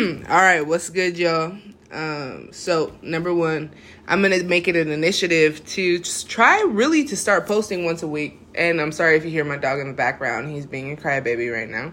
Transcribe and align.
All 0.30 0.40
right, 0.40 0.62
what's 0.62 0.88
good, 0.88 1.18
y'all? 1.18 1.58
Um, 1.92 2.48
so 2.52 2.96
number 3.02 3.34
one, 3.34 3.70
I'm 4.06 4.22
gonna 4.22 4.42
make 4.44 4.66
it 4.66 4.74
an 4.74 4.90
initiative 4.90 5.62
to 5.66 5.98
just 5.98 6.26
try 6.26 6.62
really 6.62 7.04
to 7.04 7.16
start 7.16 7.46
posting 7.46 7.84
once 7.84 8.02
a 8.02 8.08
week. 8.08 8.40
And 8.54 8.80
I'm 8.80 8.92
sorry 8.92 9.16
if 9.16 9.24
you 9.24 9.30
hear 9.30 9.44
my 9.44 9.58
dog 9.58 9.78
in 9.78 9.88
the 9.88 9.92
background; 9.92 10.48
he's 10.48 10.64
being 10.64 10.92
a 10.92 10.96
crybaby 10.96 11.52
right 11.52 11.68
now. 11.68 11.92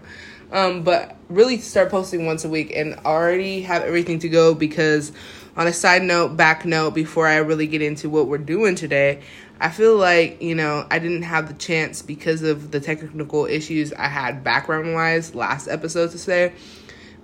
Um, 0.52 0.84
but 0.84 1.16
really 1.28 1.58
to 1.58 1.62
start 1.62 1.90
posting 1.90 2.24
once 2.24 2.46
a 2.46 2.48
week 2.48 2.72
and 2.74 2.94
already 3.04 3.60
have 3.62 3.82
everything 3.82 4.20
to 4.20 4.30
go 4.30 4.54
because 4.54 5.12
on 5.58 5.66
a 5.66 5.72
side 5.72 6.02
note, 6.02 6.34
back 6.34 6.64
note, 6.64 6.92
before 6.92 7.26
I 7.26 7.36
really 7.38 7.66
get 7.66 7.82
into 7.82 8.08
what 8.08 8.28
we're 8.28 8.38
doing 8.38 8.74
today, 8.74 9.20
I 9.60 9.68
feel 9.68 9.96
like, 9.96 10.40
you 10.40 10.54
know, 10.54 10.86
I 10.90 10.98
didn't 10.98 11.24
have 11.24 11.48
the 11.48 11.54
chance 11.54 12.00
because 12.00 12.42
of 12.42 12.70
the 12.70 12.80
technical 12.80 13.44
issues 13.44 13.92
I 13.92 14.06
had 14.06 14.42
background 14.42 14.94
wise 14.94 15.34
last 15.34 15.68
episode 15.68 16.12
to 16.12 16.18
say. 16.18 16.52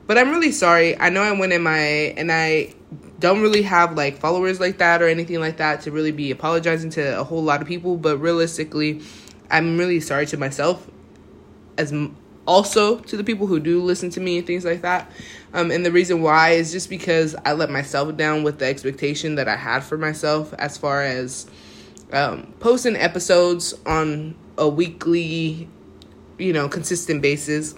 But 0.06 0.18
I'm 0.18 0.30
really 0.30 0.52
sorry. 0.52 0.98
I 0.98 1.08
know 1.08 1.22
I 1.22 1.32
went 1.32 1.52
in 1.52 1.62
my, 1.62 1.78
and 1.78 2.30
I 2.30 2.74
don't 3.18 3.40
really 3.40 3.62
have 3.62 3.96
like 3.96 4.18
followers 4.18 4.60
like 4.60 4.78
that 4.78 5.00
or 5.00 5.08
anything 5.08 5.40
like 5.40 5.56
that 5.56 5.82
to 5.82 5.90
really 5.90 6.12
be 6.12 6.30
apologizing 6.30 6.90
to 6.90 7.18
a 7.18 7.24
whole 7.24 7.42
lot 7.42 7.62
of 7.62 7.68
people. 7.68 7.96
But 7.96 8.18
realistically, 8.18 9.00
I'm 9.50 9.78
really 9.78 10.00
sorry 10.00 10.26
to 10.26 10.36
myself 10.36 10.90
as 11.78 11.92
also 12.46 12.98
to 12.98 13.16
the 13.16 13.24
people 13.24 13.46
who 13.46 13.58
do 13.58 13.82
listen 13.82 14.10
to 14.10 14.20
me 14.20 14.38
and 14.38 14.46
things 14.46 14.64
like 14.64 14.82
that. 14.82 15.10
Um, 15.52 15.70
and 15.70 15.84
the 15.84 15.92
reason 15.92 16.22
why 16.22 16.50
is 16.50 16.72
just 16.72 16.90
because 16.90 17.34
I 17.44 17.52
let 17.52 17.70
myself 17.70 18.16
down 18.16 18.42
with 18.42 18.58
the 18.58 18.66
expectation 18.66 19.36
that 19.36 19.48
I 19.48 19.56
had 19.56 19.84
for 19.84 19.96
myself 19.96 20.52
as 20.58 20.76
far 20.76 21.02
as 21.02 21.46
um, 22.12 22.52
posting 22.60 22.96
episodes 22.96 23.74
on 23.86 24.34
a 24.58 24.68
weekly, 24.68 25.68
you 26.38 26.52
know, 26.52 26.68
consistent 26.68 27.22
basis. 27.22 27.74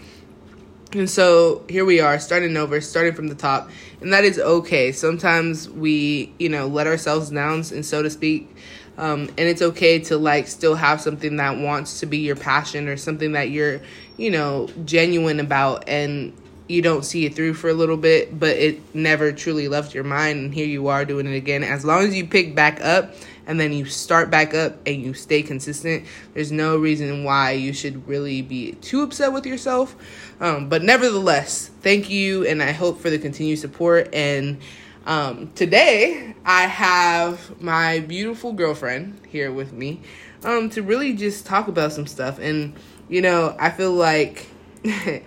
And 0.92 1.10
so 1.10 1.64
here 1.68 1.84
we 1.84 2.00
are, 2.00 2.18
starting 2.18 2.56
over, 2.56 2.80
starting 2.80 3.14
from 3.14 3.28
the 3.28 3.34
top, 3.34 3.70
and 4.00 4.12
that 4.12 4.24
is 4.24 4.38
okay. 4.38 4.92
Sometimes 4.92 5.68
we, 5.68 6.32
you 6.38 6.48
know, 6.48 6.68
let 6.68 6.86
ourselves 6.86 7.30
down, 7.30 7.64
and 7.72 7.84
so 7.84 8.02
to 8.02 8.10
speak. 8.10 8.54
Um, 8.98 9.22
and 9.36 9.40
it's 9.40 9.60
okay 9.60 9.98
to 10.00 10.16
like 10.16 10.46
still 10.46 10.74
have 10.74 11.00
something 11.00 11.36
that 11.36 11.58
wants 11.58 12.00
to 12.00 12.06
be 12.06 12.18
your 12.18 12.36
passion 12.36 12.88
or 12.88 12.96
something 12.96 13.32
that 13.32 13.50
you're 13.50 13.82
you 14.16 14.30
know 14.30 14.68
genuine 14.84 15.40
about 15.40 15.86
and 15.88 16.32
you 16.68 16.82
don't 16.82 17.04
see 17.04 17.26
it 17.26 17.34
through 17.34 17.54
for 17.54 17.68
a 17.68 17.74
little 17.74 17.96
bit 17.96 18.38
but 18.38 18.56
it 18.56 18.94
never 18.94 19.32
truly 19.32 19.68
left 19.68 19.94
your 19.94 20.02
mind 20.02 20.38
and 20.38 20.54
here 20.54 20.66
you 20.66 20.88
are 20.88 21.04
doing 21.04 21.26
it 21.26 21.36
again 21.36 21.62
as 21.62 21.84
long 21.84 22.04
as 22.04 22.14
you 22.14 22.26
pick 22.26 22.54
back 22.54 22.80
up 22.80 23.14
and 23.46 23.60
then 23.60 23.72
you 23.72 23.84
start 23.84 24.30
back 24.30 24.54
up 24.54 24.76
and 24.86 25.02
you 25.02 25.12
stay 25.12 25.42
consistent 25.42 26.04
there's 26.34 26.50
no 26.50 26.76
reason 26.76 27.22
why 27.22 27.52
you 27.52 27.72
should 27.72 28.06
really 28.08 28.42
be 28.42 28.72
too 28.72 29.02
upset 29.02 29.32
with 29.32 29.46
yourself 29.46 29.94
um, 30.40 30.68
but 30.68 30.82
nevertheless 30.82 31.70
thank 31.80 32.10
you 32.10 32.46
and 32.46 32.62
i 32.62 32.72
hope 32.72 33.00
for 33.00 33.10
the 33.10 33.18
continued 33.18 33.58
support 33.58 34.08
and 34.14 34.58
um, 35.06 35.52
today, 35.54 36.34
I 36.44 36.62
have 36.62 37.62
my 37.62 38.00
beautiful 38.00 38.52
girlfriend 38.52 39.20
here 39.28 39.52
with 39.52 39.72
me 39.72 40.00
um, 40.42 40.68
to 40.70 40.82
really 40.82 41.12
just 41.12 41.46
talk 41.46 41.68
about 41.68 41.92
some 41.92 42.08
stuff. 42.08 42.40
And, 42.40 42.74
you 43.08 43.22
know, 43.22 43.54
I 43.56 43.70
feel 43.70 43.92
like 43.92 44.48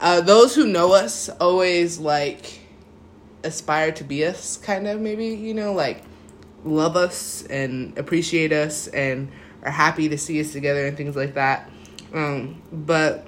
uh, 0.00 0.20
those 0.20 0.54
who 0.54 0.68
know 0.68 0.92
us 0.92 1.28
always 1.28 1.98
like 1.98 2.60
aspire 3.42 3.90
to 3.90 4.04
be 4.04 4.24
us, 4.24 4.56
kind 4.56 4.86
of, 4.86 5.00
maybe, 5.00 5.26
you 5.26 5.52
know, 5.52 5.72
like 5.72 6.04
love 6.64 6.94
us 6.94 7.44
and 7.46 7.98
appreciate 7.98 8.52
us 8.52 8.86
and 8.86 9.32
are 9.64 9.72
happy 9.72 10.08
to 10.10 10.16
see 10.16 10.40
us 10.40 10.52
together 10.52 10.86
and 10.86 10.96
things 10.96 11.16
like 11.16 11.34
that. 11.34 11.68
Um, 12.14 12.62
but 12.70 13.26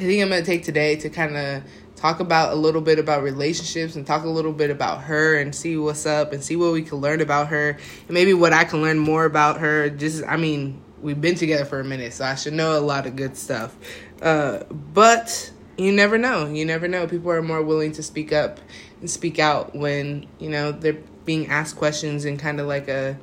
I 0.00 0.04
think 0.04 0.22
I'm 0.22 0.30
going 0.30 0.42
to 0.42 0.46
take 0.46 0.64
today 0.64 0.96
to 0.96 1.10
kind 1.10 1.36
of 1.36 1.62
talk 1.94 2.20
about 2.20 2.54
a 2.54 2.56
little 2.56 2.80
bit 2.80 2.98
about 2.98 3.22
relationships 3.22 3.96
and 3.96 4.06
talk 4.06 4.24
a 4.24 4.28
little 4.28 4.54
bit 4.54 4.70
about 4.70 5.02
her 5.02 5.38
and 5.38 5.54
see 5.54 5.76
what's 5.76 6.06
up 6.06 6.32
and 6.32 6.42
see 6.42 6.56
what 6.56 6.72
we 6.72 6.80
can 6.80 6.98
learn 6.98 7.20
about 7.20 7.48
her 7.48 7.72
and 7.72 8.10
maybe 8.10 8.32
what 8.32 8.54
I 8.54 8.64
can 8.64 8.80
learn 8.80 8.98
more 8.98 9.26
about 9.26 9.60
her. 9.60 9.90
Just, 9.90 10.24
I 10.26 10.38
mean, 10.38 10.80
we've 11.02 11.20
been 11.20 11.34
together 11.34 11.66
for 11.66 11.80
a 11.80 11.84
minute, 11.84 12.14
so 12.14 12.24
I 12.24 12.34
should 12.34 12.54
know 12.54 12.78
a 12.78 12.80
lot 12.80 13.06
of 13.06 13.14
good 13.14 13.36
stuff. 13.36 13.76
Uh, 14.22 14.60
but 14.70 15.52
you 15.76 15.92
never 15.92 16.16
know. 16.16 16.46
You 16.46 16.64
never 16.64 16.88
know. 16.88 17.06
People 17.06 17.30
are 17.32 17.42
more 17.42 17.62
willing 17.62 17.92
to 17.92 18.02
speak 18.02 18.32
up 18.32 18.58
and 19.00 19.10
speak 19.10 19.38
out 19.38 19.76
when, 19.76 20.26
you 20.38 20.48
know, 20.48 20.72
they're 20.72 20.96
being 21.26 21.48
asked 21.48 21.76
questions 21.76 22.24
in 22.24 22.38
kind 22.38 22.58
of 22.58 22.66
like 22.66 22.88
a 22.88 23.18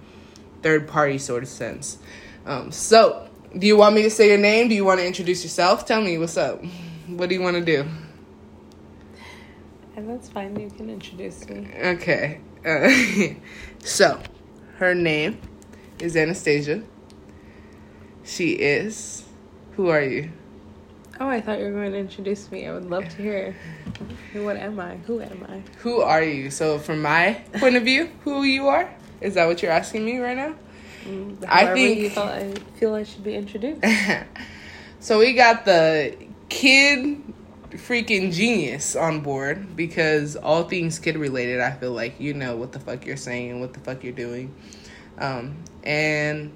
third 0.62 0.88
party 0.88 1.18
sort 1.18 1.42
of 1.42 1.50
sense. 1.50 1.98
Um, 2.46 2.72
so, 2.72 3.27
do 3.56 3.66
you 3.66 3.78
want 3.78 3.96
me 3.96 4.04
to 4.04 4.10
say 4.10 4.30
your 4.30 4.38
name? 4.38 4.68
Do 4.68 4.76
you 4.76 4.86
want 4.86 5.00
to 5.00 5.06
introduce 5.06 5.44
yourself? 5.44 5.86
Tell 5.86 6.02
me 6.02 6.18
what's 6.18 6.38
up. 6.38 6.64
What 7.08 7.30
do 7.30 7.36
you 7.36 7.42
want 7.42 7.56
to 7.56 7.64
do? 7.64 7.88
And 9.96 10.10
that's 10.10 10.30
fine. 10.30 10.60
You 10.60 10.70
can 10.70 10.90
introduce 10.90 11.48
me. 11.48 11.70
Okay. 11.76 12.42
Uh, 12.66 13.34
so, 13.84 14.22
her 14.78 14.94
name 14.94 15.40
is 16.00 16.16
Anastasia. 16.16 16.84
She 18.24 18.52
is. 18.52 19.24
Who 19.76 19.90
are 19.90 20.04
you? 20.04 20.32
Oh, 21.20 21.28
I 21.28 21.42
thought 21.42 21.60
you 21.60 21.66
were 21.66 21.72
going 21.72 21.94
to 21.94 21.98
introduce 21.98 22.52
me. 22.52 22.68
I 22.68 22.74
would 22.74 22.90
love 22.90 23.08
to 23.10 23.22
hear. 23.22 23.56
What 24.34 24.58
am 24.58 24.80
I? 24.80 24.98
Who 24.98 25.22
am 25.22 25.48
I? 25.50 25.64
Who 25.80 26.02
are 26.02 26.22
you? 26.22 26.52
So, 26.52 26.78
from 26.78 27.02
my 27.02 27.42
point 27.56 27.76
of 27.76 27.84
view, 27.84 28.12
who 28.24 28.44
you 28.44 28.68
are? 28.68 28.94
Is 29.22 29.34
that 29.34 29.48
what 29.48 29.64
you're 29.64 29.72
asking 29.72 30.06
me 30.06 30.20
right 30.20 30.38
now? 30.38 30.54
Mm, 31.08 31.46
I 31.48 31.74
think 31.74 32.00
you 32.00 32.10
thought 32.10 32.34
I 32.34 32.54
feel 32.76 32.94
I 32.94 33.04
should 33.04 33.24
be 33.24 33.36
introduced. 33.36 33.82
so 35.00 35.20
we 35.20 35.34
got 35.34 35.64
the 35.64 36.18
kid 36.50 37.22
freaking 37.72 38.34
genius 38.34 38.96
on 38.96 39.22
board 39.22 39.76
because 39.76 40.36
all 40.36 40.64
things 40.64 41.00
kid 41.00 41.16
related, 41.16 41.62
I 41.62 41.72
feel 41.72 41.94
like 41.94 42.20
you 42.20 42.34
know 42.34 42.58
what 42.58 42.74
the 42.74 42.80
fuck 42.80 43.06
you're 43.06 43.16
saying 43.16 43.52
and 43.52 43.62
what 43.62 43.74
the 43.74 43.80
fuck 43.80 44.04
you're 44.04 44.14
doing. 44.14 44.54
Um, 45.18 45.64
and 45.84 46.52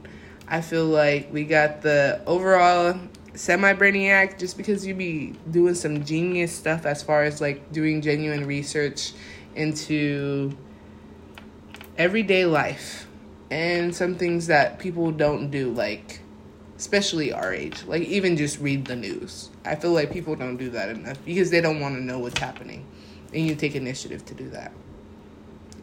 I 0.50 0.60
feel 0.60 0.86
like 0.86 1.32
we 1.32 1.46
got 1.46 1.82
the 1.82 2.22
overall 2.26 3.00
semi 3.34 3.74
brainiac 3.74 4.38
just 4.38 4.58
because 4.58 4.86
you'd 4.86 4.98
be 4.98 5.34
doing 5.50 5.76
some 5.76 6.04
genius 6.04 6.54
stuff 6.54 6.86
as 6.86 7.02
far 7.02 7.24
as 7.24 7.40
like 7.40 7.72
doing 7.72 8.02
genuine 8.02 8.46
research 8.46 9.14
into 9.56 10.58
everyday 11.98 12.46
life 12.46 13.08
and 13.52 13.94
some 13.94 14.16
things 14.16 14.48
that 14.48 14.80
people 14.80 15.12
don't 15.12 15.52
do 15.52 15.72
like 15.72 16.22
especially 16.78 17.32
our 17.32 17.54
age. 17.54 17.84
Like 17.86 18.02
even 18.04 18.36
just 18.36 18.60
read 18.60 18.86
the 18.86 18.96
news. 18.96 19.52
I 19.64 19.76
feel 19.76 19.92
like 19.92 20.12
people 20.12 20.36
don't 20.36 20.58
do 20.58 20.72
that 20.72 20.90
enough 20.90 21.24
because 21.24 21.52
they 21.52 21.62
don't 21.62 21.80
want 21.80 21.96
to 21.96 22.02
know 22.02 22.18
what's 22.18 22.40
happening, 22.40 22.88
and 23.32 23.46
you 23.46 23.54
take 23.54 23.76
initiative 23.76 24.26
to 24.26 24.34
do 24.34 24.50
that. 24.50 24.72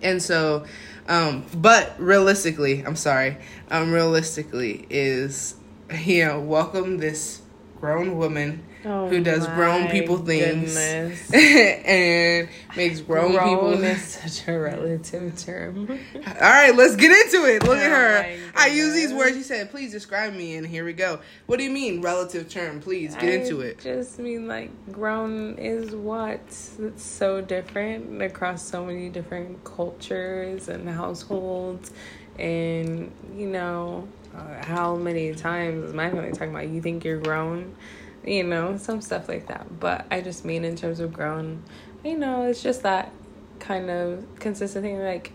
And 0.02 0.20
so, 0.20 0.64
um, 1.06 1.44
but 1.54 1.94
realistically, 1.98 2.84
I'm 2.84 2.96
sorry, 2.96 3.36
um, 3.70 3.92
realistically 3.92 4.86
is 4.90 5.54
you 6.04 6.24
know 6.24 6.40
welcome 6.40 6.98
this 6.98 7.42
grown 7.80 8.18
woman 8.18 8.64
oh 8.84 9.08
who 9.08 9.22
does 9.22 9.46
grown 9.48 9.88
people 9.88 10.18
things 10.18 10.76
and 11.34 12.48
makes 12.76 13.00
grown, 13.00 13.32
grown 13.32 13.48
people. 13.48 13.72
is 13.84 14.02
such 14.02 14.48
a 14.48 14.58
relative 14.58 15.36
term. 15.36 15.88
All 16.26 16.32
right, 16.40 16.74
let's 16.74 16.96
get 16.96 17.10
into 17.10 17.46
it. 17.46 17.62
Look 17.62 17.78
oh 17.78 17.82
at 17.82 17.90
her. 17.90 18.38
I 18.56 18.68
use 18.68 18.94
these 18.94 19.12
words. 19.12 19.36
She 19.36 19.42
said, 19.42 19.70
"Please 19.70 19.92
describe 19.92 20.34
me," 20.34 20.56
and 20.56 20.66
here 20.66 20.84
we 20.84 20.92
go. 20.92 21.20
What 21.46 21.58
do 21.58 21.64
you 21.64 21.70
mean, 21.70 22.00
relative 22.00 22.48
term? 22.48 22.80
Please 22.80 23.14
get 23.14 23.24
I 23.24 23.32
into 23.32 23.60
it. 23.60 23.80
Just 23.80 24.18
mean 24.18 24.48
like 24.48 24.70
grown 24.92 25.54
is 25.58 25.94
what? 25.94 26.40
It's 26.40 27.02
so 27.02 27.40
different 27.40 28.22
across 28.22 28.62
so 28.62 28.84
many 28.84 29.08
different 29.08 29.64
cultures 29.64 30.68
and 30.68 30.88
households, 30.88 31.92
and 32.38 33.12
you 33.36 33.46
know. 33.46 34.08
Uh, 34.36 34.62
how 34.62 34.94
many 34.94 35.34
times 35.34 35.82
is 35.84 35.94
my 35.94 36.10
family 36.10 36.30
talking 36.32 36.50
about 36.50 36.68
you 36.68 36.82
think 36.82 37.02
you're 37.02 37.18
grown 37.18 37.74
you 38.28 38.44
know, 38.44 38.76
some 38.76 39.00
stuff 39.00 39.28
like 39.28 39.46
that. 39.48 39.80
But 39.80 40.06
I 40.10 40.20
just 40.20 40.44
mean 40.44 40.64
in 40.64 40.76
terms 40.76 41.00
of 41.00 41.12
grown, 41.12 41.62
you 42.04 42.16
know, 42.16 42.42
it's 42.42 42.62
just 42.62 42.82
that 42.82 43.12
kind 43.58 43.90
of 43.90 44.24
consistent 44.38 44.84
thing 44.84 45.02
like 45.02 45.32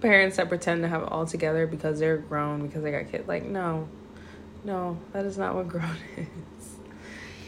parents 0.00 0.36
that 0.36 0.48
pretend 0.48 0.82
to 0.82 0.88
have 0.88 1.02
it 1.02 1.08
all 1.10 1.26
together 1.26 1.66
because 1.66 1.98
they're 1.98 2.18
grown 2.18 2.66
because 2.66 2.82
they 2.82 2.90
got 2.90 3.10
kids. 3.10 3.26
Like, 3.26 3.44
no, 3.44 3.88
no, 4.64 4.98
that 5.12 5.24
is 5.24 5.38
not 5.38 5.54
what 5.54 5.68
grown 5.68 5.96
is. 6.16 6.26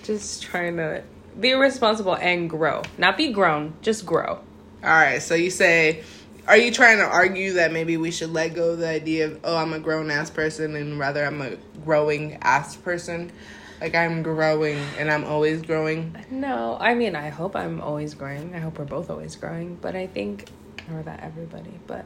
Just 0.03 0.43
trying 0.43 0.76
to 0.79 1.03
be 1.38 1.53
responsible 1.53 2.14
and 2.14 2.50
grow, 2.50 2.82
not 2.99 3.17
be 3.17 3.32
grown, 3.32 3.75
just 3.82 4.05
grow. 4.05 4.41
All 4.82 4.88
right, 4.88 5.23
so 5.23 5.35
you 5.35 5.50
say 5.50 6.03
are 6.49 6.56
you 6.56 6.73
trying 6.73 6.99
to 6.99 7.05
argue 7.05 7.53
that 7.55 7.73
maybe 7.73 7.97
we 7.97 8.11
should 8.11 8.32
let 8.32 8.55
go 8.55 8.70
of 8.70 8.79
the 8.79 8.88
idea 8.88 9.26
of 9.26 9.41
oh 9.44 9.56
I'm 9.56 9.73
a 9.73 9.79
grown 9.79 10.11
ass 10.11 10.31
person 10.31 10.75
and 10.75 10.99
rather 10.99 11.25
I'm 11.25 11.41
a 11.43 11.56
growing 11.85 12.38
ass 12.43 12.77
person? 12.77 13.32
Like 13.81 13.94
I'm 13.94 14.23
growing 14.23 14.79
and 14.99 15.11
I'm 15.11 15.25
always 15.25 15.62
growing. 15.62 16.15
No, 16.31 16.77
I 16.79 16.94
mean 16.94 17.17
I 17.17 17.31
hope 17.31 17.56
I'm 17.56 17.81
always 17.81 18.15
growing. 18.15 18.55
I 18.55 18.59
hope 18.59 18.79
we're 18.79 18.85
both 18.85 19.11
always 19.11 19.37
growing. 19.37 19.77
But 19.77 19.97
I 19.97 20.06
think 20.06 20.50
or 20.93 21.03
that 21.03 21.21
everybody, 21.21 21.79
but 21.87 22.05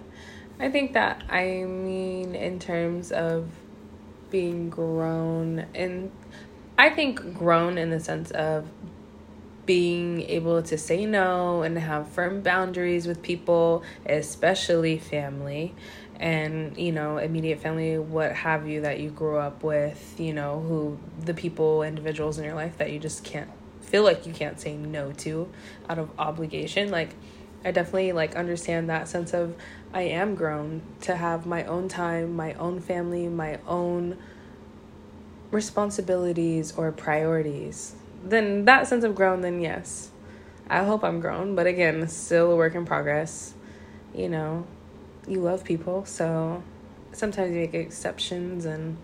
I 0.60 0.70
think 0.70 0.92
that 0.92 1.24
I 1.28 1.64
mean 1.64 2.34
in 2.34 2.58
terms 2.58 3.10
of 3.10 3.48
being 4.30 4.70
grown 4.70 5.66
and 5.74 6.10
I 6.76 6.90
think 6.90 7.34
grown 7.34 7.78
in 7.78 7.90
the 7.90 8.00
sense 8.00 8.30
of 8.32 8.68
being 9.66 10.22
able 10.22 10.62
to 10.62 10.76
say 10.76 11.06
no 11.06 11.62
and 11.62 11.78
have 11.78 12.08
firm 12.08 12.42
boundaries 12.42 13.06
with 13.06 13.22
people, 13.22 13.82
especially 14.06 14.98
family 14.98 15.74
and 16.20 16.76
you 16.76 16.92
know 16.92 17.18
immediate 17.18 17.60
family 17.60 17.98
what 17.98 18.32
have 18.32 18.68
you 18.68 18.82
that 18.82 19.00
you 19.00 19.10
grew 19.10 19.36
up 19.36 19.62
with 19.62 20.14
you 20.18 20.32
know 20.32 20.60
who 20.60 20.96
the 21.24 21.34
people 21.34 21.82
individuals 21.82 22.38
in 22.38 22.44
your 22.44 22.54
life 22.54 22.78
that 22.78 22.92
you 22.92 22.98
just 22.98 23.24
can't 23.24 23.50
feel 23.80 24.02
like 24.02 24.26
you 24.26 24.32
can't 24.32 24.60
say 24.60 24.74
no 24.74 25.12
to 25.12 25.48
out 25.88 25.98
of 25.98 26.10
obligation? 26.18 26.90
Like 26.90 27.10
i 27.64 27.70
definitely 27.70 28.12
like 28.12 28.36
understand 28.36 28.90
that 28.90 29.08
sense 29.08 29.32
of 29.32 29.56
i 29.94 30.02
am 30.02 30.34
grown 30.34 30.82
to 31.00 31.16
have 31.16 31.46
my 31.46 31.64
own 31.64 31.88
time 31.88 32.36
my 32.36 32.52
own 32.54 32.78
family 32.78 33.26
my 33.26 33.58
own 33.66 34.18
responsibilities 35.50 36.72
or 36.76 36.90
priorities. 36.90 37.94
Then 38.24 38.64
that 38.64 38.86
sense 38.88 39.04
of 39.04 39.14
grown 39.14 39.40
then 39.42 39.60
yes. 39.60 40.10
I 40.68 40.84
hope 40.84 41.04
i'm 41.04 41.20
grown 41.20 41.54
but 41.54 41.66
again 41.66 42.06
still 42.08 42.50
a 42.52 42.56
work 42.56 42.74
in 42.74 42.84
progress 42.84 43.54
you 44.14 44.28
know 44.28 44.66
you 45.26 45.40
love 45.40 45.64
people 45.64 46.04
so 46.04 46.62
sometimes 47.12 47.50
you 47.52 47.60
make 47.60 47.74
exceptions 47.74 48.64
and 48.64 48.96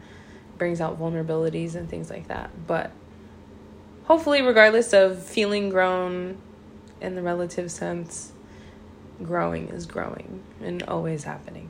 brings 0.59 0.81
out 0.81 0.99
vulnerabilities 0.99 1.75
and 1.75 1.89
things 1.89 2.11
like 2.11 2.29
that 2.29 2.51
but 2.67 2.91
hopefully 4.05 4.43
regardless 4.43 4.93
of 4.93 5.23
feeling 5.23 5.71
grown 5.71 6.37
in 7.01 7.15
the 7.15 7.23
relative 7.23 7.71
sense 7.71 8.33
growing 9.23 9.69
is 9.69 9.87
growing 9.87 10.43
and 10.61 10.83
always 10.85 11.25
happening 11.25 11.69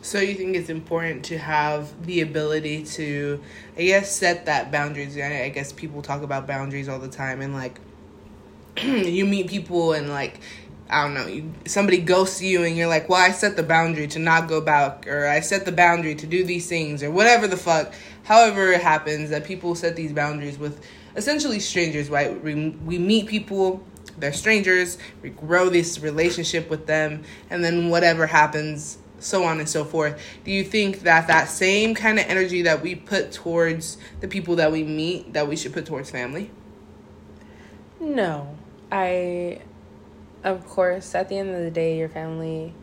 so 0.00 0.20
you 0.20 0.34
think 0.34 0.56
it's 0.56 0.70
important 0.70 1.24
to 1.26 1.38
have 1.38 2.06
the 2.06 2.20
ability 2.20 2.84
to, 2.84 3.42
I 3.76 3.82
guess, 3.82 4.14
set 4.14 4.46
that 4.46 4.70
boundaries. 4.70 5.16
I 5.18 5.48
guess 5.48 5.72
people 5.72 6.02
talk 6.02 6.22
about 6.22 6.46
boundaries 6.46 6.88
all 6.88 6.98
the 7.00 7.08
time, 7.08 7.40
and 7.40 7.52
like, 7.52 7.80
you 8.82 9.24
meet 9.26 9.48
people 9.48 9.92
and 9.92 10.08
like, 10.08 10.40
I 10.90 11.04
don't 11.04 11.14
know, 11.14 11.52
somebody 11.66 11.98
ghosts 11.98 12.40
you, 12.40 12.64
and 12.64 12.76
you're 12.76 12.88
like, 12.88 13.08
well, 13.08 13.20
I 13.20 13.30
set 13.30 13.56
the 13.56 13.62
boundary 13.62 14.06
to 14.08 14.18
not 14.18 14.48
go 14.48 14.60
back, 14.60 15.06
or 15.06 15.26
I 15.26 15.40
set 15.40 15.64
the 15.64 15.72
boundary 15.72 16.14
to 16.14 16.26
do 16.26 16.44
these 16.44 16.68
things, 16.68 17.02
or 17.02 17.10
whatever 17.10 17.46
the 17.46 17.56
fuck. 17.56 17.92
However, 18.24 18.72
it 18.72 18.80
happens 18.80 19.30
that 19.30 19.44
people 19.44 19.74
set 19.74 19.96
these 19.96 20.12
boundaries 20.12 20.58
with 20.58 20.84
essentially 21.16 21.60
strangers, 21.60 22.08
right? 22.08 22.42
We, 22.42 22.70
we 22.70 22.98
meet 22.98 23.26
people 23.26 23.84
they're 24.16 24.32
strangers 24.32 24.98
we 25.22 25.30
grow 25.30 25.68
this 25.68 26.00
relationship 26.00 26.68
with 26.68 26.88
them 26.88 27.22
and 27.50 27.62
then 27.62 27.88
whatever 27.88 28.26
happens 28.26 28.98
so 29.20 29.44
on 29.44 29.58
and 29.58 29.68
so 29.68 29.84
forth. 29.84 30.20
Do 30.44 30.50
you 30.50 30.64
think 30.64 31.00
that 31.00 31.26
that 31.28 31.48
same 31.48 31.94
kind 31.94 32.18
of 32.18 32.26
energy 32.26 32.62
that 32.62 32.82
we 32.82 32.94
put 32.94 33.32
towards 33.32 33.98
the 34.20 34.28
people 34.28 34.56
that 34.56 34.72
we 34.72 34.84
meet 34.84 35.32
that 35.32 35.48
we 35.48 35.56
should 35.56 35.72
put 35.72 35.86
towards 35.86 36.10
family? 36.10 36.50
No. 38.00 38.56
I 38.90 39.60
of 40.48 40.66
course, 40.66 41.14
at 41.14 41.28
the 41.28 41.38
end 41.38 41.50
of 41.50 41.62
the 41.62 41.70
day, 41.70 41.98
your 41.98 42.08
family 42.08 42.74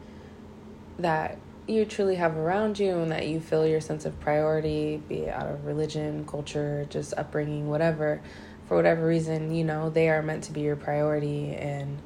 that 0.99 1.37
you 1.67 1.83
truly 1.85 2.15
have 2.15 2.37
around 2.37 2.79
you 2.79 2.93
and 2.99 3.11
that 3.11 3.27
you 3.27 3.39
feel 3.39 3.65
your 3.65 3.81
sense 3.81 4.05
of 4.05 4.19
priority, 4.19 5.01
be 5.09 5.23
it 5.23 5.29
out 5.29 5.47
of 5.47 5.65
religion, 5.65 6.25
culture, 6.25 6.85
just 6.89 7.13
upbringing, 7.17 7.67
whatever, 7.67 8.21
for 8.67 8.77
whatever 8.77 9.05
reason, 9.05 9.53
you 9.53 9.63
know, 9.63 9.89
they 9.89 10.09
are 10.09 10.21
meant 10.21 10.43
to 10.43 10.51
be 10.51 10.61
your 10.61 10.75
priority 10.75 11.55
and 11.55 11.97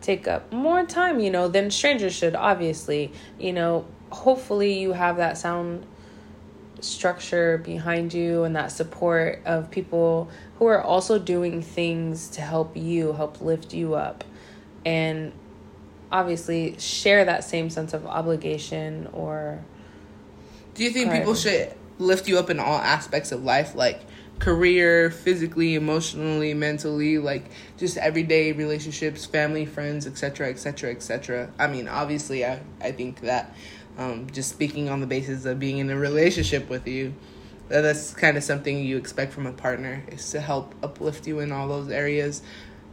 take 0.00 0.26
up 0.26 0.52
more 0.52 0.84
time, 0.84 1.20
you 1.20 1.30
know, 1.30 1.48
than 1.48 1.70
strangers 1.70 2.14
should, 2.14 2.34
obviously. 2.34 3.12
You 3.38 3.52
know, 3.52 3.86
hopefully 4.10 4.78
you 4.78 4.92
have 4.92 5.16
that 5.18 5.38
sound 5.38 5.86
structure 6.80 7.58
behind 7.58 8.12
you 8.12 8.44
and 8.44 8.56
that 8.56 8.72
support 8.72 9.40
of 9.44 9.70
people 9.70 10.28
who 10.58 10.66
are 10.66 10.82
also 10.82 11.18
doing 11.18 11.62
things 11.62 12.28
to 12.30 12.40
help 12.40 12.76
you, 12.76 13.12
help 13.12 13.40
lift 13.40 13.72
you 13.72 13.94
up. 13.94 14.24
And 14.84 15.32
obviously 16.10 16.78
share 16.78 17.24
that 17.24 17.42
same 17.42 17.70
sense 17.70 17.94
of 17.94 18.06
obligation 18.06 19.08
or 19.14 19.64
do 20.74 20.84
you 20.84 20.90
think 20.90 21.10
people 21.10 21.34
should 21.34 21.72
lift 21.98 22.28
you 22.28 22.38
up 22.38 22.50
in 22.50 22.60
all 22.60 22.78
aspects 22.78 23.32
of 23.32 23.42
life 23.42 23.74
like 23.74 24.02
career, 24.38 25.10
physically, 25.10 25.76
emotionally, 25.76 26.52
mentally, 26.52 27.18
like 27.18 27.44
just 27.78 27.96
everyday 27.96 28.50
relationships, 28.52 29.24
family, 29.24 29.64
friends, 29.64 30.06
etc., 30.06 30.48
etc., 30.50 30.90
etc. 30.90 31.50
I 31.58 31.68
mean, 31.68 31.86
obviously, 31.86 32.44
I 32.44 32.60
I 32.80 32.90
think 32.92 33.20
that 33.20 33.54
um, 33.96 34.28
just 34.30 34.50
speaking 34.50 34.88
on 34.88 35.00
the 35.00 35.06
basis 35.06 35.44
of 35.44 35.60
being 35.60 35.78
in 35.78 35.90
a 35.90 35.96
relationship 35.96 36.68
with 36.68 36.88
you, 36.88 37.14
that 37.68 37.82
that's 37.82 38.12
kind 38.14 38.36
of 38.36 38.42
something 38.42 38.82
you 38.82 38.96
expect 38.96 39.32
from 39.32 39.46
a 39.46 39.52
partner 39.52 40.02
is 40.08 40.28
to 40.32 40.40
help 40.40 40.74
uplift 40.82 41.26
you 41.26 41.38
in 41.38 41.52
all 41.52 41.68
those 41.68 41.88
areas 41.88 42.42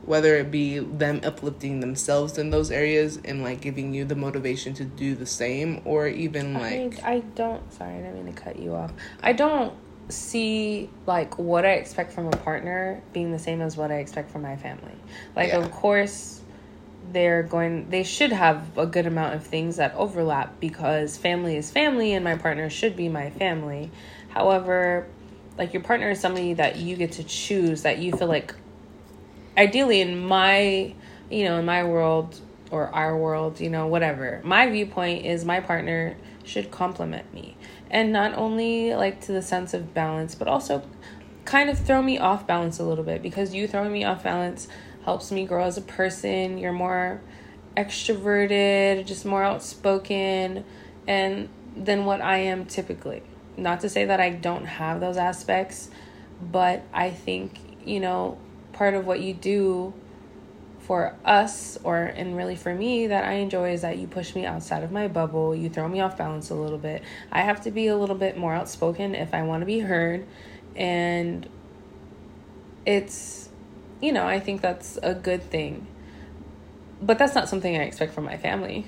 whether 0.05 0.35
it 0.35 0.49
be 0.49 0.79
them 0.79 1.21
uplifting 1.23 1.79
themselves 1.81 2.37
in 2.37 2.49
those 2.49 2.71
areas 2.71 3.19
and 3.25 3.43
like 3.43 3.61
giving 3.61 3.93
you 3.93 4.05
the 4.05 4.15
motivation 4.15 4.73
to 4.73 4.83
do 4.83 5.13
the 5.13 5.25
same 5.25 5.81
or 5.85 6.07
even 6.07 6.53
like 6.53 7.03
I, 7.03 7.15
I 7.15 7.19
don't 7.35 7.71
sorry 7.73 7.95
I 7.95 7.97
didn't 7.97 8.25
mean 8.25 8.33
to 8.33 8.41
cut 8.41 8.57
you 8.57 8.73
off 8.73 8.91
I 9.21 9.33
don't 9.33 9.73
see 10.09 10.89
like 11.05 11.37
what 11.37 11.65
I 11.65 11.73
expect 11.73 12.11
from 12.11 12.27
a 12.27 12.31
partner 12.31 13.01
being 13.13 13.31
the 13.31 13.39
same 13.39 13.61
as 13.61 13.77
what 13.77 13.91
I 13.91 13.95
expect 13.95 14.31
from 14.31 14.41
my 14.41 14.55
family. 14.55 14.95
Like 15.35 15.49
yeah. 15.49 15.59
of 15.59 15.71
course 15.71 16.41
they're 17.11 17.43
going 17.43 17.89
they 17.89 18.03
should 18.03 18.31
have 18.31 18.77
a 18.77 18.85
good 18.85 19.07
amount 19.07 19.35
of 19.35 19.43
things 19.45 19.77
that 19.77 19.93
overlap 19.95 20.59
because 20.59 21.17
family 21.17 21.55
is 21.55 21.71
family 21.71 22.13
and 22.13 22.23
my 22.23 22.35
partner 22.35 22.69
should 22.69 22.95
be 22.95 23.09
my 23.09 23.29
family. 23.29 23.91
However, 24.29 25.07
like 25.57 25.73
your 25.73 25.83
partner 25.83 26.11
is 26.11 26.19
somebody 26.19 26.53
that 26.53 26.77
you 26.77 26.95
get 26.95 27.13
to 27.13 27.23
choose 27.23 27.83
that 27.83 27.99
you 27.99 28.11
feel 28.11 28.27
like 28.27 28.55
ideally 29.57 30.01
in 30.01 30.19
my 30.19 30.93
you 31.29 31.43
know 31.45 31.59
in 31.59 31.65
my 31.65 31.83
world 31.83 32.39
or 32.71 32.87
our 32.93 33.17
world, 33.17 33.59
you 33.59 33.69
know, 33.69 33.87
whatever. 33.87 34.41
My 34.43 34.69
viewpoint 34.69 35.25
is 35.25 35.43
my 35.43 35.59
partner 35.59 36.15
should 36.43 36.71
complement 36.71 37.33
me 37.33 37.55
and 37.91 38.11
not 38.11 38.35
only 38.37 38.93
like 38.95 39.21
to 39.21 39.31
the 39.31 39.41
sense 39.41 39.73
of 39.73 39.93
balance 39.93 40.33
but 40.35 40.47
also 40.47 40.81
kind 41.45 41.69
of 41.69 41.77
throw 41.77 42.01
me 42.01 42.17
off 42.17 42.45
balance 42.47 42.79
a 42.79 42.83
little 42.83 43.03
bit 43.03 43.21
because 43.21 43.53
you 43.53 43.67
throwing 43.67 43.91
me 43.91 44.03
off 44.03 44.23
balance 44.23 44.67
helps 45.05 45.31
me 45.31 45.45
grow 45.45 45.63
as 45.63 45.77
a 45.77 45.81
person 45.81 46.57
you're 46.57 46.73
more 46.73 47.21
extroverted 47.77 49.05
just 49.05 49.25
more 49.25 49.43
outspoken 49.43 50.63
and 51.07 51.47
than 51.75 52.05
what 52.05 52.19
i 52.21 52.37
am 52.37 52.65
typically 52.65 53.21
not 53.57 53.79
to 53.79 53.89
say 53.89 54.05
that 54.05 54.19
i 54.19 54.29
don't 54.29 54.65
have 54.65 54.99
those 54.99 55.17
aspects 55.17 55.89
but 56.41 56.83
i 56.93 57.09
think 57.09 57.59
you 57.85 57.99
know 57.99 58.37
part 58.79 58.93
of 58.93 59.05
what 59.05 59.19
you 59.19 59.33
do 59.33 59.93
for 60.79 61.13
us 61.25 61.77
or 61.83 61.97
and 61.97 62.37
really 62.37 62.55
for 62.55 62.73
me 62.73 63.07
that 63.07 63.25
I 63.25 63.33
enjoy 63.33 63.73
is 63.73 63.81
that 63.81 63.97
you 63.97 64.07
push 64.07 64.33
me 64.33 64.45
outside 64.45 64.83
of 64.83 64.91
my 64.91 65.09
bubble, 65.09 65.53
you 65.53 65.69
throw 65.69 65.85
me 65.89 65.99
off 65.99 66.17
balance 66.17 66.49
a 66.49 66.55
little 66.55 66.77
bit. 66.77 67.03
I 67.29 67.41
have 67.41 67.61
to 67.63 67.71
be 67.71 67.87
a 67.87 67.97
little 67.97 68.15
bit 68.15 68.37
more 68.37 68.53
outspoken 68.53 69.15
if 69.15 69.33
I 69.33 69.43
want 69.43 69.63
to 69.63 69.65
be 69.65 69.79
heard 69.79 70.25
and 70.77 71.45
it's 72.85 73.49
you 73.99 74.13
know, 74.13 74.25
I 74.25 74.39
think 74.39 74.61
that's 74.61 74.97
a 75.03 75.13
good 75.13 75.43
thing. 75.43 75.85
But 77.01 77.19
that's 77.19 77.35
not 77.35 77.49
something 77.49 77.75
I 77.75 77.81
expect 77.81 78.13
from 78.13 78.23
my 78.23 78.37
family. 78.37 78.87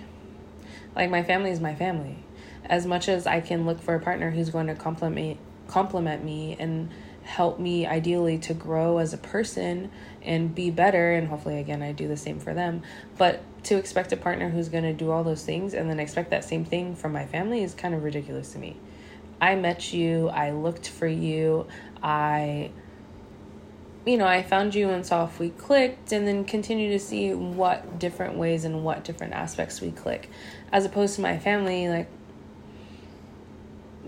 Like 0.95 1.09
my 1.09 1.21
family 1.21 1.51
is 1.51 1.59
my 1.59 1.75
family. 1.75 2.23
As 2.63 2.85
much 2.85 3.09
as 3.09 3.27
I 3.27 3.41
can 3.41 3.65
look 3.65 3.81
for 3.81 3.93
a 3.95 3.99
partner 3.99 4.31
who's 4.31 4.51
going 4.51 4.67
to 4.67 4.75
compliment 4.75 5.37
compliment 5.67 6.23
me 6.23 6.55
and 6.57 6.89
help 7.31 7.59
me 7.59 7.87
ideally 7.87 8.37
to 8.37 8.53
grow 8.53 8.97
as 8.97 9.13
a 9.13 9.17
person 9.17 9.89
and 10.21 10.53
be 10.53 10.69
better 10.69 11.13
and 11.13 11.29
hopefully 11.29 11.59
again 11.59 11.81
I 11.81 11.93
do 11.93 12.07
the 12.07 12.17
same 12.17 12.39
for 12.39 12.53
them 12.53 12.81
but 13.17 13.41
to 13.63 13.77
expect 13.77 14.11
a 14.11 14.17
partner 14.17 14.49
who's 14.49 14.67
going 14.67 14.83
to 14.83 14.93
do 14.93 15.11
all 15.11 15.23
those 15.23 15.45
things 15.45 15.73
and 15.73 15.89
then 15.89 15.99
expect 15.99 16.31
that 16.31 16.43
same 16.43 16.65
thing 16.65 16.93
from 16.95 17.13
my 17.13 17.25
family 17.25 17.63
is 17.63 17.73
kind 17.73 17.93
of 17.93 18.03
ridiculous 18.03 18.51
to 18.53 18.59
me. 18.59 18.75
I 19.39 19.55
met 19.55 19.93
you, 19.93 20.27
I 20.29 20.51
looked 20.51 20.89
for 20.89 21.07
you, 21.07 21.67
I 22.03 22.71
you 24.03 24.17
know, 24.17 24.25
I 24.25 24.41
found 24.41 24.73
you 24.73 24.89
and 24.89 25.05
saw 25.05 25.25
if 25.25 25.39
we 25.39 25.51
clicked 25.51 26.11
and 26.11 26.27
then 26.27 26.43
continue 26.43 26.89
to 26.89 26.99
see 26.99 27.35
what 27.35 27.99
different 27.99 28.35
ways 28.35 28.65
and 28.65 28.83
what 28.83 29.03
different 29.03 29.33
aspects 29.33 29.79
we 29.79 29.91
click. 29.91 30.27
As 30.71 30.85
opposed 30.85 31.15
to 31.15 31.21
my 31.21 31.37
family, 31.37 31.87
like 31.87 32.07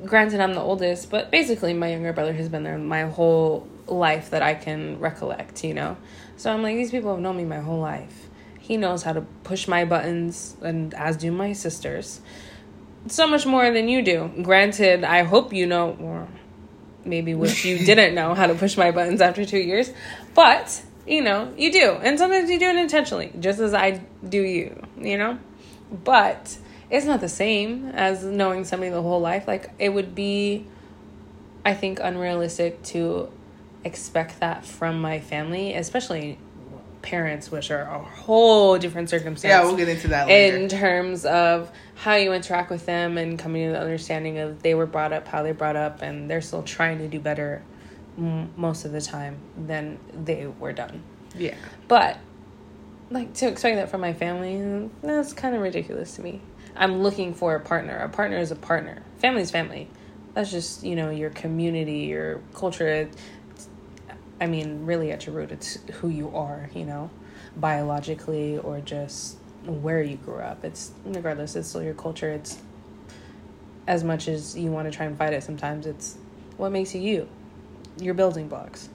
granted 0.06 0.40
I'm 0.40 0.54
the 0.54 0.62
oldest, 0.62 1.10
but 1.10 1.32
basically 1.32 1.74
my 1.74 1.90
younger 1.92 2.14
brother 2.14 2.34
has 2.34 2.50
been 2.50 2.64
there 2.64 2.78
my 2.78 3.04
whole 3.04 3.68
life 3.88 4.30
that 4.32 4.42
I 4.42 4.54
can 4.56 5.00
recollect, 5.00 5.64
you 5.64 5.74
know? 5.74 5.98
So 6.38 6.52
I'm 6.52 6.62
like, 6.62 6.76
these 6.76 6.92
people 6.92 7.12
have 7.12 7.20
known 7.20 7.38
me 7.38 7.46
my 7.46 7.60
whole 7.60 7.80
life. 7.80 8.28
He 8.60 8.78
knows 8.78 9.04
how 9.04 9.14
to 9.14 9.22
push 9.44 9.68
my 9.68 9.86
buttons, 9.86 10.56
and 10.62 10.94
as 10.94 11.18
do 11.18 11.32
my 11.32 11.54
sisters. 11.54 12.22
So 13.08 13.28
much 13.28 13.46
more 13.46 13.72
than 13.72 13.90
you 13.90 14.02
do. 14.02 14.32
Granted, 14.42 15.04
I 15.04 15.24
hope 15.24 15.52
you 15.52 15.66
know, 15.66 15.98
or 16.00 16.28
maybe 17.04 17.34
wish 17.34 17.66
you 17.66 17.78
didn't 17.86 18.16
know 18.16 18.34
how 18.34 18.48
to 18.48 18.56
push 18.56 18.78
my 18.78 18.92
buttons 18.92 19.20
after 19.20 19.46
two 19.46 19.60
years, 19.60 19.92
but 20.34 20.82
you 21.06 21.22
know, 21.22 21.54
you 21.58 21.72
do. 21.72 21.92
And 21.92 22.18
sometimes 22.18 22.50
you 22.50 22.60
do 22.60 22.70
it 22.70 22.78
intentionally, 22.78 23.32
just 23.40 23.60
as 23.60 23.74
I 23.74 24.02
do 24.28 24.42
you, 24.42 24.82
you 24.98 25.18
know? 25.18 25.38
But 25.92 26.58
it's 26.90 27.06
not 27.06 27.22
the 27.22 27.30
same 27.30 27.90
as 27.90 28.24
knowing 28.24 28.66
somebody 28.66 28.92
the 28.92 29.02
whole 29.02 29.22
life. 29.22 29.48
Like, 29.48 29.72
it 29.80 29.90
would 29.90 30.14
be, 30.16 30.66
I 31.66 31.74
think, 31.74 32.00
unrealistic 32.02 32.84
to 32.84 33.32
expect 33.84 34.40
that 34.40 34.66
from 34.66 35.02
my 35.02 35.20
family, 35.20 35.74
especially 35.74 36.38
parents, 37.02 37.52
which 37.52 37.70
are 37.70 37.82
a 37.82 38.00
whole 38.00 38.78
different 38.78 39.10
circumstance. 39.10 39.50
Yeah, 39.52 39.64
we'll 39.64 39.76
get 39.76 39.90
into 39.90 40.08
that 40.10 40.28
later. 40.28 40.58
In 40.58 40.70
terms 40.70 41.26
of 41.26 41.70
how 41.96 42.16
you 42.16 42.32
interact 42.34 42.70
with 42.72 42.86
them 42.86 43.18
and 43.18 43.38
coming 43.38 43.68
to 43.68 43.74
the 43.74 43.80
understanding 43.80 44.38
of 44.40 44.64
they 44.64 44.74
were 44.74 44.86
brought 44.86 45.12
up 45.14 45.28
how 45.28 45.44
they 45.44 45.52
brought 45.52 45.76
up, 45.76 46.02
and 46.02 46.30
they're 46.30 46.42
still 46.42 46.64
trying 46.64 47.00
to 47.00 47.08
do 47.08 47.20
better 47.20 47.62
m- 48.18 48.52
most 48.56 48.86
of 48.86 48.92
the 48.92 49.02
time 49.02 49.38
than 49.58 50.00
they 50.14 50.48
were 50.48 50.74
done. 50.74 51.04
yeah. 51.38 51.56
But 51.88 52.18
like 53.10 53.34
to 53.36 53.48
expect 53.48 53.76
that 53.76 53.90
from 53.92 54.02
my 54.02 54.14
family, 54.14 54.90
that's 55.02 55.34
kind 55.34 55.56
of 55.56 55.62
ridiculous 55.62 56.16
to 56.16 56.22
me. 56.22 56.42
I'm 56.76 57.02
looking 57.02 57.34
for 57.34 57.56
a 57.56 57.60
partner. 57.60 57.98
A 57.98 58.10
partner 58.10 58.38
is 58.38 58.52
a 58.52 58.56
partner. 58.56 59.04
Family 59.18 59.42
is 59.42 59.52
family. 59.52 59.90
That's 60.34 60.52
just 60.52 60.84
you 60.84 60.96
know 60.96 61.10
your 61.10 61.30
community, 61.30 62.00
your 62.00 62.42
culture. 62.54 63.10
I 64.42 64.48
mean, 64.48 64.86
really 64.86 65.12
at 65.12 65.26
your 65.26 65.36
root, 65.36 65.52
it's 65.52 65.78
who 65.94 66.10
you 66.10 66.36
are. 66.36 66.70
You 66.74 66.86
know, 66.86 67.10
biologically 67.56 68.58
or 68.58 68.80
just 68.80 69.38
where 69.66 70.02
you 70.02 70.18
grew 70.18 70.40
up. 70.40 70.66
It's 70.66 70.92
regardless. 71.06 71.56
It's 71.56 71.70
still 71.70 71.84
your 71.84 71.94
culture. 71.94 72.32
It's 72.32 72.58
as 73.88 74.04
much 74.04 74.28
as 74.28 74.58
you 74.58 74.72
want 74.72 74.92
to 74.92 74.96
try 74.96 75.06
and 75.06 75.18
fight 75.18 75.34
it. 75.34 75.44
Sometimes 75.44 75.86
it's 75.86 76.18
what 76.58 76.72
makes 76.72 76.96
you 76.96 77.02
you. 77.02 77.30
Your 78.00 78.14
building 78.14 78.48
blocks. 78.48 78.90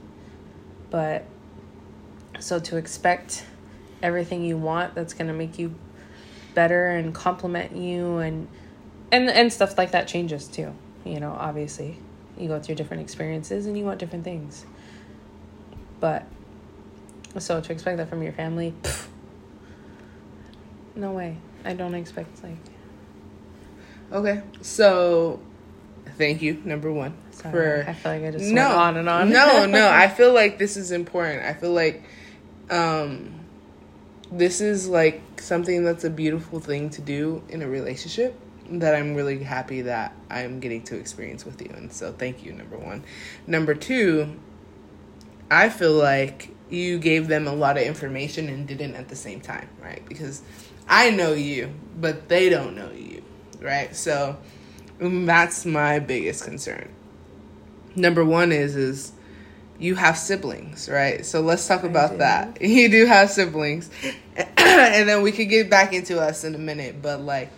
But 0.90 1.24
so 2.40 2.58
to 2.58 2.76
expect 2.76 3.44
everything 4.02 4.44
you 4.44 4.56
want 4.56 4.94
that's 4.94 5.14
going 5.14 5.26
to 5.28 5.34
make 5.34 5.58
you 5.58 5.74
better 6.54 6.86
and 6.86 7.14
compliment 7.14 7.76
you 7.76 8.18
and 8.18 8.48
and 9.12 9.28
and 9.28 9.52
stuff 9.52 9.78
like 9.78 9.92
that 9.92 10.08
changes 10.08 10.46
too 10.46 10.74
you 11.04 11.20
know 11.20 11.36
obviously 11.38 11.98
you 12.36 12.48
go 12.48 12.60
through 12.60 12.74
different 12.74 13.02
experiences 13.02 13.66
and 13.66 13.76
you 13.76 13.84
want 13.84 13.98
different 13.98 14.24
things 14.24 14.64
but 16.00 16.24
so 17.38 17.60
to 17.60 17.72
expect 17.72 17.96
that 17.98 18.08
from 18.08 18.22
your 18.22 18.32
family 18.32 18.74
pff, 18.82 19.06
no 20.94 21.12
way 21.12 21.36
i 21.64 21.72
don't 21.72 21.94
expect 21.94 22.42
like 22.42 22.56
Okay. 24.12 24.42
So, 24.62 25.40
thank 26.16 26.42
you, 26.42 26.60
number 26.64 26.90
one, 26.90 27.14
sorry, 27.30 27.52
for 27.52 27.84
i 27.88 27.92
feel 27.92 28.12
like 28.12 28.24
i 28.24 28.30
just 28.30 28.50
no, 28.50 28.62
went 28.62 28.74
on 28.74 28.96
and 28.96 29.08
on 29.08 29.30
no, 29.30 29.66
no. 29.66 29.88
I 29.92 30.08
feel 30.08 30.32
like 30.32 30.58
this 30.58 30.76
is 30.76 30.92
important. 30.92 31.44
I 31.44 31.52
feel 31.52 31.72
like 31.72 32.02
um 32.70 33.37
this 34.30 34.60
is 34.60 34.88
like 34.88 35.40
something 35.40 35.84
that's 35.84 36.04
a 36.04 36.10
beautiful 36.10 36.60
thing 36.60 36.90
to 36.90 37.00
do 37.00 37.42
in 37.48 37.62
a 37.62 37.68
relationship 37.68 38.38
that 38.70 38.94
I'm 38.94 39.14
really 39.14 39.42
happy 39.42 39.82
that 39.82 40.12
I'm 40.28 40.60
getting 40.60 40.82
to 40.84 40.96
experience 40.96 41.44
with 41.44 41.60
you. 41.62 41.70
And 41.74 41.92
so 41.92 42.12
thank 42.12 42.44
you, 42.44 42.52
number 42.52 42.76
1. 42.76 43.02
Number 43.46 43.74
2, 43.74 44.28
I 45.50 45.70
feel 45.70 45.94
like 45.94 46.54
you 46.68 46.98
gave 46.98 47.28
them 47.28 47.46
a 47.46 47.54
lot 47.54 47.78
of 47.78 47.84
information 47.84 48.48
and 48.48 48.68
didn't 48.68 48.94
at 48.94 49.08
the 49.08 49.16
same 49.16 49.40
time, 49.40 49.68
right? 49.82 50.06
Because 50.06 50.42
I 50.86 51.10
know 51.10 51.32
you, 51.32 51.72
but 51.98 52.28
they 52.28 52.50
don't 52.50 52.76
know 52.76 52.90
you, 52.90 53.22
right? 53.60 53.94
So 53.96 54.36
um, 55.00 55.24
that's 55.24 55.64
my 55.64 55.98
biggest 55.98 56.44
concern. 56.44 56.90
Number 57.96 58.24
1 58.24 58.52
is 58.52 58.76
is 58.76 59.12
you 59.78 59.94
have 59.94 60.18
siblings, 60.18 60.88
right? 60.88 61.24
So 61.24 61.40
let's 61.40 61.66
talk 61.66 61.84
about 61.84 62.18
that. 62.18 62.58
You 62.68 62.88
do 62.88 63.06
have 63.06 63.30
siblings. 63.30 63.90
and 64.56 65.08
then 65.08 65.22
we 65.22 65.32
could 65.32 65.48
get 65.48 65.70
back 65.70 65.92
into 65.92 66.20
us 66.20 66.44
in 66.44 66.54
a 66.54 66.58
minute, 66.58 67.00
but 67.00 67.20
like 67.20 67.50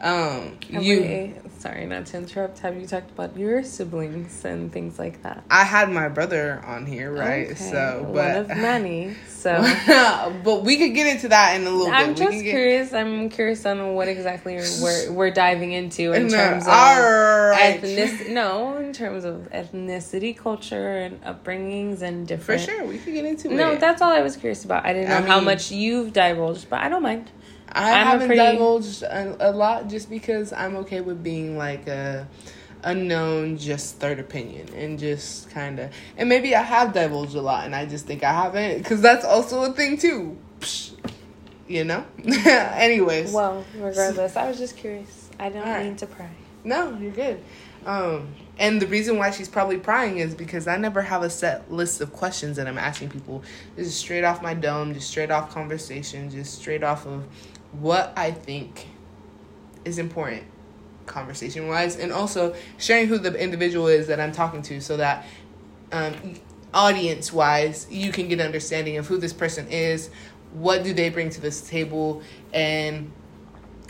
um 0.00 0.58
you 0.68 1.34
sorry 1.64 1.86
not 1.86 2.04
to 2.04 2.18
interrupt 2.18 2.58
have 2.58 2.78
you 2.78 2.86
talked 2.86 3.10
about 3.12 3.34
your 3.38 3.62
siblings 3.62 4.44
and 4.44 4.70
things 4.70 4.98
like 4.98 5.22
that 5.22 5.42
I 5.50 5.64
had 5.64 5.90
my 5.90 6.08
brother 6.08 6.62
on 6.66 6.84
here, 6.84 7.10
right? 7.10 7.46
Okay, 7.46 7.54
So, 7.54 8.02
but 8.12 8.14
one 8.14 8.36
of 8.36 8.48
many 8.48 9.14
so 9.28 9.62
but 10.44 10.62
we 10.62 10.76
could 10.76 10.94
get 10.94 11.06
into 11.06 11.28
that 11.28 11.58
in 11.58 11.66
a 11.66 11.70
little 11.70 11.90
I'm 11.92 12.08
bit. 12.08 12.16
just 12.18 12.30
we 12.30 12.36
can 12.36 12.44
get, 12.44 12.50
curious. 12.50 12.92
I'm 12.92 13.30
curious 13.30 13.64
on 13.64 13.94
what 13.94 14.08
exactly 14.08 14.56
we're 14.82 15.12
we're 15.12 15.30
diving 15.30 15.72
into 15.72 16.12
in 16.12 16.26
No, 16.26 16.36
terms 16.36 16.64
of 16.66 16.72
alright. 16.72 17.82
ethnic. 17.82 18.28
No, 18.30 18.76
in 18.78 18.92
terms 18.92 19.24
of 19.24 19.48
ethnicity, 19.52 20.36
culture, 20.36 20.98
and 20.98 21.22
upbringings, 21.22 22.02
and 22.02 22.26
different. 22.26 22.60
For 22.62 22.70
sure, 22.70 22.84
we 22.86 22.98
could 22.98 23.14
get 23.14 23.24
into 23.24 23.48
No, 23.48 23.72
it. 23.72 23.80
that's 23.80 24.00
all 24.02 24.12
I 24.12 24.20
was 24.22 24.36
curious 24.36 24.64
about. 24.64 24.84
I 24.84 24.92
didn't 24.92 25.08
know 25.10 25.16
I 25.16 25.20
how 25.22 25.36
mean- 25.36 25.44
much 25.46 25.70
you've 25.70 26.12
divulged, 26.12 26.68
but 26.70 26.80
I 26.80 26.88
don't 26.88 27.02
mind. 27.02 27.30
I 27.74 27.92
I'm 28.00 28.06
haven't 28.06 28.28
pretty- 28.28 28.42
divulged 28.52 29.02
a, 29.02 29.50
a 29.50 29.52
lot 29.52 29.88
just 29.88 30.08
because 30.10 30.52
I'm 30.52 30.76
okay 30.76 31.00
with 31.00 31.22
being 31.22 31.56
like 31.58 31.86
a 31.88 32.26
unknown, 32.82 33.56
just 33.56 33.96
third 33.96 34.18
opinion, 34.18 34.68
and 34.74 34.98
just 34.98 35.50
kind 35.50 35.78
of. 35.80 35.90
And 36.16 36.28
maybe 36.28 36.54
I 36.54 36.62
have 36.62 36.92
divulged 36.92 37.34
a 37.34 37.40
lot, 37.40 37.64
and 37.64 37.74
I 37.74 37.86
just 37.86 38.06
think 38.06 38.22
I 38.22 38.32
haven't, 38.32 38.78
because 38.78 39.00
that's 39.00 39.24
also 39.24 39.62
a 39.64 39.72
thing 39.72 39.96
too. 39.96 40.36
Psh, 40.60 40.92
You 41.66 41.84
know. 41.84 42.04
Anyways, 42.24 43.32
Well, 43.32 43.64
regardless, 43.76 44.36
I 44.36 44.48
was 44.48 44.58
just 44.58 44.76
curious. 44.76 45.30
I 45.40 45.48
don't 45.48 45.62
Alright. 45.62 45.86
mean 45.86 45.96
to 45.96 46.06
pry. 46.06 46.28
no, 46.62 46.96
you're 46.98 47.10
good. 47.10 47.40
Um, 47.86 48.28
and 48.58 48.80
the 48.80 48.86
reason 48.86 49.18
why 49.18 49.30
she's 49.30 49.48
probably 49.48 49.76
prying 49.78 50.18
is 50.18 50.34
because 50.34 50.66
I 50.66 50.76
never 50.78 51.02
have 51.02 51.22
a 51.22 51.28
set 51.28 51.70
list 51.70 52.00
of 52.00 52.12
questions 52.14 52.56
that 52.56 52.66
I'm 52.66 52.78
asking 52.78 53.10
people. 53.10 53.42
This 53.76 53.86
is 53.88 53.94
straight 53.94 54.24
off 54.24 54.40
my 54.42 54.54
dome, 54.54 54.94
just 54.94 55.10
straight 55.10 55.30
off 55.30 55.50
conversation, 55.50 56.30
just 56.30 56.54
straight 56.54 56.82
off 56.82 57.06
of 57.06 57.24
what 57.80 58.12
I 58.16 58.30
think 58.30 58.88
is 59.84 59.98
important 59.98 60.44
conversation 61.06 61.68
wise, 61.68 61.96
and 61.96 62.12
also 62.12 62.54
sharing 62.78 63.08
who 63.08 63.18
the 63.18 63.34
individual 63.34 63.88
is 63.88 64.06
that 64.06 64.20
I'm 64.20 64.32
talking 64.32 64.62
to 64.62 64.80
so 64.80 64.96
that 64.96 65.26
um, 65.92 66.34
audience 66.72 67.32
wise 67.32 67.86
you 67.90 68.10
can 68.10 68.28
get 68.28 68.40
an 68.40 68.46
understanding 68.46 68.96
of 68.96 69.06
who 69.06 69.18
this 69.18 69.32
person 69.32 69.68
is, 69.68 70.10
what 70.52 70.82
do 70.82 70.94
they 70.94 71.08
bring 71.08 71.30
to 71.30 71.40
this 71.40 71.68
table, 71.68 72.22
and 72.52 73.12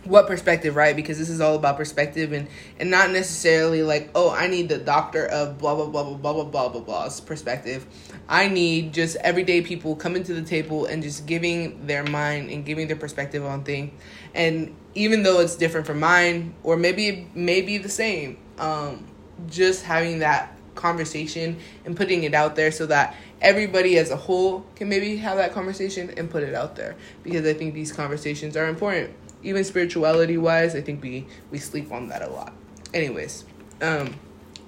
what 0.04 0.26
perspective, 0.26 0.76
right? 0.76 0.94
Because 0.94 1.18
this 1.18 1.28
is 1.30 1.40
all 1.40 1.54
about 1.56 1.76
perspective 1.76 2.32
and 2.32 2.48
and 2.78 2.90
not 2.90 3.10
necessarily 3.10 3.82
like, 3.82 4.10
oh, 4.14 4.30
I 4.30 4.46
need 4.46 4.68
the 4.68 4.78
doctor 4.78 5.26
of 5.26 5.58
blah 5.58 5.74
blah 5.74 5.86
blah 5.86 6.04
blah 6.04 6.16
blah 6.16 6.32
blah 6.32 6.44
blah 6.44 6.68
blah 6.68 6.80
blah's 6.80 7.20
perspective. 7.20 7.86
I 8.28 8.48
need 8.48 8.92
just 8.92 9.16
everyday 9.16 9.62
people 9.62 9.96
coming 9.96 10.22
to 10.24 10.34
the 10.34 10.42
table 10.42 10.86
and 10.86 11.02
just 11.02 11.26
giving 11.26 11.86
their 11.86 12.04
mind 12.04 12.50
and 12.50 12.64
giving 12.64 12.86
their 12.86 12.96
perspective 12.96 13.44
on 13.44 13.64
things. 13.64 13.92
And 14.34 14.74
even 14.94 15.22
though 15.22 15.40
it's 15.40 15.56
different 15.56 15.86
from 15.86 16.00
mine, 16.00 16.54
or 16.62 16.76
maybe 16.76 17.08
it 17.08 17.36
may 17.36 17.60
be 17.62 17.78
the 17.78 17.88
same, 17.88 18.38
um, 18.58 19.06
just 19.48 19.84
having 19.84 20.20
that 20.20 20.56
conversation 20.74 21.58
and 21.84 21.96
putting 21.96 22.24
it 22.24 22.34
out 22.34 22.56
there 22.56 22.70
so 22.72 22.86
that 22.86 23.14
everybody 23.40 23.98
as 23.98 24.10
a 24.10 24.16
whole 24.16 24.66
can 24.74 24.88
maybe 24.88 25.16
have 25.16 25.36
that 25.36 25.52
conversation 25.52 26.12
and 26.16 26.30
put 26.30 26.42
it 26.42 26.54
out 26.54 26.76
there 26.76 26.96
because 27.22 27.46
I 27.46 27.54
think 27.54 27.74
these 27.74 27.92
conversations 27.92 28.56
are 28.56 28.66
important 28.66 29.14
even 29.44 29.62
spirituality 29.62 30.38
wise, 30.38 30.74
I 30.74 30.80
think 30.80 31.02
we 31.02 31.26
we 31.50 31.58
sleep 31.58 31.92
on 31.92 32.08
that 32.08 32.22
a 32.22 32.28
lot. 32.28 32.52
Anyways, 32.92 33.44
um, 33.80 34.14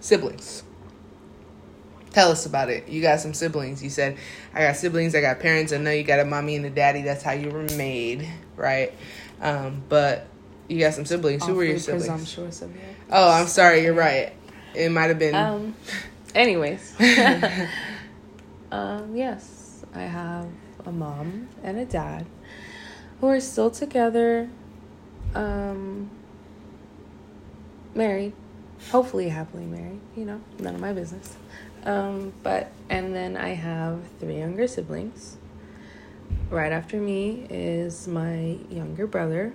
siblings. 0.00 0.62
Tell 2.12 2.30
us 2.30 2.46
about 2.46 2.70
it. 2.70 2.88
You 2.88 3.02
got 3.02 3.20
some 3.20 3.34
siblings. 3.34 3.82
You 3.82 3.90
said 3.90 4.16
I 4.54 4.60
got 4.60 4.76
siblings. 4.76 5.14
I 5.14 5.20
got 5.20 5.40
parents. 5.40 5.72
I 5.72 5.78
know 5.78 5.90
you 5.90 6.04
got 6.04 6.20
a 6.20 6.24
mommy 6.24 6.56
and 6.56 6.64
a 6.64 6.70
daddy. 6.70 7.02
That's 7.02 7.22
how 7.22 7.32
you 7.32 7.50
were 7.50 7.64
made, 7.76 8.28
right? 8.56 8.94
Um, 9.40 9.82
but 9.88 10.26
you 10.68 10.78
got 10.80 10.94
some 10.94 11.04
siblings. 11.04 11.44
Who 11.46 11.54
were 11.54 11.64
your 11.64 11.78
siblings? 11.78 12.06
Presumptuous 12.06 12.62
of 12.62 12.74
you. 12.74 12.82
Oh, 13.10 13.30
I'm 13.30 13.46
sorry. 13.46 13.82
You're 13.82 13.94
right. 13.94 14.32
It 14.74 14.90
might 14.90 15.08
have 15.08 15.18
been. 15.18 15.34
Um. 15.34 15.74
Anyways. 16.34 16.94
um. 18.72 19.14
Yes, 19.14 19.84
I 19.94 20.02
have 20.02 20.48
a 20.84 20.92
mom 20.92 21.48
and 21.62 21.78
a 21.78 21.84
dad 21.84 22.26
who 23.20 23.28
are 23.28 23.40
still 23.40 23.70
together. 23.70 24.48
Um. 25.36 26.10
Married, 27.94 28.34
hopefully 28.90 29.28
happily 29.28 29.64
married. 29.64 30.00
You 30.16 30.24
know, 30.24 30.40
none 30.58 30.74
of 30.74 30.80
my 30.80 30.92
business. 30.92 31.36
Um. 31.84 32.32
But 32.42 32.72
and 32.88 33.14
then 33.14 33.36
I 33.36 33.50
have 33.50 34.00
three 34.18 34.38
younger 34.38 34.66
siblings. 34.66 35.36
Right 36.50 36.72
after 36.72 37.00
me 37.00 37.46
is 37.50 38.08
my 38.08 38.58
younger 38.70 39.06
brother, 39.06 39.54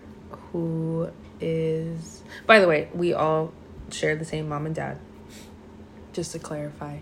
who 0.52 1.10
is. 1.40 2.24
By 2.46 2.60
the 2.60 2.68
way, 2.68 2.90
we 2.94 3.14
all 3.14 3.54
share 3.90 4.16
the 4.16 4.26
same 4.26 4.50
mom 4.50 4.66
and 4.66 4.76
dad 4.76 5.00
just 6.14 6.32
to 6.34 6.40
clarify. 6.40 7.00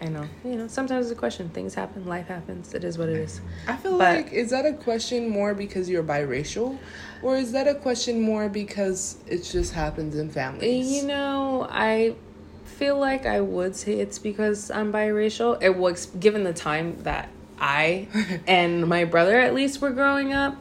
I 0.00 0.06
know, 0.08 0.24
you 0.44 0.56
know, 0.56 0.66
sometimes 0.66 1.06
it's 1.06 1.12
a 1.16 1.18
question. 1.18 1.48
Things 1.50 1.74
happen, 1.74 2.06
life 2.06 2.26
happens. 2.26 2.74
It 2.74 2.82
is 2.82 2.98
what 2.98 3.08
it 3.08 3.16
is. 3.16 3.40
I 3.68 3.76
feel 3.76 3.98
but- 3.98 4.16
like 4.16 4.32
is 4.32 4.50
that 4.50 4.66
a 4.66 4.72
question 4.72 5.28
more 5.28 5.54
because 5.54 5.88
you're 5.88 6.02
biracial, 6.02 6.78
or 7.22 7.36
is 7.36 7.52
that 7.52 7.68
a 7.68 7.74
question 7.74 8.20
more 8.20 8.48
because 8.48 9.16
it 9.26 9.44
just 9.44 9.72
happens 9.74 10.16
in 10.16 10.30
families? 10.30 10.90
You 10.90 11.06
know, 11.06 11.68
I 11.70 12.16
feel 12.64 12.98
like 12.98 13.26
I 13.26 13.40
would 13.40 13.76
say 13.76 14.00
it's 14.00 14.18
because 14.18 14.70
I'm 14.70 14.92
biracial. 14.92 15.62
It 15.62 15.76
was 15.76 16.06
given 16.06 16.42
the 16.42 16.52
time 16.52 16.96
that 17.04 17.28
I 17.60 18.08
and 18.46 18.88
my 18.88 19.04
brother 19.04 19.38
at 19.38 19.54
least 19.54 19.80
were 19.80 19.90
growing 19.90 20.32
up. 20.32 20.56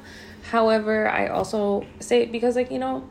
However, 0.51 1.07
I 1.07 1.27
also 1.27 1.85
say 1.99 2.21
it 2.23 2.31
because, 2.31 2.55
like, 2.55 2.69
you 2.71 2.79
know, 2.79 3.07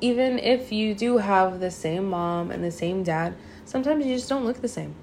even 0.00 0.38
if 0.38 0.70
you 0.70 0.94
do 0.94 1.18
have 1.18 1.58
the 1.58 1.70
same 1.70 2.10
mom 2.10 2.50
and 2.50 2.62
the 2.62 2.70
same 2.70 3.02
dad, 3.02 3.34
sometimes 3.64 4.04
you 4.04 4.14
just 4.14 4.28
don't 4.28 4.44
look 4.44 4.60
the 4.60 4.68
same. 4.68 4.94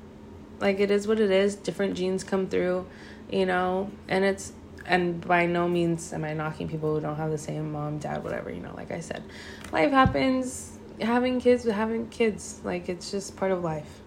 Like 0.61 0.79
it 0.79 0.91
is 0.91 1.07
what 1.07 1.19
it 1.19 1.31
is. 1.31 1.55
Different 1.55 1.95
genes 1.95 2.23
come 2.23 2.47
through, 2.47 2.85
you 3.29 3.45
know, 3.45 3.91
and 4.07 4.23
it's 4.23 4.53
and 4.85 5.25
by 5.25 5.45
no 5.45 5.67
means 5.67 6.13
am 6.13 6.23
I 6.23 6.33
knocking 6.33 6.67
people 6.67 6.95
who 6.95 7.01
don't 7.01 7.15
have 7.15 7.31
the 7.31 7.37
same 7.37 7.71
mom, 7.71 7.99
dad, 7.99 8.23
whatever, 8.23 8.51
you 8.51 8.61
know, 8.61 8.73
like 8.75 8.91
I 8.91 8.99
said. 8.99 9.23
Life 9.71 9.91
happens, 9.91 10.77
having 10.99 11.39
kids 11.39 11.65
having 11.65 12.07
kids. 12.09 12.61
Like 12.63 12.89
it's 12.89 13.11
just 13.11 13.35
part 13.35 13.51
of 13.51 13.63
life. 13.63 14.01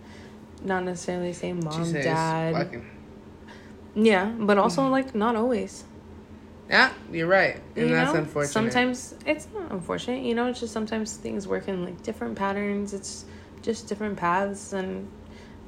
Not 0.62 0.84
necessarily 0.84 1.28
the 1.28 1.34
same 1.34 1.60
mom, 1.62 1.92
dad. 1.92 2.82
Yeah, 3.94 4.26
but 4.26 4.58
also 4.58 4.82
mm-hmm. 4.82 4.92
like 4.92 5.14
not 5.14 5.36
always. 5.36 5.84
Yeah, 6.68 6.92
you're 7.12 7.26
right. 7.26 7.60
And 7.76 7.90
you 7.90 7.94
that's 7.94 8.12
know, 8.12 8.20
unfortunate. 8.20 8.52
Sometimes 8.52 9.14
it's 9.26 9.48
not 9.54 9.70
unfortunate, 9.70 10.24
you 10.24 10.34
know, 10.34 10.46
it's 10.46 10.60
just 10.60 10.72
sometimes 10.72 11.16
things 11.16 11.46
work 11.46 11.68
in 11.68 11.84
like 11.84 12.02
different 12.02 12.36
patterns. 12.36 12.94
It's 12.94 13.26
just 13.62 13.86
different 13.86 14.16
paths 14.16 14.72
and 14.72 15.08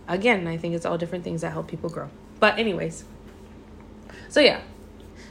again, 0.09 0.47
I 0.47 0.57
think 0.57 0.75
it's 0.75 0.87
all 0.87 0.99
different 0.99 1.25
things 1.25 1.41
that 1.43 1.53
help 1.53 1.69
people 1.69 1.91
grow. 1.91 2.11
But 2.41 2.59
anyways. 2.59 3.05
So 4.29 4.41
yeah, 4.41 4.61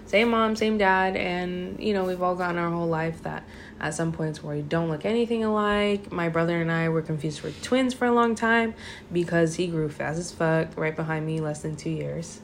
same 0.06 0.30
mom, 0.30 0.56
same 0.56 0.78
dad, 0.78 1.16
and 1.16 1.80
you 1.80 1.94
know, 1.94 2.06
we've 2.06 2.22
all 2.22 2.36
gotten 2.36 2.58
our 2.58 2.70
whole 2.70 2.88
life 2.88 3.24
that 3.24 3.44
at 3.80 3.94
some 3.94 4.12
points 4.12 4.44
where 4.44 4.56
we 4.56 4.62
don't 4.62 4.90
look 4.90 5.06
anything 5.06 5.44
alike. 5.44 6.12
My 6.12 6.30
brother 6.30 6.62
and 6.62 6.72
I 6.72 6.90
were 6.90 7.02
confused 7.02 7.40
for 7.40 7.52
twins 7.52 7.94
for 7.94 8.06
a 8.06 8.12
long 8.12 8.36
time 8.36 8.74
because 9.12 9.56
he 9.56 9.68
grew 9.68 9.90
fast 9.90 10.20
as 10.20 10.32
fuck 10.32 10.78
right 10.78 10.96
behind 10.96 11.26
me, 11.26 11.40
less 11.40 11.62
than 11.62 11.76
two 11.76 11.90
years. 11.90 12.42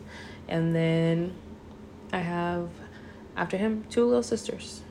And 0.47 0.75
then 0.75 1.33
I 2.11 2.19
have, 2.19 2.69
after 3.37 3.57
him, 3.57 3.85
two 3.89 4.05
little 4.05 4.23
sisters. 4.23 4.81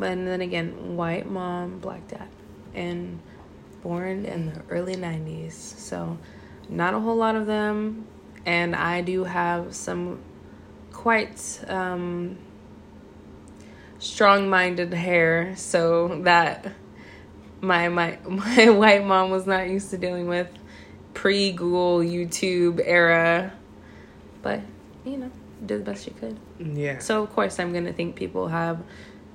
And 0.00 0.26
then 0.26 0.40
again, 0.40 0.96
white 0.96 1.30
mom, 1.30 1.78
black 1.78 2.06
dad. 2.08 2.28
And 2.74 3.20
born 3.84 4.24
in 4.24 4.46
the 4.46 4.62
early 4.68 4.96
90s. 4.96 5.52
So, 5.52 6.18
not 6.68 6.94
a 6.94 6.98
whole 6.98 7.14
lot 7.14 7.36
of 7.36 7.46
them. 7.46 8.08
And 8.44 8.74
I 8.74 9.02
do 9.02 9.22
have 9.24 9.74
some 9.74 10.20
quite 10.92 11.62
um, 11.68 12.36
strong-minded 13.98 14.92
hair, 14.92 15.54
so 15.56 16.20
that 16.24 16.72
my 17.60 17.88
my 17.88 18.18
my 18.28 18.70
white 18.70 19.04
mom 19.04 19.30
was 19.30 19.46
not 19.46 19.68
used 19.68 19.90
to 19.90 19.98
dealing 19.98 20.26
with 20.26 20.48
pre 21.14 21.52
Google 21.52 21.98
YouTube 21.98 22.82
era, 22.84 23.52
but 24.42 24.60
you 25.04 25.16
know, 25.16 25.30
did 25.64 25.80
the 25.80 25.90
best 25.90 26.04
she 26.04 26.10
could. 26.10 26.38
Yeah. 26.58 26.98
So 26.98 27.22
of 27.22 27.32
course, 27.34 27.58
I'm 27.58 27.72
gonna 27.72 27.92
think 27.92 28.16
people 28.16 28.48
have 28.48 28.82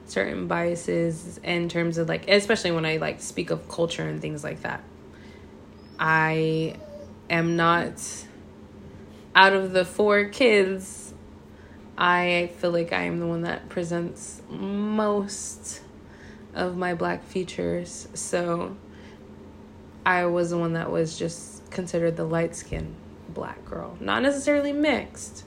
certain 0.09 0.47
biases 0.47 1.39
in 1.43 1.69
terms 1.69 1.97
of 1.97 2.09
like, 2.09 2.27
especially 2.29 2.71
when 2.71 2.85
I 2.85 2.97
like 2.97 3.21
speak 3.21 3.51
of 3.51 3.67
culture 3.67 4.03
and 4.03 4.21
things 4.21 4.43
like 4.43 4.61
that. 4.61 4.83
I 5.99 6.75
am 7.29 7.55
not 7.55 7.93
out 9.35 9.53
of 9.53 9.71
the 9.73 9.85
four 9.85 10.25
kids 10.25 11.09
I 12.01 12.51
feel 12.59 12.71
like 12.71 12.93
I 12.93 13.03
am 13.03 13.19
the 13.19 13.27
one 13.27 13.41
that 13.41 13.67
presents 13.67 14.41
most 14.49 15.81
of 16.55 16.77
my 16.77 16.93
black 16.93 17.25
features. 17.25 18.07
So 18.13 18.77
I 20.05 20.25
was 20.25 20.51
the 20.51 20.57
one 20.57 20.73
that 20.73 20.89
was 20.91 21.19
just 21.19 21.69
considered 21.71 22.15
the 22.15 22.23
light 22.23 22.55
skinned 22.55 22.95
black 23.27 23.65
girl. 23.65 23.97
Not 23.99 24.23
necessarily 24.23 24.71
mixed. 24.71 25.43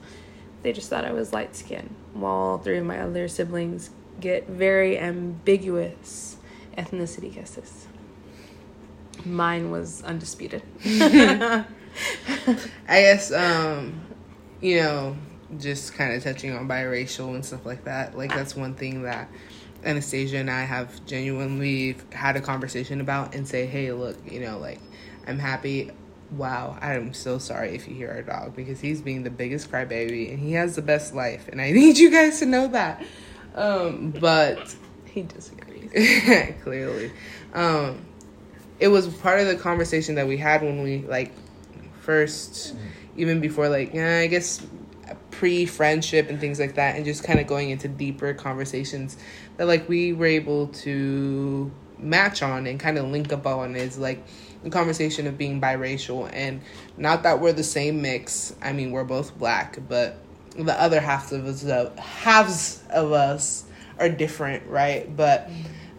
They 0.61 0.73
just 0.73 0.91
thought 0.91 1.05
I 1.05 1.11
was 1.11 1.33
light 1.33 1.55
skinned. 1.55 1.95
While 2.13 2.59
three 2.59 2.77
of 2.77 2.85
my 2.85 2.99
other 2.99 3.27
siblings 3.27 3.89
get 4.23 4.47
very 4.47 4.97
ambiguous 4.97 6.37
ethnicity 6.77 7.35
guesses. 7.35 7.87
Mine 9.25 9.69
was 9.69 10.01
undisputed. 10.03 10.63
I 10.85 11.65
guess 12.87 13.31
um 13.33 14.01
you 14.61 14.77
know 14.77 15.17
just 15.59 15.93
kind 15.93 16.13
of 16.13 16.23
touching 16.23 16.55
on 16.55 16.67
biracial 16.69 17.35
and 17.35 17.45
stuff 17.45 17.65
like 17.65 17.83
that. 17.83 18.17
Like 18.17 18.29
that's 18.29 18.55
one 18.55 18.75
thing 18.75 19.03
that 19.03 19.29
Anastasia 19.83 20.37
and 20.37 20.49
I 20.49 20.63
have 20.63 21.05
genuinely 21.05 21.97
had 22.13 22.37
a 22.37 22.41
conversation 22.41 23.01
about 23.01 23.35
and 23.35 23.45
say, 23.45 23.65
hey, 23.65 23.91
look, 23.91 24.17
you 24.31 24.39
know, 24.39 24.57
like 24.57 24.79
I'm 25.27 25.37
happy. 25.37 25.91
Wow, 26.31 26.79
I'm 26.81 27.13
so 27.13 27.37
sorry 27.37 27.75
if 27.75 27.87
you 27.87 27.93
hear 27.93 28.09
our 28.09 28.23
dog 28.23 28.55
because 28.55 28.79
he's 28.79 29.01
being 29.01 29.21
the 29.23 29.29
biggest 29.29 29.69
crybaby 29.69 30.31
and 30.31 30.39
he 30.39 30.53
has 30.53 30.75
the 30.75 30.81
best 30.81 31.13
life, 31.13 31.49
and 31.49 31.61
I 31.61 31.71
need 31.79 31.97
you 31.97 32.09
guys 32.09 32.39
to 32.39 32.45
know 32.45 32.69
that. 32.69 33.03
Um, 33.55 34.11
but 34.11 34.75
he 35.05 35.23
disagrees 35.23 35.91
clearly. 36.63 37.11
Um, 37.53 38.05
it 38.79 38.87
was 38.87 39.07
part 39.07 39.39
of 39.39 39.47
the 39.47 39.55
conversation 39.55 40.15
that 40.15 40.27
we 40.27 40.37
had 40.37 40.61
when 40.61 40.81
we 40.81 40.99
like 40.99 41.31
first, 42.01 42.75
even 43.15 43.39
before 43.39 43.69
like 43.69 43.93
yeah, 43.93 44.19
I 44.19 44.27
guess 44.27 44.65
pre 45.31 45.65
friendship 45.65 46.29
and 46.29 46.39
things 46.39 46.59
like 46.59 46.75
that, 46.75 46.95
and 46.95 47.05
just 47.05 47.23
kind 47.23 47.39
of 47.39 47.47
going 47.47 47.69
into 47.69 47.87
deeper 47.87 48.33
conversations 48.33 49.17
that 49.57 49.67
like 49.67 49.87
we 49.87 50.13
were 50.13 50.25
able 50.25 50.67
to 50.67 51.71
match 51.99 52.41
on 52.41 52.67
and 52.67 52.79
kind 52.79 52.97
of 52.97 53.05
link 53.05 53.31
up 53.31 53.45
on 53.45 53.75
is 53.75 53.97
like 53.97 54.23
the 54.63 54.69
conversation 54.69 55.27
of 55.27 55.37
being 55.37 55.61
biracial 55.61 56.29
and 56.33 56.61
not 56.97 57.23
that 57.23 57.39
we're 57.39 57.53
the 57.53 57.63
same 57.63 58.01
mix. 58.01 58.55
I 58.61 58.73
mean, 58.73 58.91
we're 58.91 59.03
both 59.03 59.37
black, 59.37 59.77
but 59.87 60.17
the 60.55 60.79
other 60.79 60.99
halves 60.99 61.31
of 61.31 61.45
us, 61.45 61.97
halves 61.97 62.83
of 62.89 63.11
us 63.11 63.65
are 63.99 64.09
different, 64.09 64.67
right? 64.67 65.15
But 65.15 65.49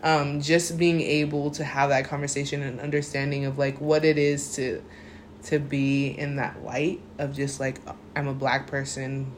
um, 0.02 0.40
just 0.40 0.76
being 0.76 1.00
able 1.00 1.50
to 1.52 1.64
have 1.64 1.88
that 1.88 2.04
conversation 2.04 2.62
and 2.62 2.78
understanding 2.80 3.46
of 3.46 3.58
like 3.58 3.80
what 3.80 4.04
it 4.04 4.18
is 4.18 4.54
to 4.56 4.82
to 5.44 5.58
be 5.58 6.08
in 6.08 6.36
that 6.36 6.64
light 6.64 7.00
of 7.18 7.34
just 7.34 7.60
like 7.60 7.80
I'm 8.16 8.28
a 8.28 8.34
black 8.34 8.66
person, 8.66 9.32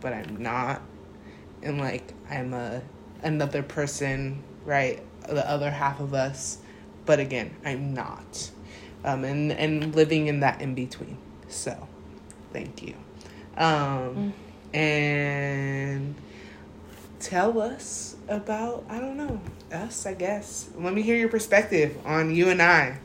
but 0.00 0.12
I'm 0.12 0.42
not, 0.42 0.82
and 1.62 1.78
like 1.78 2.14
I'm 2.30 2.54
a 2.54 2.82
another 3.22 3.62
person, 3.62 4.42
right? 4.64 5.02
The 5.28 5.48
other 5.48 5.70
half 5.70 6.00
of 6.00 6.14
us, 6.14 6.58
but 7.04 7.20
again, 7.20 7.54
I'm 7.64 7.94
not, 7.94 8.50
um, 9.04 9.24
and 9.24 9.52
and 9.52 9.94
living 9.94 10.28
in 10.28 10.40
that 10.40 10.60
in 10.60 10.74
between. 10.74 11.18
So, 11.48 11.88
thank 12.52 12.82
you, 12.82 12.94
um, 13.56 13.66
mm. 13.66 14.32
And 14.74 16.14
tell 17.20 17.60
us 17.60 18.16
about 18.28 18.84
I 18.88 18.98
don't 18.98 19.16
know 19.16 19.40
us. 19.72 20.06
I 20.06 20.14
guess 20.14 20.68
let 20.76 20.94
me 20.94 21.02
hear 21.02 21.16
your 21.16 21.28
perspective 21.28 21.96
on 22.04 22.34
you 22.34 22.48
and 22.48 22.60
I. 22.60 22.98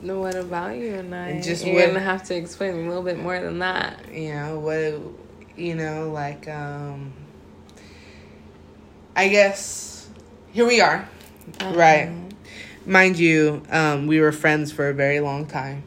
No, 0.00 0.20
what 0.20 0.36
about 0.36 0.76
you 0.76 0.94
and 0.94 1.14
I? 1.14 1.28
And 1.28 1.42
just 1.42 1.66
You're 1.66 1.74
what, 1.74 1.86
gonna 1.88 2.00
have 2.00 2.22
to 2.24 2.36
explain 2.36 2.74
a 2.74 2.88
little 2.88 3.02
bit 3.02 3.18
more 3.18 3.40
than 3.40 3.58
that. 3.58 4.12
You 4.12 4.32
know 4.32 4.60
what? 4.60 5.58
You 5.58 5.74
know, 5.74 6.10
like 6.10 6.48
um, 6.48 7.12
I 9.16 9.28
guess 9.28 10.08
here 10.52 10.66
we 10.66 10.80
are, 10.80 11.08
uh-huh. 11.60 11.74
right? 11.74 12.12
Mind 12.86 13.18
you, 13.18 13.62
um, 13.70 14.06
we 14.06 14.20
were 14.20 14.32
friends 14.32 14.70
for 14.70 14.88
a 14.88 14.94
very 14.94 15.20
long 15.20 15.46
time. 15.46 15.82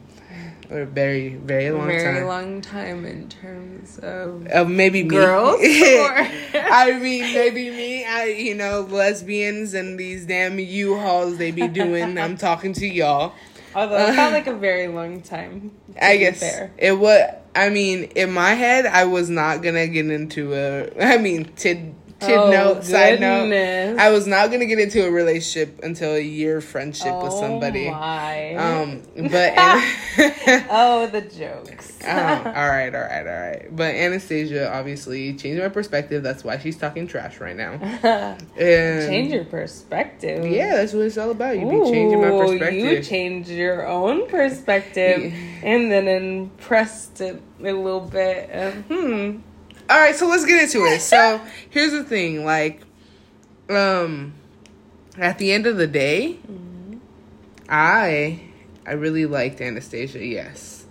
A 0.72 0.86
very, 0.86 1.34
very 1.34 1.70
long 1.70 1.86
very 1.86 2.02
time. 2.02 2.14
Very 2.14 2.26
long 2.26 2.60
time 2.60 3.04
in 3.04 3.28
terms 3.28 3.98
of 3.98 4.46
uh, 4.52 4.64
maybe 4.64 5.02
girls. 5.02 5.60
I 5.62 6.98
mean, 7.00 7.34
maybe 7.34 7.70
me. 7.70 8.04
I, 8.04 8.24
you 8.24 8.54
know, 8.54 8.80
lesbians 8.80 9.74
and 9.74 9.98
these 9.98 10.26
damn 10.26 10.58
U-Hauls 10.58 11.36
they 11.36 11.50
be 11.50 11.68
doing. 11.68 12.18
I'm 12.18 12.36
talking 12.36 12.72
to 12.74 12.86
y'all. 12.86 13.34
Although 13.74 13.96
it 13.96 14.14
felt 14.14 14.32
like 14.32 14.46
a 14.46 14.54
very 14.68 14.88
long 14.88 15.22
time. 15.22 15.72
I 16.00 16.16
guess 16.16 16.40
fair. 16.40 16.72
it 16.76 16.92
was. 16.92 17.22
I 17.54 17.68
mean, 17.68 18.04
in 18.16 18.32
my 18.32 18.50
head, 18.50 18.86
I 18.86 19.04
was 19.04 19.28
not 19.28 19.62
gonna 19.62 19.86
get 19.86 20.10
into 20.10 20.54
a. 20.54 20.90
I 21.02 21.18
mean, 21.18 21.52
to 21.56 21.92
Oh, 22.32 22.50
note, 22.50 22.84
side 22.84 23.20
note. 23.20 23.52
I 23.98 24.10
was 24.10 24.26
not 24.26 24.50
gonna 24.50 24.66
get 24.66 24.78
into 24.78 25.06
a 25.06 25.10
relationship 25.10 25.82
until 25.82 26.14
a 26.14 26.20
year 26.20 26.60
friendship 26.60 27.12
oh 27.12 27.24
with 27.24 27.32
somebody. 27.32 27.90
My. 27.90 28.54
Um, 28.54 29.02
but 29.16 29.52
oh, 30.70 31.08
the 31.10 31.20
jokes. 31.22 31.98
um, 32.04 32.46
all 32.46 32.68
right, 32.68 32.94
all 32.94 33.00
right, 33.00 33.26
all 33.26 33.40
right. 33.40 33.68
But 33.74 33.94
Anastasia 33.94 34.72
obviously 34.72 35.34
changed 35.34 35.62
my 35.62 35.68
perspective. 35.68 36.22
That's 36.22 36.44
why 36.44 36.58
she's 36.58 36.76
talking 36.76 37.06
trash 37.06 37.40
right 37.40 37.56
now. 37.56 37.72
and 37.72 38.48
change 38.56 39.32
your 39.32 39.44
perspective. 39.44 40.46
Yeah, 40.46 40.76
that's 40.76 40.92
what 40.92 41.02
it's 41.02 41.18
all 41.18 41.30
about. 41.30 41.58
You 41.58 41.66
be 41.66 41.90
changing 41.90 42.20
my 42.20 42.30
perspective. 42.30 42.74
You 42.74 43.02
change 43.02 43.48
your 43.48 43.86
own 43.86 44.28
perspective, 44.28 45.32
yeah. 45.32 45.38
and 45.62 45.90
then 45.90 46.08
impressed 46.08 47.20
it 47.20 47.42
a 47.60 47.72
little 47.72 48.00
bit. 48.00 48.50
hmm 48.86 49.38
all 49.90 49.98
right, 49.98 50.14
so 50.14 50.26
let's 50.26 50.44
get 50.44 50.62
into 50.62 50.84
it. 50.86 51.00
So 51.00 51.40
here's 51.70 51.92
the 51.92 52.04
thing, 52.04 52.44
like, 52.44 52.82
um, 53.68 54.34
at 55.16 55.38
the 55.38 55.52
end 55.52 55.66
of 55.66 55.76
the 55.76 55.86
day, 55.86 56.38
mm-hmm. 56.46 56.98
I 57.68 58.40
I 58.86 58.92
really 58.92 59.26
liked 59.26 59.60
Anastasia. 59.60 60.24
Yes, 60.24 60.86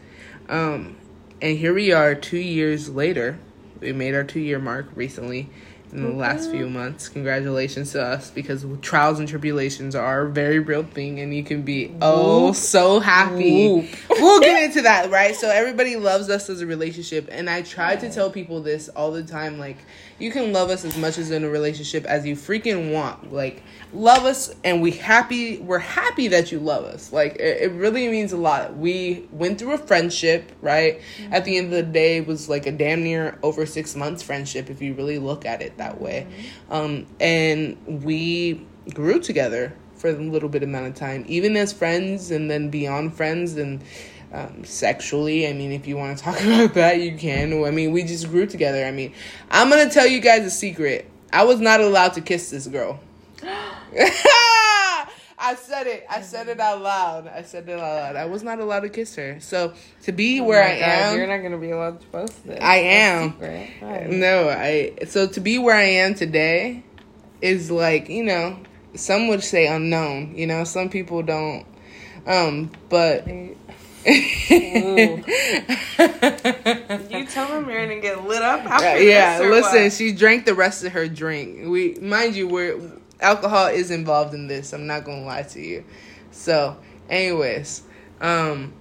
um, 0.50 0.98
and 1.42 1.58
here 1.58 1.74
we 1.74 1.92
are, 1.92 2.16
two 2.16 2.38
years 2.38 2.90
later. 2.90 3.40
We 3.80 3.94
made 3.94 4.14
our 4.14 4.24
two 4.24 4.40
year 4.40 4.60
mark 4.60 4.90
recently, 4.94 5.50
in 5.92 6.04
the 6.04 6.12
last 6.12 6.50
few 6.50 6.70
months. 6.70 7.10
Congratulations 7.10 7.92
to 7.92 8.04
us 8.04 8.30
because 8.30 8.66
trials 8.82 9.20
and 9.20 9.28
tribulations 9.28 9.96
are 9.96 10.24
a 10.24 10.30
very 10.30 10.60
real 10.60 10.84
thing 10.84 11.20
and 11.20 11.34
you 11.34 11.44
can 11.44 11.62
be 11.64 11.94
oh 12.02 12.52
so 12.54 13.00
happy. 13.00 13.68
Whoop. 13.68 13.86
We'll 14.10 14.40
get 14.40 14.64
into 14.66 14.84
that, 14.84 15.10
right? 15.10 15.36
So 15.36 15.50
everybody 15.50 15.96
loves 15.96 16.30
us 16.30 16.50
as 16.50 16.62
a 16.62 16.66
relationship 16.66 17.28
and 17.32 17.50
I 17.50 17.62
try 17.62 17.96
to 17.96 18.12
tell 18.12 18.30
people 18.30 18.62
this 18.62 18.90
all 18.90 19.12
the 19.12 19.24
time 19.24 19.60
like 19.60 19.78
you 20.22 20.32
can 20.32 20.54
love 20.54 20.70
us 20.70 20.86
as 20.86 20.98
much 20.98 21.18
as 21.18 21.32
in 21.32 21.44
a 21.44 21.50
relationship 21.50 22.06
as 22.06 22.26
you 22.26 22.36
freaking 22.36 22.94
want. 22.94 23.34
Like 23.34 23.64
love 23.94 24.26
us 24.26 24.54
and 24.64 24.82
we 24.82 24.92
happy 24.92 25.58
we're 25.58 25.80
happy 25.80 26.28
that 26.30 26.52
you 26.52 26.60
love 26.60 26.86
us. 26.86 27.12
Like 27.12 27.36
it, 27.36 27.64
it 27.64 27.72
really 27.72 28.08
means 28.08 28.32
a 28.32 28.38
lot. 28.38 28.78
We 28.78 29.28
went 29.32 29.60
through 29.60 29.74
a 29.74 29.78
friendship, 29.78 30.52
right? 30.62 31.02
At 31.32 31.46
the 31.46 31.58
end 31.58 31.68
of 31.68 31.72
the 31.72 31.84
day 31.84 32.18
it 32.18 32.28
was 32.28 32.48
like 32.48 32.68
a 32.68 32.72
damn 32.72 33.04
near 33.04 33.38
over 33.42 33.66
6 33.66 33.96
months 33.96 34.22
friendship 34.22 34.70
if 34.70 34.82
you 34.82 34.94
really 34.94 35.18
look 35.18 35.46
at 35.46 35.62
it 35.62 35.78
that 35.78 36.00
way. 36.00 36.28
Um 36.70 37.08
and 37.20 37.78
we 37.88 38.66
grew 38.94 39.20
together 39.20 39.74
for 39.96 40.10
a 40.10 40.14
little 40.14 40.50
bit 40.50 40.64
amount 40.64 40.88
of 40.88 40.96
time, 40.96 41.24
even 41.28 41.56
as 41.56 41.72
friends 41.72 42.32
and 42.32 42.50
then 42.50 42.70
beyond 42.70 43.16
friends 43.16 43.56
and 43.56 43.84
um, 44.34 44.64
sexually. 44.64 45.48
I 45.48 45.54
mean, 45.54 45.72
if 45.72 45.88
you 45.88 45.98
want 45.98 46.18
to 46.18 46.24
talk 46.24 46.40
about 46.42 46.74
that, 46.76 47.00
you 47.02 47.18
can. 47.18 47.64
I 47.64 47.72
mean, 47.72 47.92
we 47.92 48.04
just 48.04 48.30
grew 48.30 48.46
together. 48.46 48.86
I 48.86 48.92
mean, 48.92 49.14
I'm 49.50 49.70
gonna 49.70 49.90
tell 49.90 50.08
you 50.08 50.20
guys 50.20 50.46
a 50.46 50.52
secret. 50.52 51.10
I 51.34 51.44
was 51.44 51.60
not 51.60 51.82
allowed 51.82 52.14
to 52.14 52.22
kiss 52.22 52.50
this 52.50 52.68
girl. 52.68 53.00
I 55.44 55.56
said 55.56 55.88
it. 55.88 56.06
I 56.08 56.22
said 56.22 56.50
it 56.50 56.60
out 56.60 56.82
loud. 56.82 57.28
I 57.28 57.42
said 57.42 57.68
it 57.68 57.74
out 57.74 57.80
loud. 57.80 58.16
I 58.16 58.26
was 58.26 58.44
not 58.44 58.60
allowed 58.60 58.82
to 58.82 58.90
kiss 58.90 59.16
her. 59.16 59.40
So 59.40 59.74
to 60.04 60.12
be 60.12 60.40
where 60.40 60.62
Oh 60.64 60.68
my 60.68 60.76
I 60.76 60.80
God, 60.80 60.88
am, 60.88 61.18
You're 61.18 61.28
not 61.28 61.38
gonna 61.42 61.58
be 61.58 61.72
allowed 61.72 62.00
to 62.00 62.08
post 62.08 62.46
this. 62.46 62.60
I 62.62 62.76
am. 62.76 63.36
Right. 63.40 64.08
No, 64.10 64.50
I 64.50 64.94
so 65.08 65.28
to 65.28 65.40
be 65.40 65.58
where 65.58 65.76
I 65.76 65.84
am 65.84 66.14
today 66.14 66.84
is 67.42 67.72
like, 67.72 68.08
you 68.08 68.24
know, 68.24 68.60
some 68.94 69.30
would 69.30 69.44
say 69.44 69.66
unknown, 69.66 70.36
you 70.36 70.46
know, 70.46 70.64
some 70.64 70.90
people 70.90 71.24
don't 71.24 71.66
um 72.28 72.72
but 72.90 73.28
You 77.12 77.26
tell 77.28 77.48
them 77.50 77.70
you're 77.70 77.86
gonna 77.86 78.00
get 78.00 78.26
lit 78.26 78.42
up 78.42 78.66
after 78.66 78.86
this, 78.98 79.42
or 79.42 79.52
listen, 79.52 79.84
what? 79.84 79.94
she 79.94 80.12
drank 80.12 80.46
the 80.46 80.56
rest 80.56 80.84
of 80.84 80.94
her 80.94 81.08
drink. 81.08 81.68
We 81.70 81.96
mind 82.02 82.36
you 82.36 82.48
we're 82.48 82.80
alcohol 83.20 83.68
is 83.68 83.92
involved 83.92 84.34
in 84.34 84.48
this. 84.48 84.74
I'm 84.74 84.88
not 84.88 85.06
to 85.06 85.14
lie 85.14 85.44
to 85.44 85.62
you. 85.62 85.84
So, 86.32 86.78
anyways, 87.10 87.84
um 88.20 88.74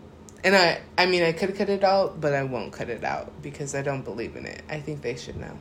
and 0.43 0.57
I 0.57 0.81
I 0.97 1.07
mean 1.07 1.23
I 1.23 1.33
could 1.33 1.57
cut 1.57 1.69
it 1.69 1.85
out, 1.85 2.21
but 2.21 2.33
I 2.33 2.45
won't 2.45 2.73
cut 2.73 2.89
it 2.89 3.05
out 3.05 3.43
because 3.43 3.75
I 3.75 3.83
don't 3.83 4.03
believe 4.03 4.37
in 4.37 4.47
it. 4.47 4.63
I 4.69 4.81
think 4.81 5.03
they 5.03 5.17
should 5.17 5.37
know. 5.37 5.59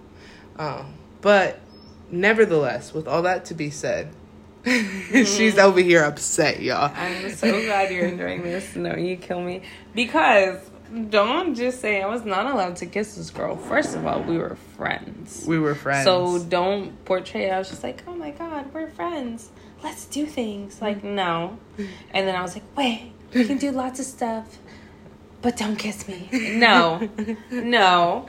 Um 0.58 0.94
but 1.22 1.60
nevertheless, 2.10 2.94
with 2.94 3.08
all 3.08 3.24
that 3.24 3.46
to 3.46 3.54
be 3.54 3.70
said, 3.70 4.14
she's 4.66 5.56
mm-hmm. 5.56 5.60
over 5.60 5.80
here 5.80 6.04
upset, 6.04 6.62
y'all. 6.62 6.92
I'm 6.96 7.30
so 7.32 7.62
glad 7.64 7.92
you're 7.92 8.08
enjoying 8.08 8.44
this. 8.44 8.76
No, 8.76 8.96
you 8.96 9.16
kill 9.18 9.42
me. 9.42 9.62
Because 9.94 10.60
don't 11.10 11.56
just 11.56 11.82
say 11.82 12.02
I 12.02 12.08
was 12.08 12.26
not 12.26 12.46
allowed 12.46 12.76
to 12.78 12.86
kiss 12.86 13.16
this 13.16 13.30
girl. 13.30 13.56
First 13.56 13.96
of 13.96 14.06
all, 14.06 14.22
we 14.22 14.38
were 14.38 14.56
friends. 14.78 15.46
We 15.48 15.60
were 15.60 15.76
friends. 15.76 16.06
So 16.06 16.40
don't 16.40 17.04
portray 17.06 17.46
it. 17.46 17.52
I 17.52 17.60
was 17.60 17.70
just 17.70 17.84
like, 17.84 18.04
oh 18.08 18.16
my 18.16 18.32
god, 18.32 18.74
we're 18.74 18.90
friends. 18.90 19.50
Let's 19.84 20.06
do 20.06 20.26
things. 20.26 20.82
Like, 20.82 21.04
no. 21.04 21.58
And 21.78 22.28
then 22.28 22.36
I 22.36 22.42
was 22.42 22.56
like, 22.56 22.66
wait, 22.76 23.14
we 23.34 23.46
can 23.46 23.58
do 23.58 23.72
lots 23.72 24.00
of 24.00 24.06
stuff, 24.06 24.58
but 25.42 25.56
don't 25.58 25.78
kiss 25.78 26.08
me. 26.08 26.28
No. 26.32 27.08
No. 27.52 28.28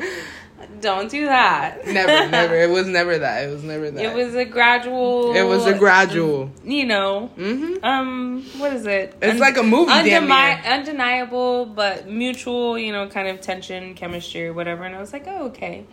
Don't 0.80 1.10
do 1.10 1.26
that. 1.26 1.86
never, 1.86 2.28
never. 2.30 2.54
It 2.54 2.70
was 2.70 2.86
never 2.86 3.18
that. 3.18 3.44
It 3.44 3.52
was 3.52 3.62
never 3.64 3.90
that. 3.90 4.02
It 4.04 4.14
was 4.14 4.34
a 4.34 4.44
gradual. 4.44 5.34
It 5.34 5.42
was 5.42 5.66
a 5.66 5.74
gradual. 5.76 6.50
You 6.64 6.86
know, 6.86 7.30
Mm-hmm. 7.36 7.84
um, 7.84 8.44
what 8.58 8.72
is 8.72 8.86
it? 8.86 9.16
It's 9.22 9.40
like 9.40 9.56
a 9.56 9.62
movie, 9.62 9.90
Undemi- 9.92 10.64
undeniable, 10.64 11.66
but 11.66 12.08
mutual. 12.08 12.78
You 12.78 12.92
know, 12.92 13.08
kind 13.08 13.28
of 13.28 13.40
tension, 13.40 13.94
chemistry, 13.94 14.46
or 14.46 14.52
whatever. 14.52 14.84
And 14.84 14.94
I 14.94 15.00
was 15.00 15.12
like, 15.12 15.24
oh, 15.26 15.46
okay. 15.46 15.86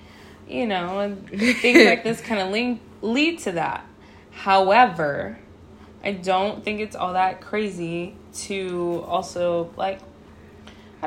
You 0.47 0.65
know, 0.67 0.99
and 0.99 1.27
things 1.29 1.85
like 1.85 2.03
this 2.03 2.21
kind 2.21 2.39
of 2.41 2.49
lead 2.51 2.79
lead 3.01 3.39
to 3.39 3.51
that. 3.53 3.85
However, 4.31 5.37
I 6.03 6.11
don't 6.11 6.63
think 6.63 6.79
it's 6.79 6.95
all 6.95 7.13
that 7.13 7.41
crazy 7.41 8.15
to 8.45 9.03
also 9.07 9.71
like. 9.75 9.99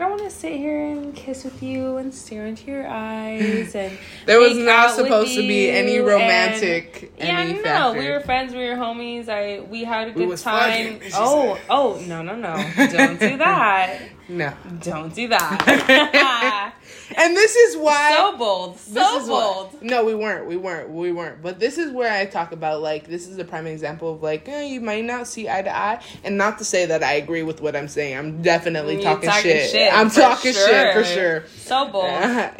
I 0.00 0.04
don't 0.04 0.12
want 0.12 0.30
to 0.30 0.34
sit 0.34 0.56
here 0.56 0.82
and 0.82 1.14
kiss 1.14 1.44
with 1.44 1.62
you 1.62 1.98
and 1.98 2.14
stare 2.14 2.46
into 2.46 2.70
your 2.70 2.86
eyes 2.88 3.74
and. 3.74 3.98
There 4.24 4.40
was 4.40 4.56
not 4.56 4.92
supposed 4.96 5.34
to 5.34 5.46
be 5.46 5.68
any 5.68 5.98
romantic 5.98 7.12
and- 7.18 7.28
yeah, 7.28 7.40
any 7.40 7.52
no, 7.52 7.62
factor. 7.62 7.98
we 7.98 8.08
were 8.08 8.20
friends. 8.20 8.54
We 8.54 8.66
were 8.66 8.76
homies. 8.76 9.28
I 9.28 9.60
we 9.60 9.84
had 9.84 10.08
a 10.08 10.12
good 10.12 10.26
was 10.26 10.40
time. 10.42 11.00
Oh, 11.14 11.56
said. 11.56 11.64
oh, 11.68 12.02
no, 12.06 12.22
no, 12.22 12.34
no! 12.34 12.56
Don't 12.76 13.20
do 13.20 13.36
that! 13.44 14.00
No. 14.30 14.54
Don't 14.80 15.14
do 15.14 15.28
that! 15.28 16.74
And 17.16 17.36
this 17.36 17.56
is 17.56 17.76
why 17.76 18.14
so 18.14 18.36
bold, 18.36 18.78
so 18.78 19.26
bold. 19.26 19.72
What, 19.72 19.82
no, 19.82 20.04
we 20.04 20.14
weren't. 20.14 20.46
We 20.46 20.56
weren't. 20.56 20.90
We 20.90 21.12
weren't. 21.12 21.42
But 21.42 21.58
this 21.58 21.78
is 21.78 21.92
where 21.92 22.12
I 22.12 22.26
talk 22.26 22.52
about 22.52 22.80
like 22.80 23.06
this 23.06 23.26
is 23.26 23.38
a 23.38 23.44
prime 23.44 23.66
example 23.66 24.14
of 24.14 24.22
like 24.22 24.48
eh, 24.48 24.64
you 24.64 24.80
might 24.80 25.04
not 25.04 25.26
see 25.26 25.48
eye 25.48 25.62
to 25.62 25.74
eye, 25.74 26.02
and 26.24 26.36
not 26.36 26.58
to 26.58 26.64
say 26.64 26.86
that 26.86 27.02
I 27.02 27.14
agree 27.14 27.42
with 27.42 27.60
what 27.60 27.74
I'm 27.76 27.88
saying. 27.88 28.16
I'm 28.16 28.42
definitely 28.42 28.96
You 28.96 29.02
talking, 29.02 29.30
shit. 29.30 29.92
I'm 29.92 30.10
for 30.10 30.20
talking 30.20 30.52
shit 30.52 30.94
for 30.94 31.04
sure. 31.04 31.44
So 31.56 31.90
bold. 31.90 32.06
Uh, 32.06 32.50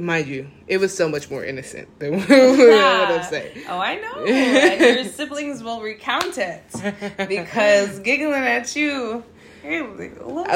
mind 0.00 0.26
you, 0.26 0.48
it 0.66 0.78
was 0.78 0.96
so 0.96 1.08
much 1.08 1.30
more 1.30 1.44
innocent 1.44 1.88
than 1.98 2.14
what 2.18 2.30
I'm 2.30 3.22
saying. 3.24 3.64
Oh, 3.68 3.78
I 3.78 3.96
know. 3.96 4.24
and 4.26 4.96
your 4.96 5.04
siblings 5.04 5.62
will 5.62 5.80
recount 5.80 6.38
it 6.38 6.62
because 7.28 7.98
giggling 8.00 8.42
at 8.42 8.74
you. 8.76 9.24
I 9.64 9.78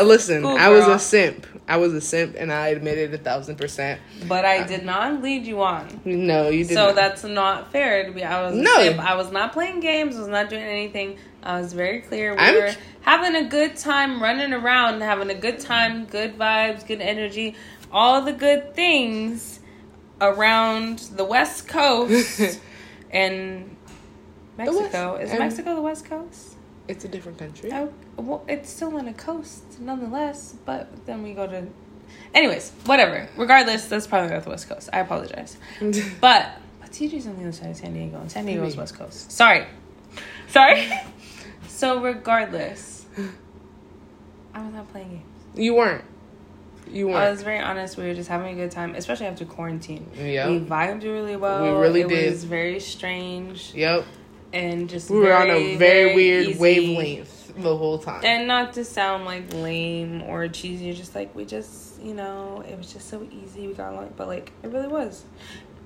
uh, 0.00 0.02
listen. 0.02 0.42
cool 0.42 0.56
I 0.56 0.68
was 0.70 0.86
a 0.88 0.98
simp. 0.98 1.46
I 1.68 1.76
was 1.76 1.92
a 1.94 2.00
simp, 2.00 2.34
and 2.38 2.52
I 2.52 2.68
admitted 2.68 3.12
a 3.14 3.18
thousand 3.18 3.56
percent. 3.56 4.00
but 4.28 4.44
I 4.44 4.58
uh, 4.60 4.66
did 4.66 4.84
not 4.84 5.22
lead 5.22 5.46
you 5.46 5.62
on. 5.62 6.00
No, 6.04 6.48
you 6.48 6.64
did 6.64 6.74
So 6.74 6.86
not. 6.86 6.94
that's 6.96 7.22
not 7.24 7.72
fair 7.72 8.04
to 8.06 8.12
be. 8.12 8.24
I 8.24 8.42
was 8.42 8.54
No. 8.56 8.72
I 9.00 9.14
was 9.14 9.30
not 9.30 9.52
playing 9.52 9.80
games. 9.80 10.16
Was 10.16 10.28
not 10.28 10.48
doing 10.50 10.62
anything. 10.62 11.18
I 11.42 11.60
was 11.60 11.72
very 11.72 12.00
clear. 12.00 12.32
We 12.34 12.38
I'm- 12.40 12.54
were 12.54 12.74
having 13.02 13.36
a 13.36 13.48
good 13.48 13.76
time, 13.76 14.20
running 14.22 14.52
around, 14.52 15.00
having 15.02 15.30
a 15.30 15.34
good 15.34 15.60
time, 15.60 16.06
good 16.06 16.36
vibes, 16.36 16.84
good 16.86 17.00
energy, 17.00 17.54
all 17.92 18.22
the 18.22 18.32
good 18.32 18.74
things 18.74 19.60
around 20.20 20.98
the 21.14 21.24
West 21.24 21.68
Coast 21.68 22.60
and 23.10 23.76
Mexico. 24.58 25.14
West- 25.18 25.32
Is 25.32 25.38
Mexico 25.38 25.74
the 25.76 25.82
West 25.82 26.04
Coast? 26.06 26.45
It's 26.88 27.04
a 27.04 27.08
different 27.08 27.38
country. 27.38 27.70
Oh, 27.72 27.92
well, 28.16 28.44
it's 28.48 28.70
still 28.70 28.96
on 28.96 29.08
a 29.08 29.12
coast, 29.14 29.80
nonetheless. 29.80 30.54
But 30.64 31.06
then 31.06 31.22
we 31.22 31.32
go 31.34 31.46
to, 31.46 31.66
anyways, 32.34 32.70
whatever. 32.84 33.28
Regardless, 33.36 33.86
that's 33.86 34.06
probably 34.06 34.30
not 34.30 34.44
the 34.44 34.50
West 34.50 34.68
Coast. 34.68 34.88
I 34.92 35.00
apologize. 35.00 35.56
But 36.20 36.58
but 36.80 36.90
TJ's 36.92 37.26
on 37.26 37.36
the 37.36 37.42
other 37.42 37.52
side 37.52 37.70
of 37.70 37.76
San 37.76 37.92
Diego, 37.94 38.18
and 38.20 38.30
San 38.30 38.46
Diego's 38.46 38.70
Maybe. 38.70 38.78
West 38.78 38.94
Coast. 38.98 39.32
Sorry, 39.32 39.66
sorry. 40.48 40.88
so 41.68 42.00
regardless, 42.02 43.06
I 44.54 44.62
was 44.62 44.72
not 44.74 44.88
playing 44.92 45.08
games. 45.10 45.22
you 45.54 45.74
weren't. 45.74 46.04
You 46.88 47.08
weren't. 47.08 47.18
I 47.18 47.30
was 47.32 47.42
very 47.42 47.58
honest. 47.58 47.96
We 47.96 48.04
were 48.04 48.14
just 48.14 48.28
having 48.28 48.52
a 48.52 48.62
good 48.62 48.70
time, 48.70 48.94
especially 48.94 49.26
after 49.26 49.44
quarantine. 49.44 50.08
Yep. 50.14 50.48
We 50.48 50.60
vibed 50.60 51.02
really 51.02 51.34
well. 51.36 51.64
We 51.64 51.80
really 51.80 52.02
it 52.02 52.08
did. 52.08 52.24
It 52.26 52.30
was 52.30 52.44
very 52.44 52.78
strange 52.78 53.74
Yep. 53.74 54.04
And 54.52 54.88
just 54.88 55.10
We 55.10 55.18
were 55.18 55.34
on 55.34 55.50
a 55.50 55.76
very, 55.76 56.14
weird 56.14 56.46
easy. 56.46 56.58
wavelength 56.58 57.54
the 57.56 57.76
whole 57.76 57.98
time. 57.98 58.22
And 58.24 58.46
not 58.46 58.74
to 58.74 58.84
sound 58.84 59.24
like 59.24 59.52
lame 59.54 60.22
or 60.22 60.46
cheesy, 60.48 60.92
just 60.92 61.14
like 61.14 61.34
we 61.34 61.44
just, 61.44 62.00
you 62.02 62.14
know, 62.14 62.62
it 62.68 62.76
was 62.76 62.92
just 62.92 63.08
so 63.08 63.26
easy. 63.30 63.66
We 63.66 63.74
got 63.74 63.92
along, 63.92 64.14
but 64.16 64.28
like 64.28 64.52
it 64.62 64.68
really 64.68 64.88
was. 64.88 65.24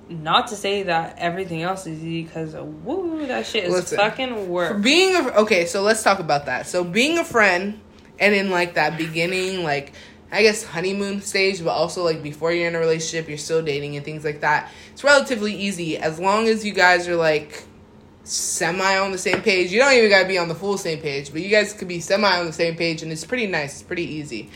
Not 0.09 0.49
to 0.49 0.57
say 0.57 0.83
that 0.83 1.19
everything 1.19 1.63
else 1.63 1.87
is 1.87 1.99
easy, 2.03 2.25
because 2.25 2.55
woo, 2.55 3.27
that 3.29 3.47
shit 3.47 3.65
is 3.65 3.73
Listen, 3.73 3.99
fucking 3.99 4.49
work. 4.49 4.83
being 4.83 5.15
a, 5.15 5.29
okay, 5.43 5.67
so 5.67 5.83
let's 5.83 6.03
talk 6.03 6.19
about 6.19 6.47
that. 6.47 6.67
So 6.67 6.83
being 6.83 7.19
a 7.19 7.25
friend 7.25 7.81
and 8.19 8.35
in 8.35 8.51
like 8.51 8.75
that 8.75 8.99
beginning, 8.99 9.63
like 9.63 9.93
I 10.33 10.43
guess 10.43 10.65
honeymoon 10.65 11.23
stage, 11.23 11.63
but 11.63 11.71
also 11.71 12.03
like 12.05 12.25
before 12.25 12.51
you're 12.53 12.67
in 12.67 12.75
a 12.75 12.81
relationship, 12.81 13.29
you're 13.29 13.39
still 13.39 13.63
dating 13.63 13.95
and 13.95 14.05
things 14.05 14.25
like 14.25 14.41
that. 14.41 14.73
It's 14.93 15.05
relatively 15.05 15.55
easy 15.55 15.97
as 15.97 16.19
long 16.19 16.49
as 16.49 16.65
you 16.65 16.73
guys 16.73 17.07
are 17.07 17.15
like 17.17 17.63
semi 18.31 18.97
on 18.97 19.13
the 19.13 19.19
same 19.19 19.43
page. 19.43 19.73
You 19.73 19.81
don't 19.81 19.93
even 19.93 20.09
gotta 20.09 20.29
be 20.29 20.39
on 20.39 20.49
the 20.49 20.55
full 20.55 20.79
same 20.79 21.01
page, 21.01 21.33
but 21.33 21.43
you 21.43 21.49
guys 21.49 21.73
could 21.73 21.89
be 21.89 22.01
semi 22.01 22.39
on 22.39 22.47
the 22.47 22.53
same 22.53 22.77
page, 22.77 23.03
and 23.03 23.11
it's 23.11 23.25
pretty 23.25 23.47
nice. 23.47 23.75
It's 23.75 23.83
pretty 23.83 24.05
easy. 24.05 24.51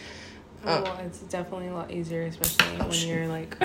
Uh, 0.64 0.80
well, 0.82 0.98
it's 1.04 1.20
definitely 1.20 1.68
a 1.68 1.74
lot 1.74 1.90
easier, 1.90 2.22
especially 2.22 2.78
when 2.78 2.90
shit. 2.90 3.08
you're 3.08 3.26
like 3.26 3.56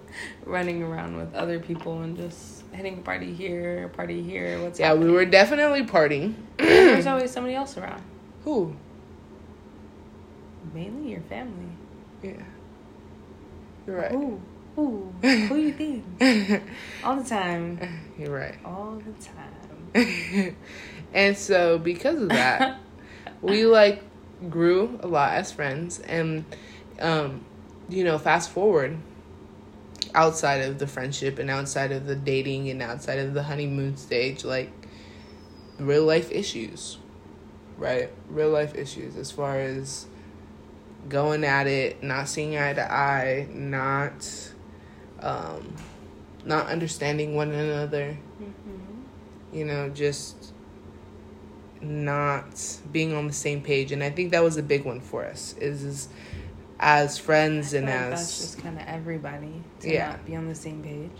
running 0.44 0.82
around 0.82 1.16
with 1.16 1.34
other 1.34 1.58
people 1.58 2.00
and 2.00 2.16
just 2.16 2.64
hitting 2.72 2.98
a 2.98 3.02
party 3.02 3.34
here, 3.34 3.84
a 3.84 3.88
party 3.88 4.22
here. 4.22 4.62
What's 4.62 4.78
yeah, 4.78 4.94
we 4.94 5.10
were 5.10 5.26
definitely 5.26 5.84
partying. 5.84 6.34
There's 6.56 7.06
always 7.06 7.30
somebody 7.30 7.54
else 7.54 7.76
around. 7.76 8.02
Who? 8.44 8.74
Mainly 10.72 11.10
your 11.10 11.20
family. 11.22 11.68
Yeah. 12.22 12.42
You're 13.86 13.96
right. 13.96 14.12
Ooh. 14.12 14.40
Who? 14.76 15.12
Who 15.22 15.56
you 15.56 15.72
think? 15.72 16.04
All 17.04 17.16
the 17.16 17.28
time. 17.28 17.78
You're 18.18 18.30
right. 18.30 18.54
All 18.64 18.96
the 18.96 19.24
time. 19.24 19.45
and 21.14 21.36
so 21.36 21.78
because 21.78 22.20
of 22.20 22.28
that, 22.28 22.78
we 23.42 23.66
like 23.66 24.02
grew 24.50 24.98
a 25.02 25.06
lot 25.06 25.32
as 25.32 25.52
friends 25.52 25.98
and 26.00 26.44
um 27.00 27.44
you 27.88 28.04
know, 28.04 28.18
fast 28.18 28.50
forward 28.50 28.98
outside 30.14 30.62
of 30.62 30.78
the 30.78 30.86
friendship 30.86 31.38
and 31.38 31.50
outside 31.50 31.92
of 31.92 32.06
the 32.06 32.16
dating 32.16 32.68
and 32.70 32.82
outside 32.82 33.18
of 33.18 33.34
the 33.34 33.44
honeymoon 33.44 33.96
stage, 33.96 34.44
like 34.44 34.72
real 35.78 36.04
life 36.04 36.32
issues, 36.32 36.98
right? 37.76 38.10
Real 38.28 38.50
life 38.50 38.74
issues 38.74 39.16
as 39.16 39.30
far 39.30 39.60
as 39.60 40.06
going 41.08 41.44
at 41.44 41.66
it, 41.66 42.02
not 42.02 42.28
seeing 42.28 42.56
eye 42.56 42.72
to 42.72 42.92
eye, 42.92 43.46
not 43.52 44.52
um, 45.20 45.74
not 46.44 46.66
understanding 46.66 47.34
one 47.34 47.52
another. 47.52 48.18
Mm-hmm. 48.42 49.02
You 49.56 49.64
know, 49.64 49.88
just 49.88 50.52
not 51.80 52.78
being 52.92 53.14
on 53.14 53.26
the 53.26 53.32
same 53.32 53.62
page, 53.62 53.90
and 53.90 54.02
I 54.02 54.10
think 54.10 54.32
that 54.32 54.42
was 54.42 54.58
a 54.58 54.62
big 54.62 54.84
one 54.84 55.00
for 55.00 55.24
us. 55.24 55.54
Is, 55.58 55.82
is 55.82 56.08
as 56.78 57.16
friends 57.16 57.72
and 57.72 57.86
like 57.86 57.94
as 57.94 58.10
that's 58.10 58.38
just 58.38 58.58
kind 58.58 58.76
of 58.76 58.86
everybody 58.86 59.62
to 59.80 59.90
Yeah. 59.90 60.10
not 60.10 60.26
be 60.26 60.36
on 60.36 60.46
the 60.46 60.54
same 60.54 60.82
page, 60.82 61.18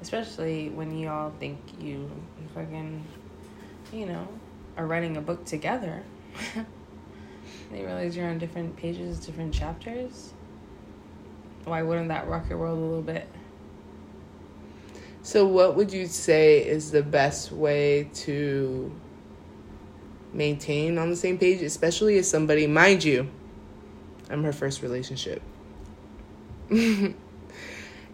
especially 0.00 0.68
when 0.70 0.96
you 0.96 1.08
all 1.08 1.32
think 1.40 1.58
you 1.80 2.08
fucking, 2.54 3.04
you 3.92 4.06
know, 4.06 4.28
are 4.76 4.86
writing 4.86 5.16
a 5.16 5.20
book 5.20 5.44
together. 5.44 6.04
and 6.54 6.66
you 7.72 7.84
realize 7.84 8.16
you're 8.16 8.28
on 8.28 8.38
different 8.38 8.76
pages, 8.76 9.18
different 9.18 9.52
chapters. 9.52 10.32
Why 11.64 11.82
wouldn't 11.82 12.08
that 12.08 12.28
rock 12.28 12.48
your 12.48 12.58
world 12.58 12.78
a 12.78 12.82
little 12.82 13.02
bit? 13.02 13.26
So, 15.24 15.46
what 15.46 15.74
would 15.74 15.90
you 15.90 16.06
say 16.06 16.58
is 16.58 16.90
the 16.90 17.02
best 17.02 17.50
way 17.50 18.10
to 18.12 18.94
maintain 20.34 20.98
on 20.98 21.08
the 21.08 21.16
same 21.16 21.38
page, 21.38 21.62
especially 21.62 22.18
as 22.18 22.28
somebody, 22.28 22.66
mind 22.66 23.02
you, 23.02 23.30
I'm 24.28 24.44
her 24.44 24.52
first 24.52 24.82
relationship. 24.82 25.40
I'm 26.70 27.14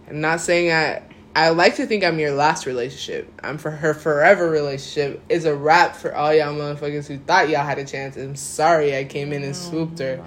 not 0.08 0.40
saying 0.40 0.72
I. 0.72 1.02
I 1.34 1.50
like 1.50 1.76
to 1.76 1.86
think 1.86 2.02
I'm 2.04 2.18
your 2.18 2.32
last 2.32 2.66
relationship. 2.66 3.32
I'm 3.42 3.58
for 3.58 3.70
her 3.72 3.92
forever 3.92 4.48
relationship. 4.48 5.20
Is 5.28 5.46
a 5.46 5.54
wrap 5.54 5.96
for 5.96 6.14
all 6.14 6.32
y'all 6.32 6.54
motherfuckers 6.54 7.08
who 7.08 7.18
thought 7.18 7.48
y'all 7.48 7.64
had 7.64 7.78
a 7.78 7.84
chance. 7.84 8.16
I'm 8.16 8.36
sorry 8.36 8.96
I 8.96 9.02
came 9.02 9.32
in 9.32 9.42
and 9.42 9.56
swooped 9.56 9.98
her. 9.98 10.24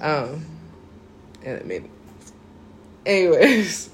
Um, 0.00 0.46
and 1.44 1.58
it 1.58 1.66
made. 1.66 1.90
Anyways, 3.06 3.90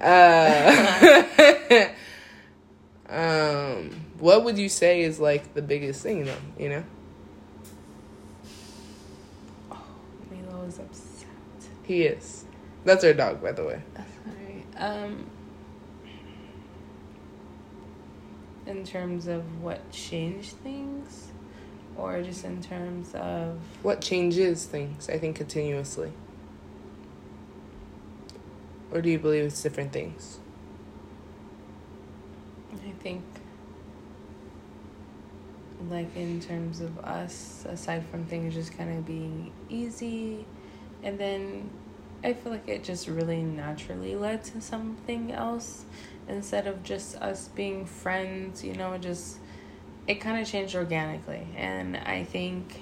uh, 0.00 1.88
um, 3.08 3.90
what 4.18 4.44
would 4.44 4.58
you 4.58 4.68
say 4.68 5.02
is 5.02 5.18
like 5.20 5.54
the 5.54 5.62
biggest 5.62 6.02
thing 6.02 6.24
though? 6.24 6.36
You 6.58 6.68
know, 6.70 6.84
Milo 10.30 10.64
is 10.64 10.78
upset. 10.78 11.26
he 11.84 12.02
is. 12.04 12.44
That's 12.84 13.02
our 13.04 13.12
dog, 13.14 13.42
by 13.42 13.52
the 13.52 13.64
way. 13.64 13.82
Sorry. 14.24 14.64
Um, 14.76 15.26
in 18.66 18.84
terms 18.84 19.26
of 19.26 19.42
what 19.62 19.90
changed 19.90 20.52
things, 20.62 21.28
or 21.96 22.22
just 22.22 22.44
in 22.44 22.62
terms 22.62 23.14
of 23.14 23.58
What 23.82 24.00
changes 24.00 24.66
things? 24.66 25.08
I 25.08 25.18
think 25.18 25.36
continuously. 25.36 26.12
Or 28.96 29.02
do 29.02 29.10
you 29.10 29.18
believe 29.18 29.44
it's 29.44 29.62
different 29.62 29.92
things? 29.92 30.38
I 32.72 32.92
think, 33.02 33.22
like 35.90 36.16
in 36.16 36.40
terms 36.40 36.80
of 36.80 36.98
us, 37.00 37.66
aside 37.68 38.06
from 38.06 38.24
things 38.24 38.54
just 38.54 38.74
kind 38.78 38.96
of 38.96 39.04
being 39.04 39.52
easy, 39.68 40.46
and 41.02 41.18
then 41.18 41.68
I 42.24 42.32
feel 42.32 42.52
like 42.52 42.66
it 42.66 42.84
just 42.84 43.06
really 43.06 43.42
naturally 43.42 44.16
led 44.16 44.42
to 44.44 44.62
something 44.62 45.30
else 45.30 45.84
instead 46.26 46.66
of 46.66 46.82
just 46.82 47.16
us 47.16 47.48
being 47.48 47.84
friends, 47.84 48.64
you 48.64 48.72
know, 48.72 48.96
just 48.96 49.36
it 50.06 50.22
kind 50.22 50.40
of 50.40 50.48
changed 50.48 50.74
organically. 50.74 51.46
And 51.54 51.98
I 51.98 52.24
think 52.24 52.80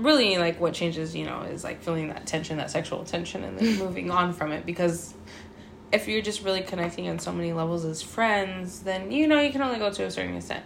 really 0.00 0.38
like 0.38 0.60
what 0.60 0.74
changes, 0.74 1.14
you 1.14 1.24
know, 1.24 1.42
is 1.42 1.64
like 1.64 1.82
feeling 1.82 2.08
that 2.08 2.26
tension, 2.26 2.56
that 2.58 2.70
sexual 2.70 3.04
tension, 3.04 3.44
and 3.44 3.58
then 3.58 3.78
moving 3.78 4.10
on 4.10 4.32
from 4.32 4.52
it 4.52 4.66
because 4.66 5.14
if 5.92 6.06
you're 6.06 6.22
just 6.22 6.44
really 6.44 6.62
connecting 6.62 7.08
on 7.08 7.18
so 7.18 7.32
many 7.32 7.52
levels 7.52 7.84
as 7.84 8.02
friends, 8.02 8.80
then 8.80 9.10
you 9.10 9.26
know 9.26 9.40
you 9.40 9.50
can 9.50 9.62
only 9.62 9.78
go 9.78 9.92
to 9.92 10.04
a 10.04 10.10
certain 10.10 10.36
extent. 10.36 10.64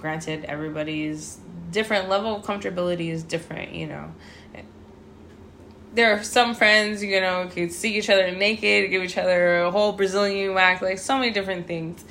Granted, 0.00 0.44
everybody's 0.44 1.38
different 1.70 2.08
level 2.08 2.36
of 2.36 2.42
comfortability 2.44 3.08
is 3.10 3.22
different, 3.22 3.72
you 3.72 3.86
know. 3.86 4.12
There 5.94 6.12
are 6.12 6.24
some 6.24 6.54
friends, 6.54 7.04
you 7.04 7.20
know, 7.20 7.48
could 7.52 7.70
see 7.72 7.96
each 7.96 8.10
other 8.10 8.32
naked, 8.32 8.90
give 8.90 9.02
each 9.02 9.16
other 9.16 9.62
a 9.62 9.70
whole 9.70 9.92
Brazilian 9.92 10.54
wax, 10.54 10.82
like 10.82 10.98
so 10.98 11.18
many 11.18 11.30
different 11.30 11.68
things. 11.68 12.04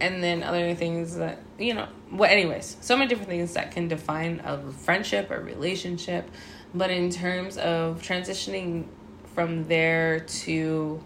And 0.00 0.20
then 0.20 0.42
other 0.42 0.74
things 0.74 1.16
that, 1.16 1.38
you 1.56 1.74
know, 1.74 1.86
well, 2.12 2.30
anyways, 2.30 2.76
so 2.80 2.96
many 2.96 3.08
different 3.08 3.30
things 3.30 3.54
that 3.54 3.72
can 3.72 3.88
define 3.88 4.40
a 4.44 4.70
friendship 4.70 5.30
or 5.30 5.40
relationship. 5.40 6.30
But 6.74 6.90
in 6.90 7.10
terms 7.10 7.58
of 7.58 8.02
transitioning 8.02 8.86
from 9.34 9.64
there 9.68 10.20
to 10.20 11.02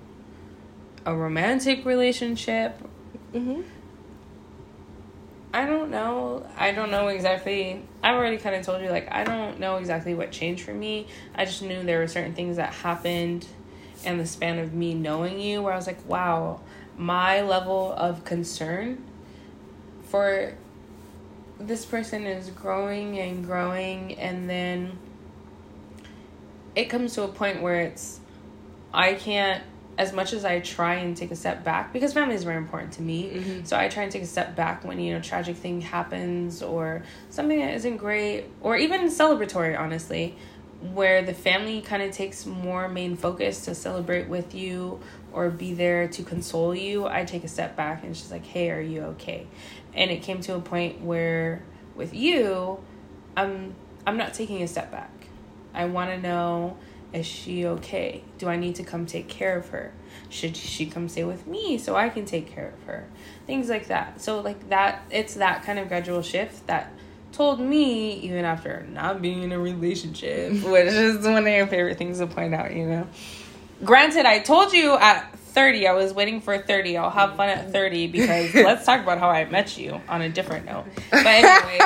a 1.05 1.15
romantic 1.15 1.85
relationship. 1.85 2.79
Mm-hmm. 3.33 3.63
I 5.55 5.65
don't 5.65 5.91
know. 5.91 6.47
I 6.59 6.73
don't 6.73 6.91
know 6.91 7.09
exactly. 7.09 7.83
I've 8.03 8.17
already 8.17 8.37
kind 8.37 8.57
of 8.57 8.67
told 8.67 8.83
you, 8.83 8.91
like, 8.91 9.11
I 9.11 9.25
don't 9.25 9.59
know 9.59 9.77
exactly 9.77 10.15
what 10.15 10.33
changed 10.33 10.65
for 10.65 10.75
me. 10.75 11.07
I 11.35 11.45
just 11.45 11.63
knew 11.63 11.83
there 11.83 12.01
were 12.01 12.09
certain 12.09 12.35
things 12.35 12.57
that 12.57 12.75
happened 12.75 13.47
in 14.05 14.19
the 14.19 14.27
span 14.27 14.59
of 14.59 14.75
me 14.75 14.93
knowing 14.95 15.41
you 15.41 15.63
where 15.63 15.73
I 15.73 15.77
was 15.77 15.87
like, 15.87 16.05
wow, 16.07 16.61
my 16.99 17.41
level 17.41 17.93
of 17.93 18.25
concern 18.25 19.03
for 20.09 20.55
this 21.59 21.85
person 21.85 22.25
is 22.27 22.51
growing 22.51 23.19
and 23.19 23.45
growing. 23.45 24.15
And 24.15 24.49
then 24.49 24.99
it 26.75 26.87
comes 26.87 27.15
to 27.15 27.23
a 27.23 27.29
point 27.29 27.63
where 27.63 27.81
it's, 27.81 28.21
I 28.93 29.15
can't 29.15 29.63
as 29.99 30.13
much 30.13 30.33
as 30.33 30.45
I 30.45 30.61
try 30.61 30.97
and 30.97 31.17
take 31.17 31.31
a 31.31 31.37
step 31.37 31.65
back 31.65 31.93
because 31.93 32.13
family 32.13 32.35
is 32.35 32.45
very 32.45 32.59
important 32.59 32.93
to 32.95 33.03
me. 33.03 33.31
Mm-hmm. 33.31 33.65
So 33.65 33.79
I 33.79 33.89
try 33.89 34.03
and 34.03 34.13
take 34.13 34.23
a 34.23 34.27
step 34.27 34.55
back 34.55 34.85
when 34.85 35.01
you 35.01 35.15
know 35.15 35.21
tragic 35.21 35.57
thing 35.57 35.81
happens 35.81 36.63
or 36.63 37.03
something 37.31 37.59
that 37.59 37.75
isn't 37.75 37.97
great 37.97 38.45
or 38.61 38.77
even 38.77 39.09
celebratory 39.09 39.79
honestly 39.79 40.37
where 40.81 41.23
the 41.23 41.35
family 41.35 41.81
kind 41.81 42.03
of 42.03 42.13
takes 42.13 42.47
more 42.47 42.89
main 42.89 43.17
focus 43.17 43.65
to 43.65 43.75
celebrate 43.75 44.29
with 44.29 44.55
you 44.55 45.01
or 45.33 45.51
be 45.51 45.75
there 45.75 46.09
to 46.09 46.23
console 46.23 46.75
you. 46.75 47.07
I 47.07 47.25
take 47.25 47.45
a 47.45 47.49
step 47.49 47.77
back 47.77 48.05
and 48.05 48.17
she's 48.17 48.31
like, 48.31 48.45
"Hey, 48.45 48.71
are 48.71 48.81
you 48.81 49.03
okay?" 49.03 49.47
And 49.95 50.11
it 50.11 50.23
came 50.23 50.41
to 50.43 50.55
a 50.55 50.61
point 50.61 51.01
where 51.01 51.63
with 51.95 52.15
you, 52.15 52.79
I'm 53.37 53.75
I'm 54.07 54.17
not 54.17 54.35
taking 54.35 54.63
a 54.63 54.69
step 54.69 54.91
back. 54.91 55.11
I 55.75 55.87
want 55.87 56.11
to 56.11 56.19
know 56.19 56.77
is 57.13 57.27
she 57.27 57.65
okay? 57.67 58.23
Do 58.39 58.49
I 58.49 58.57
need 58.57 58.75
to 58.77 58.83
come 58.83 59.07
take 59.07 59.29
care 59.29 59.57
of 59.57 59.69
her? 59.71 59.93
Should 60.29 60.57
she 60.57 60.87
come 60.87 61.09
stay 61.09 61.25
with 61.25 61.47
me 61.47 61.79
so 61.79 61.97
I 61.97 62.09
can 62.09 62.25
take 62.25 62.49
care 62.49 62.75
of 62.77 62.83
her? 62.85 63.07
Things 63.47 63.69
like 63.69 63.87
that. 63.87 64.21
So 64.21 64.41
like 64.41 64.69
that 64.69 65.03
it's 65.11 65.35
that 65.35 65.63
kind 65.63 65.79
of 65.79 65.89
gradual 65.89 66.23
shift 66.23 66.67
that 66.67 66.93
told 67.37 67.61
me 67.61 68.15
even 68.21 68.45
after 68.45 68.87
not 68.91 69.21
being 69.21 69.43
in 69.43 69.53
a 69.53 69.59
relationship, 69.59 70.53
which 70.65 70.87
is 70.87 71.25
one 71.25 71.47
of 71.47 71.53
your 71.53 71.67
favorite 71.67 71.99
things 71.99 72.19
to 72.19 72.27
point 72.27 72.55
out, 72.55 72.75
you 72.75 72.87
know. 72.87 73.07
Granted, 73.85 74.25
I 74.25 74.39
told 74.39 74.73
you 74.73 74.97
at 74.97 75.39
30, 75.39 75.87
I 75.87 75.93
was 75.93 76.15
waiting 76.15 76.41
for 76.41 76.57
30. 76.57 76.97
I'll 76.97 77.11
have 77.11 77.37
fun 77.37 77.51
at 77.51 77.73
30 77.73 78.09
because 78.09 78.55
let's 78.55 78.87
talk 78.87 79.03
about 79.03 79.19
how 79.19 79.29
I 79.29 79.45
met 79.45 79.77
you 79.77 80.01
on 80.09 80.23
a 80.23 80.31
different 80.31 80.65
note. 80.65 80.87
But 81.11 81.27
anyways, 81.27 81.81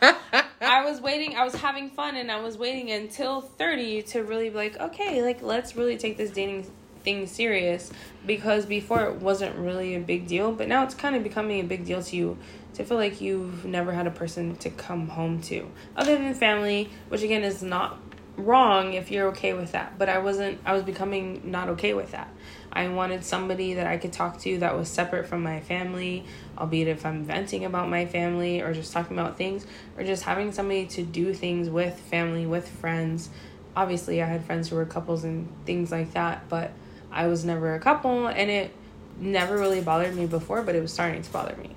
I 0.60 0.84
was 0.84 1.00
waiting, 1.00 1.36
I 1.36 1.44
was 1.44 1.54
having 1.54 1.90
fun 1.90 2.16
and 2.16 2.30
I 2.30 2.40
was 2.40 2.56
waiting 2.56 2.92
until 2.92 3.40
30 3.40 4.02
to 4.02 4.22
really 4.22 4.50
be 4.50 4.56
like, 4.56 4.78
okay, 4.78 5.22
like 5.22 5.42
let's 5.42 5.74
really 5.74 5.96
take 5.96 6.16
this 6.16 6.30
dating 6.30 6.70
thing 7.02 7.26
serious 7.26 7.92
because 8.26 8.64
before 8.64 9.02
it 9.02 9.16
wasn't 9.16 9.54
really 9.56 9.96
a 9.96 10.00
big 10.00 10.26
deal, 10.26 10.52
but 10.52 10.68
now 10.68 10.84
it's 10.84 10.94
kind 10.94 11.14
of 11.16 11.22
becoming 11.22 11.60
a 11.60 11.64
big 11.64 11.84
deal 11.84 12.02
to 12.02 12.16
you 12.16 12.38
to 12.74 12.84
feel 12.84 12.96
like 12.96 13.20
you've 13.20 13.64
never 13.64 13.92
had 13.92 14.06
a 14.06 14.10
person 14.10 14.56
to 14.56 14.70
come 14.70 15.08
home 15.08 15.40
to 15.42 15.70
other 15.96 16.16
than 16.16 16.34
family, 16.34 16.90
which 17.08 17.22
again 17.22 17.42
is 17.42 17.62
not 17.62 17.98
wrong 18.36 18.94
if 18.94 19.10
you're 19.10 19.28
okay 19.28 19.52
with 19.52 19.72
that. 19.72 19.98
But 19.98 20.08
I 20.08 20.18
wasn't, 20.18 20.60
I 20.64 20.72
was 20.72 20.82
becoming 20.82 21.50
not 21.50 21.68
okay 21.70 21.94
with 21.94 22.12
that. 22.12 22.28
I 22.72 22.88
wanted 22.88 23.24
somebody 23.24 23.74
that 23.74 23.86
I 23.86 23.96
could 23.96 24.12
talk 24.12 24.40
to 24.40 24.58
that 24.58 24.76
was 24.76 24.88
separate 24.88 25.26
from 25.26 25.42
my 25.42 25.60
family, 25.60 26.24
albeit 26.58 26.88
if 26.88 27.06
I'm 27.06 27.24
venting 27.24 27.64
about 27.64 27.88
my 27.88 28.06
family 28.06 28.60
or 28.60 28.72
just 28.72 28.92
talking 28.92 29.16
about 29.16 29.38
things 29.38 29.64
or 29.96 30.04
just 30.04 30.24
having 30.24 30.50
somebody 30.50 30.86
to 30.86 31.02
do 31.02 31.32
things 31.32 31.70
with 31.70 31.98
family, 31.98 32.46
with 32.46 32.68
friends. 32.68 33.30
Obviously, 33.76 34.20
I 34.22 34.26
had 34.26 34.44
friends 34.44 34.68
who 34.68 34.76
were 34.76 34.84
couples 34.84 35.22
and 35.22 35.48
things 35.64 35.92
like 35.92 36.14
that, 36.14 36.48
but 36.48 36.72
I 37.12 37.28
was 37.28 37.44
never 37.44 37.74
a 37.74 37.80
couple, 37.80 38.26
and 38.26 38.50
it 38.50 38.72
never 39.18 39.56
really 39.56 39.80
bothered 39.80 40.16
me 40.16 40.26
before, 40.26 40.62
but 40.62 40.74
it 40.74 40.80
was 40.80 40.92
starting 40.92 41.22
to 41.22 41.30
bother 41.30 41.56
me. 41.56 41.76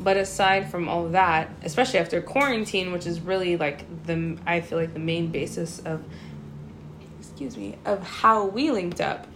But 0.00 0.16
aside 0.16 0.70
from 0.70 0.88
all 0.88 1.08
that, 1.10 1.50
especially 1.62 2.00
after 2.00 2.20
quarantine, 2.20 2.92
which 2.92 3.06
is 3.06 3.20
really 3.20 3.56
like 3.56 3.84
the 4.06 4.36
I 4.46 4.60
feel 4.60 4.78
like 4.78 4.92
the 4.92 4.98
main 4.98 5.28
basis 5.28 5.78
of 5.80 6.02
excuse 7.20 7.56
me 7.56 7.76
of 7.84 8.02
how 8.02 8.46
we 8.46 8.70
linked 8.70 9.00
up. 9.00 9.26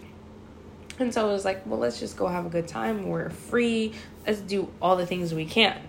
And 0.98 1.14
so 1.14 1.28
it 1.28 1.32
was 1.32 1.44
like, 1.44 1.64
well, 1.64 1.78
let's 1.78 2.00
just 2.00 2.16
go 2.16 2.26
have 2.26 2.44
a 2.44 2.48
good 2.48 2.66
time. 2.66 3.08
We're 3.08 3.30
free. 3.30 3.94
Let's 4.26 4.40
do 4.40 4.68
all 4.82 4.96
the 4.96 5.06
things 5.06 5.32
we 5.32 5.44
can. 5.44 5.80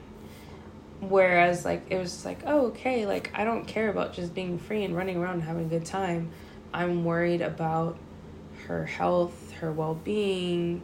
Whereas 0.99 1.65
like 1.65 1.83
it 1.89 1.97
was 1.97 2.25
like, 2.25 2.39
oh, 2.45 2.67
okay, 2.67 3.05
like 3.05 3.31
I 3.33 3.43
don't 3.43 3.65
care 3.65 3.89
about 3.89 4.13
just 4.13 4.35
being 4.35 4.59
free 4.59 4.83
and 4.83 4.95
running 4.95 5.17
around 5.17 5.35
and 5.35 5.43
having 5.43 5.65
a 5.65 5.69
good 5.69 5.85
time. 5.85 6.29
I'm 6.73 7.03
worried 7.05 7.41
about 7.41 7.97
her 8.67 8.85
health, 8.85 9.51
her 9.53 9.71
well 9.71 9.95
being, 9.95 10.83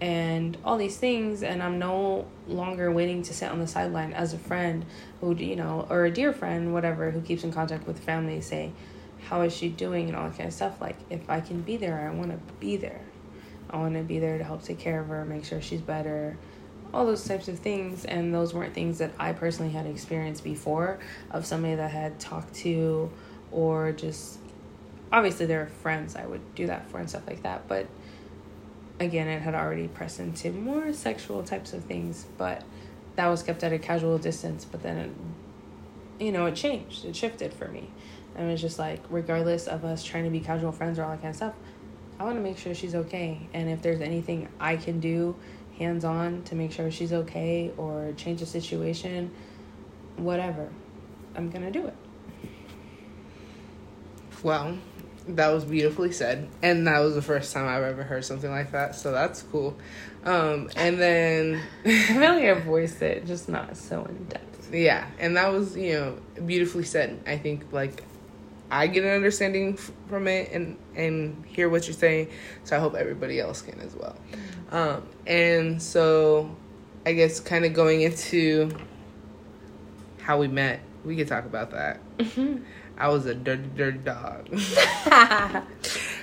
and 0.00 0.58
all 0.64 0.76
these 0.76 0.96
things 0.96 1.42
and 1.42 1.62
i'm 1.62 1.78
no 1.78 2.26
longer 2.48 2.90
waiting 2.90 3.22
to 3.22 3.32
sit 3.32 3.50
on 3.50 3.60
the 3.60 3.66
sideline 3.66 4.12
as 4.12 4.34
a 4.34 4.38
friend 4.38 4.84
who 5.20 5.34
you 5.36 5.56
know 5.56 5.86
or 5.88 6.04
a 6.04 6.10
dear 6.10 6.32
friend 6.32 6.72
whatever 6.72 7.10
who 7.10 7.20
keeps 7.20 7.44
in 7.44 7.52
contact 7.52 7.86
with 7.86 7.98
family 8.00 8.40
say 8.40 8.72
how 9.28 9.40
is 9.40 9.54
she 9.54 9.68
doing? 9.68 10.08
and 10.08 10.16
all 10.16 10.28
that 10.28 10.36
kind 10.36 10.48
of 10.48 10.54
stuff. 10.54 10.80
Like 10.80 10.96
if 11.10 11.28
i 11.28 11.40
can 11.40 11.62
be 11.62 11.76
there 11.76 12.08
i 12.08 12.14
want 12.14 12.30
to 12.30 12.54
be 12.56 12.76
there. 12.76 13.00
I 13.70 13.78
want 13.78 13.94
to 13.94 14.02
be 14.02 14.20
there 14.20 14.38
to 14.38 14.44
help 14.44 14.62
take 14.62 14.78
care 14.78 15.00
of 15.00 15.08
her 15.08 15.24
make 15.24 15.44
sure 15.44 15.60
she's 15.60 15.80
better 15.80 16.36
all 16.92 17.06
those 17.06 17.24
types 17.24 17.48
of 17.48 17.58
things. 17.58 18.04
And 18.04 18.32
those 18.32 18.54
weren't 18.54 18.74
things 18.74 18.98
that 18.98 19.12
i 19.18 19.32
personally 19.32 19.72
had 19.72 19.86
experienced 19.86 20.44
before 20.44 20.98
of 21.30 21.46
somebody 21.46 21.74
that 21.74 21.86
I 21.86 21.88
had 21.88 22.20
talked 22.20 22.54
to 22.56 23.10
or 23.50 23.92
just 23.92 24.38
obviously 25.12 25.46
there 25.46 25.62
are 25.62 25.66
friends 25.66 26.16
i 26.16 26.26
would 26.26 26.40
do 26.56 26.66
that 26.66 26.88
for 26.90 26.98
and 26.98 27.08
stuff 27.08 27.22
like 27.28 27.42
that 27.44 27.68
but 27.68 27.86
again, 29.00 29.28
it 29.28 29.42
had 29.42 29.54
already 29.54 29.88
pressed 29.88 30.20
into 30.20 30.52
more 30.52 30.92
sexual 30.92 31.42
types 31.42 31.72
of 31.72 31.84
things, 31.84 32.26
but 32.38 32.62
that 33.16 33.26
was 33.28 33.42
kept 33.42 33.62
at 33.62 33.72
a 33.72 33.78
casual 33.78 34.18
distance. 34.18 34.64
But 34.64 34.82
then, 34.82 34.96
it, 34.98 36.24
you 36.24 36.32
know, 36.32 36.46
it 36.46 36.54
changed, 36.54 37.04
it 37.04 37.16
shifted 37.16 37.52
for 37.52 37.68
me. 37.68 37.90
And 38.34 38.48
it 38.48 38.52
was 38.52 38.60
just 38.60 38.78
like, 38.78 39.00
regardless 39.10 39.66
of 39.66 39.84
us 39.84 40.02
trying 40.02 40.24
to 40.24 40.30
be 40.30 40.40
casual 40.40 40.72
friends 40.72 40.98
or 40.98 41.04
all 41.04 41.10
that 41.10 41.22
kind 41.22 41.30
of 41.30 41.36
stuff, 41.36 41.54
I 42.18 42.24
want 42.24 42.36
to 42.36 42.42
make 42.42 42.58
sure 42.58 42.74
she's 42.74 42.94
okay. 42.94 43.48
And 43.52 43.68
if 43.68 43.82
there's 43.82 44.00
anything 44.00 44.48
I 44.60 44.76
can 44.76 45.00
do 45.00 45.36
hands 45.78 46.04
on 46.04 46.42
to 46.44 46.54
make 46.54 46.72
sure 46.72 46.90
she's 46.90 47.12
okay 47.12 47.72
or 47.76 48.12
change 48.16 48.40
the 48.40 48.46
situation, 48.46 49.30
whatever, 50.16 50.68
I'm 51.36 51.50
going 51.50 51.64
to 51.64 51.70
do 51.70 51.86
it. 51.86 51.96
Well, 54.42 54.78
that 55.28 55.48
was 55.48 55.64
beautifully 55.64 56.12
said, 56.12 56.48
and 56.62 56.86
that 56.86 57.00
was 57.00 57.14
the 57.14 57.22
first 57.22 57.52
time 57.52 57.66
I've 57.66 57.82
ever 57.82 58.02
heard 58.02 58.24
something 58.24 58.50
like 58.50 58.72
that. 58.72 58.94
So 58.94 59.12
that's 59.12 59.42
cool. 59.42 59.76
Um, 60.24 60.70
and 60.76 61.00
then 61.00 61.62
I 61.84 62.40
feel 62.40 62.60
voiced 62.60 63.02
it, 63.02 63.26
just 63.26 63.48
not 63.48 63.76
so 63.76 64.04
in 64.04 64.24
depth. 64.24 64.72
Yeah, 64.72 65.06
and 65.18 65.36
that 65.36 65.52
was 65.52 65.76
you 65.76 65.94
know 65.94 66.18
beautifully 66.44 66.84
said. 66.84 67.22
I 67.26 67.38
think 67.38 67.72
like 67.72 68.02
I 68.70 68.86
get 68.86 69.04
an 69.04 69.10
understanding 69.10 69.76
from 70.08 70.26
it 70.26 70.50
and 70.52 70.76
and 70.94 71.44
hear 71.46 71.68
what 71.68 71.86
you're 71.86 71.94
saying. 71.94 72.30
So 72.64 72.76
I 72.76 72.80
hope 72.80 72.94
everybody 72.94 73.40
else 73.40 73.62
can 73.62 73.80
as 73.80 73.94
well. 73.94 74.16
Um, 74.70 75.06
and 75.26 75.82
so 75.82 76.54
I 77.06 77.12
guess 77.12 77.40
kind 77.40 77.64
of 77.64 77.72
going 77.72 78.02
into 78.02 78.70
how 80.22 80.38
we 80.38 80.48
met, 80.48 80.80
we 81.04 81.16
could 81.16 81.28
talk 81.28 81.44
about 81.44 81.70
that. 81.72 82.00
Mm-hmm. 82.18 82.64
I 82.96 83.08
was 83.08 83.26
a 83.26 83.34
dirty, 83.34 83.68
dirty 83.76 83.98
dog. 83.98 84.48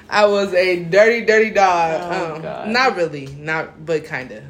I 0.09 0.25
was 0.25 0.53
a 0.53 0.83
dirty, 0.83 1.25
dirty 1.25 1.51
dog. 1.51 2.41
Oh, 2.43 2.63
um, 2.63 2.71
not 2.71 2.95
really, 2.95 3.27
not 3.27 3.85
but 3.85 4.05
kind 4.05 4.31
of, 4.31 4.43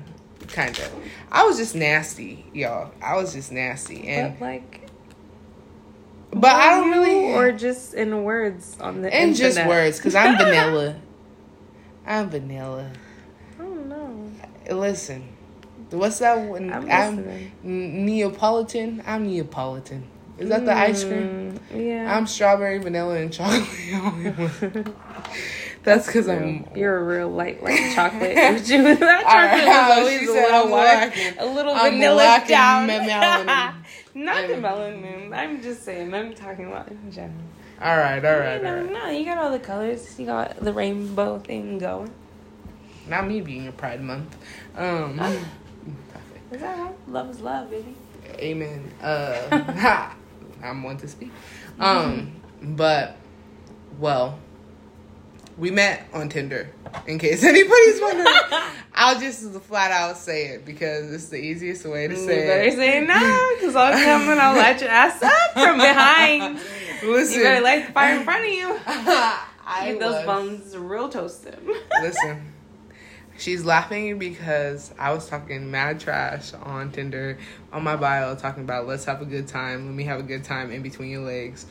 kind 0.47 0.77
of. 0.77 0.93
I 1.31 1.43
was 1.45 1.57
just 1.57 1.75
nasty, 1.75 2.45
y'all. 2.53 2.91
I 3.01 3.15
was 3.15 3.33
just 3.33 3.51
nasty, 3.51 4.07
and 4.07 4.37
but 4.37 4.45
like, 4.45 4.87
but 6.31 6.55
I 6.55 6.69
don't 6.71 6.91
really, 6.91 7.33
or 7.33 7.51
just 7.51 7.93
in 7.93 8.23
words 8.23 8.77
on 8.79 9.01
the 9.01 9.13
and 9.13 9.35
just 9.35 9.63
words 9.65 9.97
because 9.97 10.15
I'm 10.15 10.37
vanilla. 10.43 10.95
I'm 12.05 12.29
vanilla. 12.29 12.91
I 13.59 13.63
don't 13.63 13.87
know. 13.87 14.31
Listen, 14.69 15.27
what's 15.89 16.19
that 16.19 16.37
one? 16.47 16.71
I'm, 16.71 16.89
I'm 16.89 17.51
Neapolitan. 18.05 19.03
I'm 19.05 19.25
Neapolitan. 19.25 20.07
Is 20.37 20.49
that 20.49 20.65
the 20.65 20.73
ice 20.73 21.03
cream? 21.03 21.59
Mm, 21.71 21.87
yeah. 21.87 22.15
I'm 22.17 22.25
strawberry, 22.27 22.79
vanilla, 22.79 23.15
and 23.15 23.31
chocolate. 23.31 23.67
That's 25.83 26.05
because 26.05 26.27
I'm. 26.27 26.67
You're 26.75 26.97
a 26.97 27.03
real 27.03 27.29
light 27.29 27.63
like 27.63 27.79
chocolate. 27.95 28.35
that 28.35 28.65
chocolate 28.65 29.01
right, 29.01 29.97
always 29.97 30.29
a 30.29 30.31
little 30.31 30.69
white, 30.69 31.35
a 31.39 31.45
little 31.45 31.73
I'm 31.73 31.93
vanilla 31.93 32.43
down. 32.47 32.87
Not 34.13 34.47
the 34.47 34.55
melanin. 34.55 35.33
I'm 35.35 35.61
just 35.61 35.83
saying. 35.83 36.13
I'm 36.13 36.33
talking 36.33 36.67
about 36.67 36.89
in 36.89 37.11
general. 37.11 37.33
All 37.81 37.97
right, 37.97 38.23
all 38.23 38.39
right. 38.39 38.57
You 38.57 38.63
know, 38.63 38.77
all 38.77 38.83
right. 38.83 38.91
No, 38.93 39.09
you 39.09 39.25
got 39.25 39.37
all 39.37 39.51
the 39.51 39.59
colors. 39.59 40.19
You 40.19 40.27
got 40.27 40.59
the 40.59 40.73
rainbow 40.73 41.39
thing 41.39 41.79
going. 41.79 42.11
Not 43.07 43.27
me 43.27 43.41
being 43.41 43.67
a 43.67 43.71
Pride 43.71 44.01
Month. 44.03 44.37
Um, 44.75 45.19
Is 46.51 46.61
that 46.61 46.77
right? 46.77 47.09
Love 47.09 47.29
is 47.31 47.39
love, 47.41 47.71
baby. 47.71 47.95
Amen. 48.37 48.91
Uh, 49.01 50.13
I'm 50.63 50.83
one 50.83 50.97
to 50.97 51.07
speak. 51.07 51.31
Um, 51.79 52.33
but 52.61 53.17
well, 53.99 54.39
we 55.57 55.71
met 55.71 56.07
on 56.13 56.29
Tinder. 56.29 56.69
In 57.07 57.19
case 57.19 57.43
anybody's 57.43 58.01
wondering, 58.01 58.27
I'll 58.95 59.19
just 59.19 59.51
flat 59.61 59.91
out 59.91 60.17
say 60.17 60.47
it 60.47 60.65
because 60.65 61.11
it's 61.13 61.27
the 61.29 61.37
easiest 61.37 61.85
way 61.85 62.07
to 62.07 62.15
say 62.15 62.41
you 62.41 62.47
better 62.47 62.61
it. 62.63 62.73
say 62.73 62.97
it 62.97 63.07
now, 63.07 63.49
because 63.55 63.75
I'll 63.75 63.93
come 63.93 64.29
and 64.29 64.39
I'll 64.39 64.55
let 64.55 64.81
your 64.81 64.89
ass 64.89 65.21
up 65.21 65.53
from 65.53 65.77
behind. 65.77 66.59
Listen, 67.03 67.37
you 67.37 67.43
better 67.43 67.63
light 67.63 67.87
the 67.87 67.93
fire 67.93 68.17
in 68.17 68.23
front 68.23 68.45
of 68.45 68.51
you. 68.51 68.79
I 68.85 69.91
Keep 69.91 69.99
those 69.99 70.25
buns 70.25 70.75
real 70.75 71.07
toasted. 71.09 71.59
Listen. 72.01 72.53
She's 73.41 73.65
laughing 73.65 74.19
because 74.19 74.93
I 74.99 75.11
was 75.13 75.27
talking 75.27 75.71
mad 75.71 75.99
trash 75.99 76.53
on 76.53 76.91
Tinder 76.91 77.39
on 77.73 77.83
my 77.83 77.95
bio, 77.95 78.35
talking 78.35 78.61
about 78.61 78.85
let's 78.85 79.05
have 79.05 79.19
a 79.19 79.25
good 79.25 79.47
time. 79.47 79.87
Let 79.87 79.95
me 79.95 80.03
have 80.03 80.19
a 80.19 80.23
good 80.23 80.43
time 80.43 80.69
in 80.69 80.83
between 80.83 81.09
your 81.09 81.23
legs. 81.23 81.65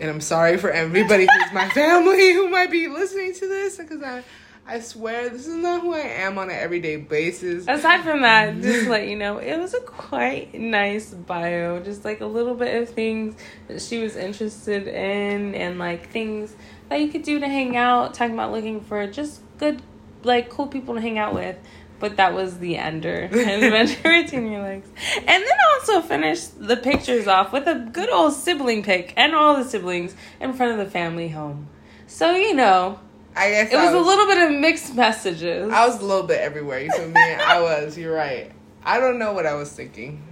And 0.00 0.08
I'm 0.08 0.22
sorry 0.22 0.56
for 0.56 0.70
everybody 0.70 1.26
who's 1.30 1.52
my 1.52 1.68
family 1.74 2.32
who 2.32 2.48
might 2.48 2.70
be 2.70 2.88
listening 2.88 3.34
to 3.34 3.46
this 3.46 3.76
because 3.76 4.02
I, 4.02 4.24
I 4.66 4.80
swear 4.80 5.28
this 5.28 5.46
is 5.46 5.54
not 5.54 5.82
who 5.82 5.92
I 5.92 5.98
am 5.98 6.38
on 6.38 6.48
an 6.48 6.56
everyday 6.56 6.96
basis. 6.96 7.66
Aside 7.68 8.02
from 8.02 8.22
that, 8.22 8.58
just 8.62 8.88
let 8.88 9.06
you 9.06 9.16
know, 9.16 9.36
it 9.36 9.58
was 9.58 9.74
a 9.74 9.80
quite 9.80 10.54
nice 10.54 11.12
bio. 11.12 11.78
Just 11.80 12.06
like 12.06 12.22
a 12.22 12.26
little 12.26 12.54
bit 12.54 12.80
of 12.80 12.88
things 12.88 13.36
that 13.68 13.82
she 13.82 13.98
was 13.98 14.16
interested 14.16 14.88
in 14.88 15.54
and 15.54 15.78
like 15.78 16.08
things 16.08 16.56
that 16.88 17.02
you 17.02 17.08
could 17.08 17.22
do 17.22 17.38
to 17.38 17.46
hang 17.46 17.76
out, 17.76 18.14
talking 18.14 18.32
about 18.32 18.50
looking 18.50 18.80
for 18.80 19.06
just 19.06 19.42
good 19.58 19.82
like 20.24 20.50
cool 20.50 20.66
people 20.66 20.94
to 20.94 21.00
hang 21.00 21.18
out 21.18 21.34
with. 21.34 21.56
But 22.00 22.16
that 22.16 22.34
was 22.34 22.58
the 22.58 22.76
ender 22.76 23.24
adventure 23.32 24.10
your 24.12 24.62
legs. 24.62 24.88
And 25.16 25.26
then 25.26 25.58
also 25.74 26.02
finish 26.02 26.44
the 26.44 26.76
pictures 26.76 27.26
off 27.26 27.52
with 27.52 27.66
a 27.66 27.88
good 27.92 28.10
old 28.10 28.34
sibling 28.34 28.82
pic 28.82 29.14
and 29.16 29.34
all 29.34 29.56
the 29.56 29.64
siblings 29.64 30.14
in 30.40 30.52
front 30.52 30.72
of 30.72 30.78
the 30.84 30.90
family 30.90 31.28
home. 31.28 31.68
So 32.06 32.34
you 32.34 32.54
know, 32.54 32.98
I 33.36 33.50
guess 33.50 33.72
it 33.72 33.76
was, 33.76 33.94
was, 33.94 33.94
a 33.94 34.08
little 34.08 34.26
bit 34.26 34.38
of 34.38 34.60
mixed 34.60 34.94
messages. 34.94 35.72
I 35.72 35.86
was 35.86 36.00
a 36.00 36.04
little 36.04 36.26
bit 36.26 36.40
everywhere. 36.40 36.80
You 36.80 36.90
feel 36.92 37.08
me? 37.08 37.20
I 37.20 37.60
was. 37.60 37.96
You're 37.96 38.14
right. 38.14 38.52
I 38.84 39.00
don't 39.00 39.18
know 39.18 39.32
what 39.32 39.46
I 39.46 39.54
was 39.54 39.72
thinking. 39.72 40.22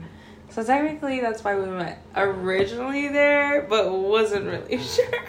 So 0.50 0.62
technically, 0.62 1.20
that's 1.20 1.42
why 1.42 1.58
we 1.58 1.66
met 1.66 2.02
originally 2.14 3.08
there, 3.08 3.62
but 3.62 3.90
wasn't 3.90 4.44
really 4.44 4.78
sure. 4.82 5.24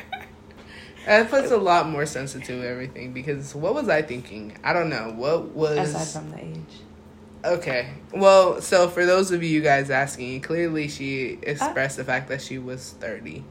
That 1.06 1.30
puts 1.30 1.52
a 1.52 1.58
lot 1.58 1.90
more 1.90 2.06
sense 2.06 2.36
into 2.36 2.66
everything 2.66 3.12
because 3.14 3.54
what 3.54 3.74
was 3.74 3.90
I 3.90 4.02
thinking? 4.02 4.58
I 4.64 4.74
don't 4.74 4.90
know. 4.90 5.14
What 5.16 5.50
was 5.50 5.94
aside 5.94 6.22
from 6.22 6.32
the 6.32 6.46
age. 6.46 6.82
Okay. 7.46 7.90
Well, 8.14 8.62
so 8.62 8.88
for 8.88 9.06
those 9.06 9.32
of 9.32 9.44
you 9.44 9.62
guys 9.62 9.90
asking, 9.90 10.42
clearly 10.42 10.88
she 10.88 11.40
expressed 11.42 11.98
the 11.98 12.06
fact 12.06 12.30
that 12.30 12.42
she 12.42 12.58
was 12.58 12.92
30. 13.00 13.44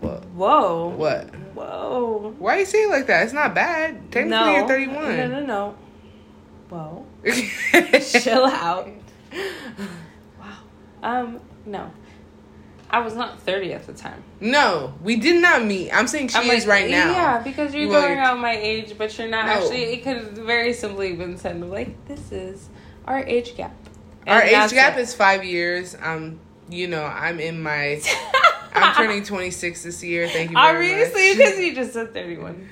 Whoa. 0.00 0.20
Whoa. 0.34 0.88
What? 0.88 1.34
Whoa. 1.54 2.34
Why 2.38 2.56
are 2.56 2.58
you 2.60 2.66
say 2.66 2.84
it 2.84 2.90
like 2.90 3.06
that? 3.06 3.24
It's 3.24 3.32
not 3.32 3.54
bad. 3.54 4.12
Technically, 4.12 4.30
no. 4.30 4.56
you're 4.56 4.68
31. 4.68 5.16
No, 5.16 5.26
no, 5.28 5.40
no. 5.40 5.74
Whoa. 6.68 7.06
Chill 8.00 8.46
out. 8.46 8.88
Wow. 10.38 10.58
Um, 11.02 11.40
no. 11.66 11.90
I 12.88 13.00
was 13.00 13.14
not 13.14 13.40
30 13.40 13.72
at 13.72 13.86
the 13.86 13.92
time. 13.92 14.22
No, 14.40 14.94
we 15.02 15.16
did 15.16 15.42
not 15.42 15.64
meet. 15.64 15.90
I'm 15.92 16.06
saying 16.06 16.28
she 16.28 16.38
I'm 16.38 16.44
is 16.50 16.66
like, 16.66 16.82
right 16.82 16.90
now. 16.90 17.10
Yeah, 17.10 17.38
because 17.42 17.74
you're 17.74 17.88
well, 17.88 18.02
throwing 18.02 18.18
out 18.18 18.38
my 18.38 18.56
age, 18.56 18.96
but 18.96 19.16
you're 19.18 19.28
not 19.28 19.46
no. 19.46 19.52
actually. 19.52 19.82
It 19.84 20.04
could 20.04 20.16
have 20.18 20.32
very 20.32 20.72
simply 20.72 21.14
been 21.14 21.36
said 21.36 21.60
like, 21.60 22.06
this 22.06 22.30
is 22.32 22.68
our 23.06 23.18
age 23.24 23.56
gap. 23.56 23.74
And 24.26 24.30
our 24.36 24.42
age 24.42 24.70
gap 24.72 24.96
it. 24.96 25.00
is 25.00 25.14
five 25.14 25.44
years. 25.44 25.96
Um, 26.00 26.38
you 26.68 26.86
know, 26.86 27.04
I'm 27.04 27.40
in 27.40 27.62
my. 27.62 28.00
I'm 28.74 28.94
turning 28.94 29.22
26 29.24 29.82
this 29.84 30.04
year. 30.04 30.28
Thank 30.28 30.50
you. 30.50 30.56
Obviously, 30.56 31.34
because 31.34 31.58
you 31.58 31.74
just 31.74 31.92
said 31.94 32.12
31. 32.12 32.68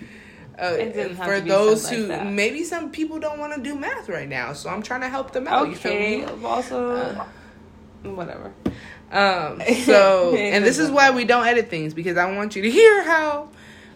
Uh, 0.57 0.67
It 0.79 0.93
didn't 0.93 1.17
have 1.17 1.27
for 1.27 1.41
those 1.41 1.83
said 1.83 2.09
like 2.09 2.21
who 2.21 2.31
maybe 2.31 2.63
some 2.63 2.91
people 2.93 3.19
don't 3.19 3.39
want 3.39 3.55
to 3.55 3.61
do 3.63 3.75
math 3.75 4.09
right 4.09 4.29
now, 4.29 4.53
so 4.53 4.69
I'm 4.71 4.83
trying 4.83 5.01
to 5.01 5.09
help 5.09 5.33
them 5.33 5.49
out. 5.49 5.69
You 5.69 5.75
feel 5.75 5.93
Okay. 5.93 6.19
me? 6.19 6.45
Also, 6.45 6.93
Uh, 6.93 7.25
whatever. 8.05 8.53
Um, 9.13 9.61
so, 9.85 10.35
and 10.37 10.65
this 10.65 10.79
is 10.79 10.91
why 10.91 11.11
we 11.11 11.25
don't 11.33 11.47
edit 11.47 11.69
things 11.71 11.95
because 11.95 12.17
I 12.17 12.35
want 12.35 12.57
you 12.57 12.63
to 12.63 12.71
hear 12.71 13.05
how 13.05 13.49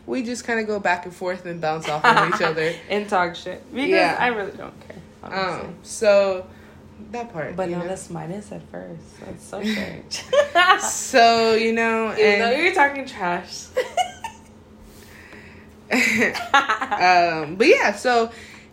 we 0.06 0.22
just 0.22 0.44
kind 0.44 0.58
of 0.60 0.66
go 0.66 0.78
back 0.80 1.04
and 1.04 1.14
forth 1.14 1.44
and 1.46 1.60
bounce 1.60 1.88
off 1.88 2.04
of 2.04 2.34
each 2.34 2.40
other. 2.42 2.72
and 2.88 3.08
talk 3.08 3.34
shit 3.34 3.62
because 3.72 3.88
Yeah. 3.90 4.16
I 4.18 4.28
really 4.28 4.52
don't 4.56 4.78
care. 4.86 4.96
Honestly. 5.22 5.68
Um, 5.68 5.74
so 5.82 6.46
that 7.10 7.32
part. 7.32 7.56
but 7.56 7.68
know? 7.68 7.78
notice 7.78 8.08
minus 8.10 8.50
at 8.52 8.62
first. 8.70 9.02
That's 9.24 9.44
so 9.44 9.62
strange. 9.62 10.24
So 10.80 11.54
you 11.54 11.72
know, 11.72 12.12
Even 12.16 12.38
though 12.38 12.46
and 12.46 12.62
you're 12.62 12.74
talking 12.74 13.06
trash. 13.06 13.66
um, 15.90 17.56
but 17.56 17.66
yeah, 17.66 17.92
so 17.94 18.30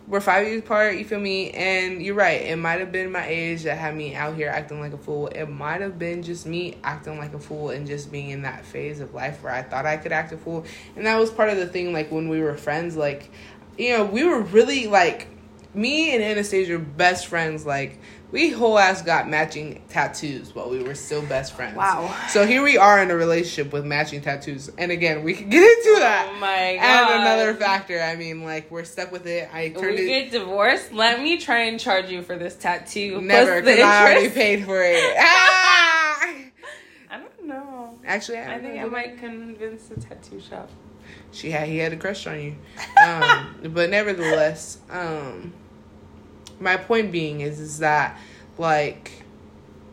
we're 0.08 0.20
five 0.20 0.46
years 0.46 0.60
apart. 0.60 0.96
You 0.96 1.04
feel 1.04 1.18
me? 1.18 1.50
And 1.50 2.00
you're 2.00 2.14
right. 2.14 2.42
It 2.42 2.56
might 2.56 2.78
have 2.78 2.92
been 2.92 3.10
my 3.10 3.26
age 3.26 3.64
that 3.64 3.76
had 3.76 3.96
me 3.96 4.14
out 4.14 4.36
here 4.36 4.48
acting 4.48 4.80
like 4.80 4.92
a 4.92 4.98
fool. 4.98 5.26
It 5.28 5.46
might 5.46 5.80
have 5.80 5.98
been 5.98 6.22
just 6.22 6.46
me 6.46 6.76
acting 6.84 7.18
like 7.18 7.34
a 7.34 7.40
fool 7.40 7.70
and 7.70 7.86
just 7.86 8.12
being 8.12 8.30
in 8.30 8.42
that 8.42 8.64
phase 8.64 9.00
of 9.00 9.14
life 9.14 9.42
where 9.42 9.52
I 9.52 9.62
thought 9.62 9.84
I 9.84 9.96
could 9.96 10.12
act 10.12 10.32
a 10.32 10.36
fool. 10.36 10.64
And 10.94 11.06
that 11.06 11.18
was 11.18 11.30
part 11.30 11.48
of 11.48 11.56
the 11.56 11.66
thing. 11.66 11.92
Like 11.92 12.12
when 12.12 12.28
we 12.28 12.40
were 12.40 12.56
friends, 12.56 12.96
like 12.96 13.30
you 13.76 13.96
know, 13.96 14.04
we 14.04 14.24
were 14.24 14.40
really 14.40 14.86
like 14.86 15.28
me 15.74 16.14
and 16.14 16.22
Anastasia 16.22 16.74
were 16.74 16.78
best 16.78 17.26
friends. 17.26 17.66
Like 17.66 17.98
we 18.32 18.50
whole 18.50 18.78
ass 18.78 19.02
got 19.02 19.28
matching 19.28 19.82
tattoos 19.88 20.54
while 20.54 20.68
we 20.68 20.82
were 20.82 20.94
still 20.94 21.22
best 21.22 21.54
friends. 21.54 21.76
Wow. 21.76 22.14
So 22.28 22.44
here 22.44 22.62
we 22.62 22.76
are 22.76 23.02
in 23.02 23.10
a 23.10 23.16
relationship 23.16 23.72
with 23.72 23.84
matching 23.84 24.20
tattoos. 24.20 24.68
And 24.78 24.90
again, 24.90 25.22
we 25.22 25.34
can 25.34 25.48
get 25.48 25.62
into 25.62 26.00
that. 26.00 26.32
Oh 26.32 26.38
my 26.38 26.76
god. 26.76 27.12
And 27.12 27.22
another 27.22 27.54
factor, 27.54 28.00
I 28.00 28.16
mean, 28.16 28.44
like 28.44 28.70
we're 28.70 28.84
stuck 28.84 29.12
with 29.12 29.26
it. 29.26 29.48
I 29.52 29.72
We 29.74 29.80
turned 29.80 29.98
it 29.98 30.06
get 30.06 30.30
divorced. 30.32 30.92
Let 30.92 31.20
me 31.20 31.38
try 31.38 31.64
and 31.64 31.78
charge 31.78 32.10
you 32.10 32.22
for 32.22 32.36
this 32.36 32.56
tattoo. 32.56 33.20
never 33.20 33.60
because 33.60 33.80
I 33.80 34.02
already 34.02 34.30
paid 34.30 34.64
for 34.64 34.82
it. 34.82 35.16
Ah! 35.18 36.18
I 37.10 37.18
don't 37.18 37.46
know. 37.46 37.98
Actually, 38.04 38.38
I, 38.38 38.56
I 38.56 38.58
think 38.58 38.80
I 38.80 38.84
might 38.84 39.18
convince 39.18 39.86
the 39.86 40.00
tattoo 40.00 40.40
shop. 40.40 40.68
She 41.30 41.50
had 41.50 41.68
he 41.68 41.78
had 41.78 41.92
a 41.92 41.96
crush 41.96 42.26
on 42.26 42.40
you, 42.40 42.56
um, 43.06 43.56
but 43.72 43.90
nevertheless, 43.90 44.78
um, 44.90 45.52
my 46.60 46.76
point 46.76 47.12
being 47.12 47.40
is 47.40 47.60
is 47.60 47.78
that 47.78 48.18
like 48.58 49.10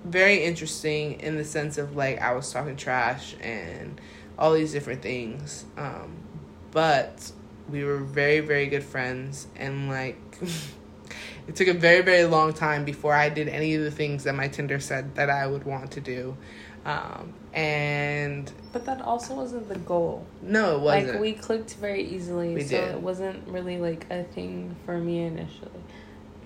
very 0.06 0.44
interesting 0.44 1.20
in 1.22 1.38
the 1.38 1.46
sense 1.46 1.78
of 1.78 1.96
like 1.96 2.22
I 2.22 2.34
was 2.34 2.52
talking 2.52 2.76
trash 2.76 3.36
and 3.42 4.00
all 4.38 4.54
these 4.54 4.72
different 4.72 5.02
things, 5.02 5.66
um, 5.78 6.16
but 6.72 7.32
we 7.70 7.84
were 7.84 7.98
very 8.00 8.40
very 8.42 8.68
good 8.68 8.84
friends 8.84 9.48
and 9.56 9.90
like. 9.90 10.18
It 11.46 11.58
took 11.58 11.68
a 11.68 11.74
very, 11.74 12.02
very 12.02 12.24
long 12.24 12.54
time 12.54 12.86
before 12.86 13.14
I 13.14 13.28
did 13.28 13.50
any 13.50 13.76
of 13.76 13.84
the 13.84 13.92
things 13.92 14.24
that 14.24 14.34
my 14.34 14.48
Tinder 14.48 14.80
said 14.80 15.16
that 15.16 15.30
I 15.30 15.46
would 15.46 15.66
want 15.66 15.92
to 15.92 16.00
do. 16.00 16.38
Um, 16.86 17.34
and 17.54 18.50
But 18.72 18.86
that 18.86 19.02
also 19.02 19.34
wasn't 19.36 19.68
the 19.68 19.78
goal. 19.80 20.26
no, 20.42 20.78
it 20.78 20.80
wasn't. 20.80 21.12
Like 21.12 21.20
we 21.22 21.34
clicked 21.34 21.74
very 21.76 22.02
easily, 22.02 22.54
We 22.56 22.64
so 22.64 22.78
did. 22.78 22.96
it 22.96 23.02
wasn't 23.02 23.46
really 23.50 23.78
like 23.78 24.06
a 24.10 24.24
thing 24.24 24.74
for 24.86 24.98
me 24.98 25.26
initially. 25.26 25.70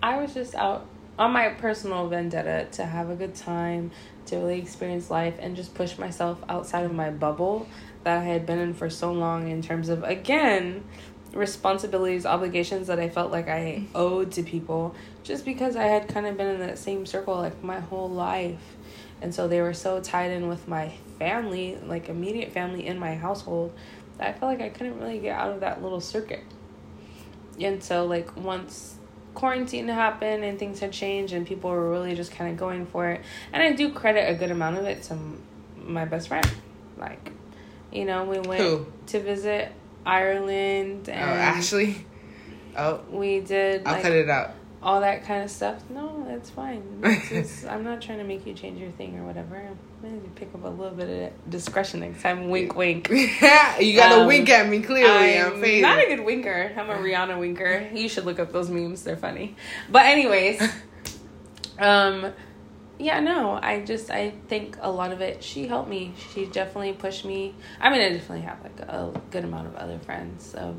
I 0.02 0.22
was 0.22 0.34
just 0.34 0.56
out 0.56 0.88
on 1.18 1.32
my 1.32 1.50
personal 1.50 2.08
vendetta 2.08 2.68
to 2.74 2.86
have 2.86 3.10
a 3.10 3.16
good 3.16 3.36
time, 3.36 3.92
to 4.28 4.38
really 4.38 4.60
experience 4.60 5.10
life 5.10 5.36
and 5.40 5.56
just 5.56 5.74
push 5.74 5.98
myself 5.98 6.40
outside 6.48 6.86
of 6.86 6.94
my 6.94 7.10
bubble 7.10 7.68
that 8.04 8.20
I 8.20 8.24
had 8.24 8.46
been 8.46 8.60
in 8.60 8.74
for 8.74 8.90
so 8.90 9.12
long 9.12 9.50
in 9.50 9.62
terms 9.62 9.90
of 9.90 10.04
again 10.04 10.84
responsibilities, 11.34 12.26
obligations 12.26 12.88
that 12.88 13.00
I 13.00 13.10
felt 13.10 13.32
like 13.32 13.48
I 13.48 13.86
owed 13.94 14.32
to 14.34 14.44
people 14.44 14.96
just 15.24 15.46
because 15.46 15.76
I 15.76 15.84
had 15.84 16.08
kind 16.08 16.26
of 16.26 16.38
been 16.38 16.48
in 16.48 16.60
that 16.60 16.78
same 16.78 17.06
circle 17.06 17.36
like 17.36 17.64
my 17.64 17.80
whole 17.80 18.10
life. 18.10 18.76
And 19.22 19.34
so 19.34 19.48
they 19.48 19.62
were 19.62 19.74
so 19.74 20.00
tied 20.00 20.32
in 20.32 20.48
with 20.48 20.68
my 20.68 20.94
family, 21.18 21.78
like 21.86 22.08
immediate 22.08 22.52
family 22.52 22.86
in 22.86 23.00
my 23.00 23.16
household, 23.16 23.74
that 24.18 24.28
I 24.28 24.34
felt 24.34 24.52
like 24.52 24.62
I 24.62 24.70
couldn't 24.70 25.00
really 25.00 25.20
get 25.20 25.38
out 25.38 25.52
of 25.52 25.62
that 25.62 25.82
little 25.82 26.02
circuit. 26.02 26.44
And 27.60 27.84
so, 27.84 28.06
like, 28.06 28.36
once 28.38 28.97
quarantine 29.38 29.88
happened 29.88 30.44
and 30.44 30.58
things 30.58 30.80
had 30.80 30.92
changed 30.92 31.32
and 31.32 31.46
people 31.46 31.70
were 31.70 31.92
really 31.92 32.16
just 32.16 32.32
kind 32.32 32.50
of 32.52 32.58
going 32.58 32.88
for 32.88 33.08
it, 33.12 33.22
and 33.54 33.62
I 33.62 33.74
do 33.74 33.92
credit 33.94 34.28
a 34.28 34.34
good 34.34 34.50
amount 34.50 34.78
of 34.78 34.86
it 34.86 35.04
to 35.04 35.18
my 35.78 36.06
best 36.06 36.28
friend. 36.28 36.50
Like, 36.98 37.32
you 37.92 38.06
know, 38.06 38.24
we 38.24 38.40
went 38.40 38.62
Who? 38.62 38.88
to 39.08 39.20
visit 39.20 39.72
Ireland 40.06 41.08
Oh, 41.08 41.12
and 41.14 41.22
Ashley. 41.40 42.04
Oh, 42.76 43.02
we 43.12 43.40
did 43.42 43.86
I'll 43.86 43.94
like 43.94 44.02
cut 44.02 44.12
it 44.12 44.28
out. 44.30 44.52
all 44.82 45.02
that 45.02 45.24
kind 45.26 45.44
of 45.44 45.52
stuff. 45.52 45.84
No, 45.90 46.26
that's 46.28 46.50
fine. 46.50 46.82
Just, 47.30 47.66
I'm 47.72 47.84
not 47.84 48.02
trying 48.02 48.18
to 48.18 48.24
make 48.24 48.46
you 48.48 48.54
change 48.56 48.80
your 48.80 48.92
thing 48.92 49.20
or 49.20 49.24
whatever. 49.24 49.70
Maybe 50.02 50.30
pick 50.36 50.54
up 50.54 50.64
a 50.64 50.68
little 50.68 50.96
bit 50.96 51.34
of 51.34 51.50
discretion 51.50 52.02
next 52.02 52.22
time. 52.22 52.50
Wink, 52.50 52.76
wink. 52.76 53.10
you 53.12 53.40
got 53.40 53.80
to 53.80 54.22
Um, 54.22 54.28
wink 54.28 54.48
at 54.48 54.70
me 54.70 54.82
clearly. 54.82 55.40
I'm, 55.40 55.64
I'm 55.64 55.82
not 55.82 55.98
a 55.98 56.06
good 56.06 56.24
winker. 56.24 56.72
I'm 56.78 56.90
a 56.90 56.94
Rihanna 56.98 57.40
winker. 57.40 57.90
You 57.92 58.08
should 58.08 58.26
look 58.26 58.40
up 58.40 58.52
those 58.52 58.70
memes. 58.70 59.04
They're 59.04 59.18
funny. 59.18 59.56
But 59.90 60.06
anyways, 60.06 60.62
um, 61.80 62.32
yeah, 63.00 63.20
no, 63.22 63.60
I 63.62 63.82
just 63.84 64.12
I 64.12 64.34
think 64.48 64.78
a 64.82 64.92
lot 64.92 65.12
of 65.12 65.22
it. 65.22 65.44
She 65.44 65.68
helped 65.68 65.90
me. 65.90 66.14
She 66.32 66.46
definitely 66.46 66.94
pushed 66.94 67.26
me. 67.26 67.56
I 67.82 67.90
mean, 67.90 68.02
I 68.02 68.10
definitely 68.10 68.42
have 68.42 68.62
like 68.62 68.80
a 68.82 69.20
good 69.32 69.46
amount 69.46 69.68
of 69.68 69.76
other 69.78 69.98
friends 69.98 70.54
of 70.54 70.76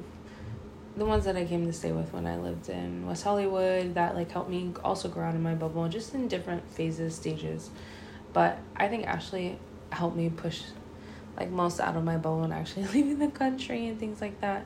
the 0.96 1.04
ones 1.04 1.24
that 1.24 1.36
I 1.36 1.44
came 1.44 1.66
to 1.66 1.72
stay 1.72 1.92
with 1.92 2.12
when 2.12 2.26
I 2.26 2.36
lived 2.38 2.68
in 2.68 3.06
West 3.06 3.22
Hollywood 3.24 3.94
that 3.94 4.14
like 4.14 4.30
helped 4.30 4.50
me 4.50 4.72
also 4.84 5.08
grow 5.08 5.26
out 5.26 5.34
of 5.34 5.40
my 5.40 5.54
bubble, 5.54 5.88
just 5.88 6.14
in 6.14 6.28
different 6.28 6.68
phases, 6.70 7.16
stages. 7.16 7.70
But 8.38 8.56
I 8.76 8.86
think 8.86 9.04
Ashley 9.04 9.58
helped 9.90 10.16
me 10.16 10.30
push 10.30 10.62
like 11.36 11.50
most 11.50 11.80
out 11.80 11.96
of 11.96 12.04
my 12.04 12.16
bubble 12.18 12.44
and 12.44 12.52
actually 12.52 12.86
leaving 12.94 13.18
the 13.18 13.32
country 13.32 13.88
and 13.88 13.98
things 13.98 14.20
like 14.20 14.40
that, 14.42 14.64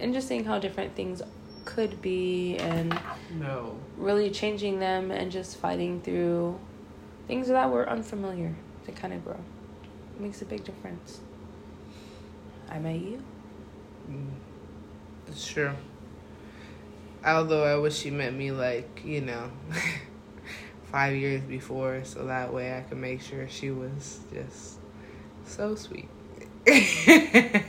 and 0.00 0.12
just 0.12 0.26
seeing 0.26 0.44
how 0.44 0.58
different 0.58 0.96
things 0.96 1.22
could 1.64 2.02
be 2.02 2.56
and 2.56 2.98
no. 3.38 3.78
really 3.96 4.28
changing 4.28 4.80
them 4.80 5.12
and 5.12 5.30
just 5.30 5.56
fighting 5.56 6.00
through 6.00 6.58
things 7.28 7.46
that 7.46 7.70
were 7.70 7.88
unfamiliar 7.88 8.56
to 8.86 8.90
kind 8.90 9.14
of 9.14 9.22
grow. 9.24 9.38
It 10.16 10.20
makes 10.20 10.42
a 10.42 10.44
big 10.44 10.64
difference. 10.64 11.20
I 12.68 12.80
met 12.80 12.96
you. 12.96 13.22
Mm, 14.10 14.30
It's 15.28 15.46
true. 15.46 15.70
Although 17.24 17.62
I 17.62 17.76
wish 17.76 17.98
she 17.98 18.10
met 18.10 18.34
me 18.34 18.50
like, 18.50 19.02
you 19.04 19.20
know, 19.20 19.52
five 20.92 21.16
years 21.16 21.42
before, 21.42 22.04
so 22.04 22.26
that 22.26 22.52
way 22.52 22.76
I 22.76 22.82
could 22.82 22.98
make 22.98 23.22
sure 23.22 23.48
she 23.48 23.70
was 23.70 24.20
just 24.32 24.78
so 25.46 25.74
sweet. 25.74 26.08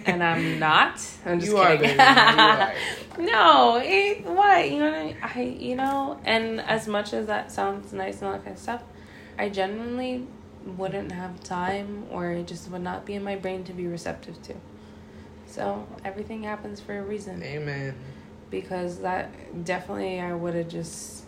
And 0.05 0.21
I'm 0.21 0.59
not. 0.59 1.01
I'm 1.25 1.39
just 1.39 1.51
you 1.51 1.57
are, 1.57 1.77
kidding. 1.77 1.97
baby. 1.97 1.97
You 1.97 2.03
are. 2.03 2.73
no, 3.17 3.81
it, 3.83 4.23
what 4.25 4.69
you 4.69 4.79
know? 4.79 4.91
What 4.91 4.99
I, 4.99 5.05
mean? 5.05 5.17
I 5.23 5.41
you 5.41 5.75
know, 5.75 6.19
and 6.25 6.61
as 6.61 6.87
much 6.87 7.13
as 7.13 7.25
that 7.27 7.51
sounds 7.51 7.91
nice 7.93 8.17
and 8.17 8.25
all 8.27 8.33
that 8.33 8.43
kind 8.43 8.55
of 8.55 8.61
stuff, 8.61 8.83
I 9.39 9.49
genuinely 9.49 10.27
wouldn't 10.77 11.11
have 11.11 11.41
time, 11.43 12.05
or 12.11 12.31
it 12.31 12.45
just 12.47 12.69
would 12.69 12.83
not 12.83 13.05
be 13.05 13.15
in 13.15 13.23
my 13.23 13.35
brain 13.35 13.63
to 13.63 13.73
be 13.73 13.87
receptive 13.87 14.41
to. 14.43 14.53
So 15.47 15.87
everything 16.05 16.43
happens 16.43 16.79
for 16.79 16.97
a 16.97 17.01
reason. 17.03 17.41
Amen. 17.43 17.95
because 18.51 18.99
that 18.99 19.65
definitely 19.65 20.19
I 20.19 20.33
would 20.33 20.53
have 20.55 20.67
just 20.69 21.22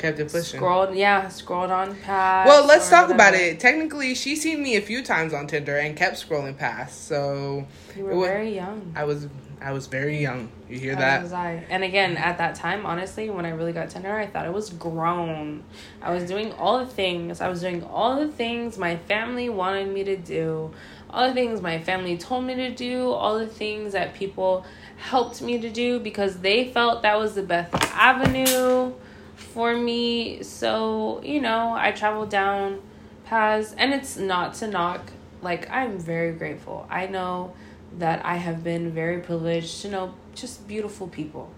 Kept 0.00 0.18
it 0.18 0.32
pushing. 0.32 0.58
scrolled, 0.58 0.94
yeah, 0.94 1.28
scrolled 1.28 1.70
on 1.70 1.94
past. 1.96 2.48
Well, 2.48 2.66
let's 2.66 2.88
talk 2.88 3.10
about 3.10 3.34
it. 3.34 3.60
Technically, 3.60 4.14
she 4.14 4.34
seen 4.34 4.62
me 4.62 4.76
a 4.76 4.80
few 4.80 5.02
times 5.04 5.34
on 5.34 5.46
Tinder 5.46 5.76
and 5.76 5.94
kept 5.94 6.16
scrolling 6.16 6.56
past. 6.56 7.06
So 7.06 7.66
You 7.96 8.04
were 8.04 8.16
wa- 8.16 8.24
very 8.24 8.54
young. 8.54 8.92
I 8.96 9.04
was 9.04 9.28
I 9.60 9.72
was 9.72 9.88
very 9.88 10.18
young. 10.18 10.48
You 10.70 10.78
hear 10.78 10.96
that? 10.96 11.22
was 11.22 11.34
I. 11.34 11.62
And 11.68 11.84
again, 11.84 12.16
at 12.16 12.38
that 12.38 12.54
time, 12.54 12.86
honestly, 12.86 13.28
when 13.28 13.44
I 13.44 13.50
really 13.50 13.72
got 13.74 13.90
Tinder, 13.90 14.16
I 14.16 14.26
thought 14.26 14.46
it 14.46 14.54
was 14.54 14.70
grown. 14.70 15.64
I 16.00 16.14
was 16.14 16.24
doing 16.24 16.52
all 16.54 16.78
the 16.78 16.86
things. 16.86 17.42
I 17.42 17.48
was 17.48 17.60
doing 17.60 17.84
all 17.84 18.18
the 18.18 18.32
things 18.32 18.78
my 18.78 18.96
family 18.96 19.50
wanted 19.50 19.88
me 19.92 20.02
to 20.04 20.16
do. 20.16 20.70
All 21.10 21.28
the 21.28 21.34
things 21.34 21.60
my 21.60 21.78
family 21.78 22.16
told 22.16 22.44
me 22.44 22.54
to 22.54 22.70
do. 22.70 23.10
All 23.10 23.38
the 23.38 23.46
things 23.46 23.92
that 23.92 24.14
people 24.14 24.64
helped 24.96 25.42
me 25.42 25.58
to 25.60 25.68
do 25.68 26.00
because 26.00 26.38
they 26.38 26.72
felt 26.72 27.02
that 27.02 27.18
was 27.18 27.34
the 27.34 27.42
best 27.42 27.74
avenue 27.92 28.92
for 29.40 29.76
me. 29.76 30.42
So, 30.42 31.20
you 31.24 31.40
know, 31.40 31.74
I 31.76 31.92
travel 31.92 32.26
down 32.26 32.80
paths. 33.24 33.74
And 33.76 33.92
it's 33.92 34.16
not 34.16 34.54
to 34.54 34.66
knock. 34.66 35.12
Like, 35.42 35.70
I'm 35.70 35.98
very 35.98 36.32
grateful. 36.32 36.86
I 36.90 37.06
know 37.06 37.54
that 37.98 38.24
I 38.24 38.36
have 38.36 38.62
been 38.62 38.90
very 38.92 39.20
privileged 39.20 39.82
to 39.82 39.88
know 39.88 40.14
just 40.34 40.66
beautiful 40.68 41.08
people. 41.08 41.50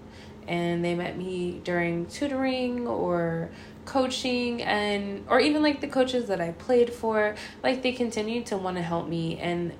And 0.46 0.84
they 0.84 0.94
met 0.94 1.16
me 1.16 1.60
during 1.62 2.06
tutoring 2.06 2.86
or 2.86 3.50
coaching 3.84 4.62
and 4.62 5.24
or 5.28 5.40
even 5.40 5.62
like 5.62 5.80
the 5.80 5.88
coaches 5.88 6.28
that 6.28 6.40
I 6.40 6.52
played 6.52 6.92
for, 6.92 7.34
like 7.62 7.82
they 7.82 7.92
continued 7.92 8.46
to 8.46 8.56
want 8.56 8.76
to 8.76 8.82
help 8.82 9.08
me 9.08 9.38
and 9.38 9.72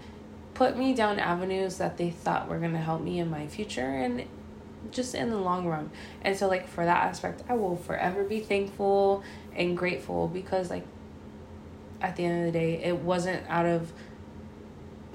put 0.55 0.77
me 0.77 0.95
down 0.95 1.19
avenues 1.19 1.79
that 1.79 1.97
they 1.97 2.11
thought 2.11 2.49
were 2.49 2.59
going 2.59 2.73
to 2.73 2.79
help 2.79 3.01
me 3.01 3.19
in 3.19 3.31
my 3.31 3.47
future 3.47 3.81
and 3.81 4.25
just 4.91 5.15
in 5.15 5.31
the 5.31 5.39
long 5.39 5.67
run. 5.67 5.91
And 6.23 6.37
so 6.37 6.49
like 6.49 6.69
for 6.69 6.85
that 6.85 7.05
aspect, 7.05 7.43
I 7.49 7.55
will 7.55 7.77
forever 7.77 8.25
be 8.25 8.41
thankful 8.41 9.23
and 9.55 9.77
grateful 9.77 10.29
because 10.29 10.71
like 10.71 10.85
at 12.01 12.17
the 12.17 12.25
end 12.25 12.47
of 12.47 12.53
the 12.53 12.59
day, 12.59 12.83
it 12.83 12.97
wasn't 12.97 13.49
out 13.49 13.67
of 13.67 13.93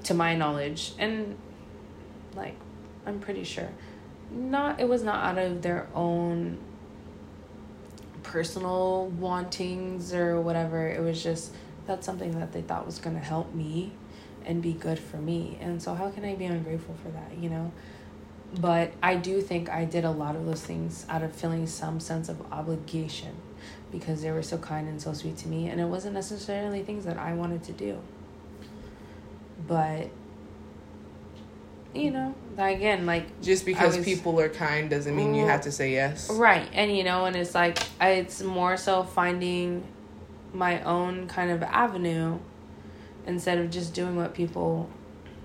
to 0.04 0.14
my 0.14 0.34
knowledge 0.34 0.92
and 0.98 1.36
like 2.34 2.54
I'm 3.04 3.18
pretty 3.20 3.44
sure 3.44 3.68
not 4.30 4.80
it 4.80 4.88
was 4.88 5.02
not 5.02 5.24
out 5.24 5.38
of 5.38 5.62
their 5.62 5.88
own 5.94 6.58
personal 8.22 9.06
wantings 9.18 10.12
or 10.12 10.40
whatever. 10.40 10.88
It 10.88 11.00
was 11.00 11.22
just 11.22 11.52
that's 11.86 12.04
something 12.04 12.38
that 12.38 12.52
they 12.52 12.60
thought 12.60 12.84
was 12.84 12.98
going 12.98 13.16
to 13.16 13.22
help 13.22 13.54
me 13.54 13.92
and 14.44 14.62
be 14.62 14.72
good 14.72 14.98
for 14.98 15.16
me. 15.16 15.58
And 15.60 15.82
so 15.82 15.94
how 15.94 16.10
can 16.10 16.24
I 16.24 16.34
be 16.34 16.44
ungrateful 16.44 16.94
for 17.02 17.08
that, 17.10 17.38
you 17.38 17.48
know? 17.48 17.72
But 18.60 18.92
I 19.02 19.16
do 19.16 19.42
think 19.42 19.68
I 19.68 19.84
did 19.84 20.04
a 20.04 20.10
lot 20.10 20.34
of 20.34 20.46
those 20.46 20.62
things 20.62 21.04
out 21.08 21.22
of 21.22 21.32
feeling 21.34 21.66
some 21.66 22.00
sense 22.00 22.28
of 22.28 22.40
obligation 22.50 23.34
because 23.92 24.22
they 24.22 24.30
were 24.30 24.42
so 24.42 24.58
kind 24.58 24.88
and 24.88 25.00
so 25.00 25.12
sweet 25.12 25.36
to 25.38 25.48
me 25.48 25.68
and 25.68 25.80
it 25.80 25.86
wasn't 25.86 26.14
necessarily 26.14 26.82
things 26.82 27.04
that 27.04 27.18
I 27.18 27.34
wanted 27.34 27.62
to 27.64 27.72
do. 27.72 27.98
But 29.66 30.10
you 31.94 32.10
know, 32.10 32.34
again, 32.56 33.06
like 33.06 33.40
just 33.42 33.64
because 33.66 33.96
was, 33.96 34.04
people 34.04 34.38
are 34.40 34.48
kind 34.48 34.90
doesn't 34.90 35.14
mean 35.14 35.34
you 35.34 35.46
have 35.46 35.62
to 35.62 35.72
say 35.72 35.92
yes. 35.92 36.30
Right, 36.30 36.68
and 36.72 36.94
you 36.94 37.02
know, 37.02 37.24
and 37.24 37.34
it's 37.34 37.54
like 37.54 37.78
it's 38.00 38.42
more 38.42 38.76
so 38.76 39.02
finding 39.02 39.82
my 40.52 40.82
own 40.82 41.26
kind 41.28 41.50
of 41.50 41.62
avenue 41.62 42.38
instead 43.26 43.58
of 43.58 43.70
just 43.70 43.94
doing 43.94 44.16
what 44.16 44.34
people 44.34 44.88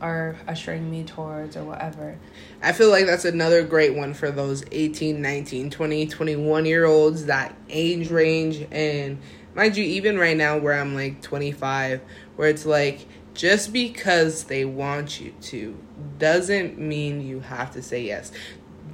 are 0.03 0.35
ushering 0.49 0.91
me 0.91 1.03
towards 1.05 1.55
or 1.55 1.63
whatever. 1.63 2.19
I 2.61 2.73
feel 2.73 2.89
like 2.89 3.05
that's 3.05 3.23
another 3.23 3.63
great 3.63 3.95
one 3.95 4.13
for 4.13 4.29
those 4.31 4.65
18, 4.69 5.21
19, 5.21 5.69
20, 5.69 6.07
21 6.07 6.65
year 6.65 6.85
olds, 6.85 7.25
that 7.27 7.55
age 7.69 8.11
range. 8.11 8.67
And 8.69 9.19
mind 9.55 9.77
you, 9.77 9.85
even 9.85 10.19
right 10.19 10.35
now 10.35 10.57
where 10.57 10.79
I'm 10.79 10.93
like 10.93 11.21
25, 11.21 12.01
where 12.35 12.49
it's 12.49 12.65
like 12.65 13.07
just 13.33 13.71
because 13.71 14.43
they 14.43 14.65
want 14.65 15.21
you 15.21 15.33
to 15.41 15.77
doesn't 16.19 16.77
mean 16.77 17.25
you 17.25 17.39
have 17.39 17.71
to 17.71 17.81
say 17.81 18.03
yes. 18.03 18.33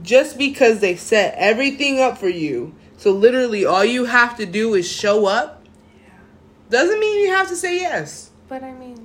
Just 0.04 0.38
because 0.38 0.80
they 0.80 0.96
set 0.96 1.34
everything 1.38 2.00
up 2.00 2.20
for 2.20 2.30
you, 2.30 2.76
so 2.98 3.12
literally 3.12 3.66
all 3.66 3.84
you 3.84 4.06
have 4.06 4.38
to 4.38 4.46
do 4.46 4.76
is 4.76 4.90
show 4.90 5.26
up, 5.26 5.66
yeah. 6.00 6.12
doesn't 6.70 7.00
mean 7.00 7.26
you 7.26 7.32
have 7.32 7.50
to 7.50 7.56
say 7.56 7.80
yes. 7.80 8.30
But 8.48 8.64
I 8.64 8.74
mean, 8.74 8.99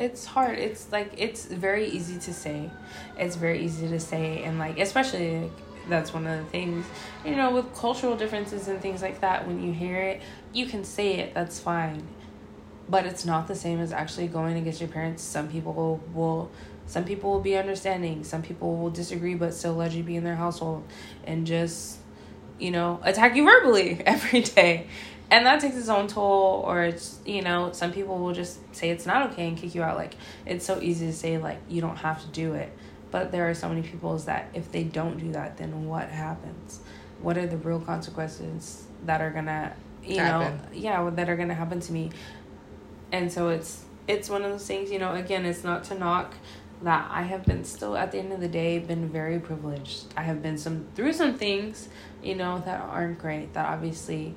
it's 0.00 0.24
hard. 0.24 0.58
It's 0.58 0.90
like 0.90 1.12
it's 1.16 1.44
very 1.44 1.86
easy 1.88 2.18
to 2.18 2.34
say. 2.34 2.70
It's 3.18 3.36
very 3.36 3.62
easy 3.64 3.88
to 3.88 4.00
say 4.00 4.42
and 4.44 4.58
like 4.58 4.78
especially 4.78 5.42
like, 5.42 5.52
that's 5.88 6.14
one 6.14 6.26
of 6.26 6.38
the 6.38 6.50
things 6.50 6.86
you 7.24 7.34
know 7.34 7.50
with 7.50 7.74
cultural 7.74 8.16
differences 8.16 8.68
and 8.68 8.80
things 8.80 9.02
like 9.02 9.20
that 9.20 9.46
when 9.46 9.62
you 9.62 9.72
hear 9.72 9.96
it 9.96 10.22
you 10.52 10.66
can 10.66 10.84
say 10.84 11.14
it 11.14 11.34
that's 11.34 11.58
fine 11.58 12.06
but 12.88 13.06
it's 13.06 13.24
not 13.24 13.48
the 13.48 13.54
same 13.54 13.80
as 13.80 13.92
actually 13.92 14.28
going 14.28 14.56
against 14.56 14.80
your 14.80 14.88
parents 14.88 15.22
some 15.22 15.48
people 15.48 15.72
will, 15.72 16.00
will 16.14 16.50
some 16.86 17.04
people 17.04 17.30
will 17.30 17.40
be 17.40 17.56
understanding 17.56 18.22
some 18.24 18.42
people 18.42 18.76
will 18.76 18.90
disagree 18.90 19.34
but 19.34 19.54
still 19.54 19.74
let 19.74 19.92
you 19.92 20.02
be 20.02 20.16
in 20.16 20.24
their 20.24 20.36
household 20.36 20.84
and 21.24 21.46
just 21.46 21.98
you 22.58 22.70
know 22.70 23.00
attack 23.02 23.34
you 23.34 23.44
verbally 23.44 24.00
every 24.06 24.42
day 24.42 24.86
and 25.30 25.46
that 25.46 25.60
takes 25.60 25.76
its 25.76 25.88
own 25.88 26.08
toll 26.08 26.62
or 26.66 26.82
it's 26.82 27.20
you 27.24 27.42
know 27.42 27.70
some 27.72 27.92
people 27.92 28.18
will 28.18 28.32
just 28.32 28.58
say 28.74 28.90
it's 28.90 29.06
not 29.06 29.30
okay 29.30 29.48
and 29.48 29.56
kick 29.56 29.74
you 29.74 29.82
out. 29.82 29.96
Like 29.96 30.14
it's 30.46 30.64
so 30.64 30.80
easy 30.80 31.06
to 31.06 31.12
say 31.12 31.38
like 31.38 31.58
you 31.68 31.80
don't 31.80 31.96
have 31.96 32.20
to 32.22 32.28
do 32.28 32.54
it. 32.54 32.72
But 33.10 33.32
there 33.32 33.50
are 33.50 33.54
so 33.54 33.68
many 33.68 33.82
people 33.82 34.16
that 34.18 34.50
if 34.54 34.70
they 34.70 34.84
don't 34.84 35.18
do 35.18 35.32
that 35.32 35.56
then 35.56 35.86
what 35.86 36.08
happens? 36.08 36.80
What 37.20 37.36
are 37.36 37.46
the 37.46 37.56
real 37.56 37.80
consequences 37.80 38.84
that 39.06 39.20
are 39.20 39.30
gonna 39.30 39.74
you 40.04 40.18
happen. 40.18 40.56
know 40.56 40.62
yeah 40.72 41.10
that 41.10 41.28
are 41.28 41.36
gonna 41.36 41.54
happen 41.54 41.80
to 41.80 41.92
me? 41.92 42.10
And 43.12 43.30
so 43.30 43.48
it's 43.48 43.84
it's 44.08 44.28
one 44.28 44.42
of 44.42 44.50
those 44.50 44.66
things 44.66 44.90
you 44.90 44.98
know 44.98 45.12
again 45.12 45.44
it's 45.44 45.62
not 45.62 45.84
to 45.84 45.94
knock 45.96 46.34
that 46.82 47.06
i 47.10 47.22
have 47.22 47.44
been 47.44 47.62
still 47.62 47.96
at 47.96 48.10
the 48.10 48.18
end 48.18 48.32
of 48.32 48.40
the 48.40 48.48
day 48.48 48.78
been 48.78 49.08
very 49.08 49.38
privileged. 49.38 50.06
I 50.16 50.22
have 50.22 50.42
been 50.42 50.58
some 50.58 50.86
through 50.94 51.12
some 51.12 51.36
things 51.36 51.88
you 52.22 52.34
know 52.34 52.62
that 52.64 52.80
aren't 52.80 53.18
great 53.18 53.52
that 53.54 53.66
obviously 53.66 54.34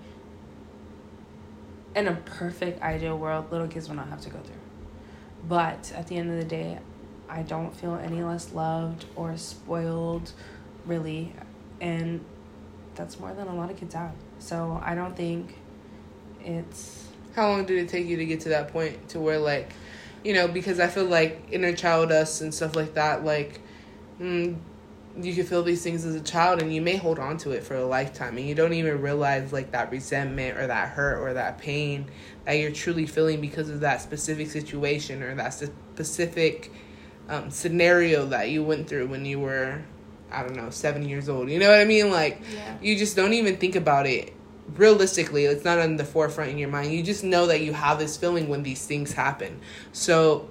in 1.96 2.08
a 2.08 2.16
perfect 2.16 2.82
ideal 2.82 3.18
world, 3.18 3.52
little 3.52 3.68
kids 3.68 3.88
will 3.88 3.96
not 3.96 4.10
have 4.10 4.22
to 4.22 4.30
go 4.30 4.39
through. 4.39 4.56
But 5.48 5.91
at 5.96 6.08
the 6.08 6.18
end 6.18 6.32
of 6.32 6.38
the 6.38 6.46
day, 6.46 6.80
I 7.30 7.41
don't 7.44 7.76
feel 7.76 7.96
any 7.96 8.24
less 8.24 8.54
loved 8.54 9.06
or 9.16 9.36
spoiled, 9.38 10.32
really. 10.86 11.34
And 11.82 12.24
that's 12.96 13.20
more 13.20 13.34
than 13.34 13.48
a 13.48 13.56
lot 13.56 13.70
of 13.70 13.78
kids 13.78 13.94
have. 13.94 14.14
So 14.39 14.82
I 14.84 14.96
don't 14.96 15.16
think 15.16 15.58
it's. 16.44 17.08
How 17.36 17.50
long 17.50 17.66
did 17.66 17.80
it 17.80 17.89
take 17.89 18.06
you 18.06 18.18
to 18.18 18.26
get 18.26 18.41
to 18.41 18.50
that 18.50 18.72
point 18.72 19.10
to 19.10 19.20
where, 19.20 19.39
like, 19.39 19.74
you 20.24 20.34
know, 20.34 20.48
because 20.48 20.80
I 20.80 20.88
feel 20.88 21.06
like 21.06 21.48
inner 21.52 21.74
child 21.74 22.12
us 22.12 22.41
and 22.41 22.54
stuff 22.54 22.76
like 22.76 22.94
that, 22.94 23.26
like, 23.26 23.60
mm, 24.20 24.56
you 25.22 25.34
can 25.36 25.45
feel 25.45 25.61
these 25.61 25.84
things 25.84 26.05
as 26.05 26.16
a 26.16 26.22
child 26.22 26.61
and 26.61 26.74
you 26.74 26.82
may 26.82 26.95
hold 26.95 27.20
on 27.20 27.38
to 27.38 27.51
it 27.51 27.64
for 27.64 27.76
a 27.76 27.86
lifetime 27.86 28.38
and 28.38 28.47
you 28.47 28.55
don't 28.55 28.74
even 28.74 28.99
realize 28.99 29.53
like 29.53 29.72
that 29.72 29.91
resentment 29.91 30.57
or 30.57 30.68
that 30.68 30.89
hurt 30.89 31.20
or 31.20 31.34
that 31.34 31.59
pain 31.59 32.09
that 32.45 32.53
you're 32.53 32.72
truly 32.72 33.05
feeling 33.05 33.39
because 33.39 33.70
of 33.70 33.82
that 33.82 34.01
specific 34.01 34.49
situation 34.49 35.22
or 35.22 35.36
that 35.36 35.49
specific 35.49 36.72
um, 37.30 37.49
scenario 37.51 38.26
that 38.26 38.49
you 38.49 38.64
went 38.64 38.88
through 38.88 39.07
when 39.07 39.24
you 39.24 39.39
were 39.39 39.82
i 40.32 40.41
don't 40.41 40.55
know 40.55 40.70
seven 40.72 41.07
years 41.07 41.30
old. 41.30 41.49
You 41.49 41.59
know 41.59 41.70
what 41.70 41.80
i 41.80 41.86
mean? 41.86 42.09
Like 42.09 42.41
yeah. 42.53 42.78
you 42.82 42.97
just 42.97 43.16
don't 43.16 43.34
even 43.34 43.57
think 43.57 43.76
about 43.76 44.07
it 44.07 44.34
realistically. 44.76 45.45
It's 45.45 45.64
not 45.64 45.78
on 45.78 45.97
the 45.97 46.05
forefront 46.05 46.49
in 46.49 46.57
your 46.57 46.70
mind. 46.70 46.91
You 46.91 47.03
just 47.03 47.24
know 47.24 47.47
that 47.47 47.61
you 47.61 47.74
have 47.74 47.99
this 47.99 48.18
feeling 48.18 48.49
when 48.49 48.64
these 48.64 48.86
things 48.86 49.11
happen. 49.11 49.59
So 49.91 50.49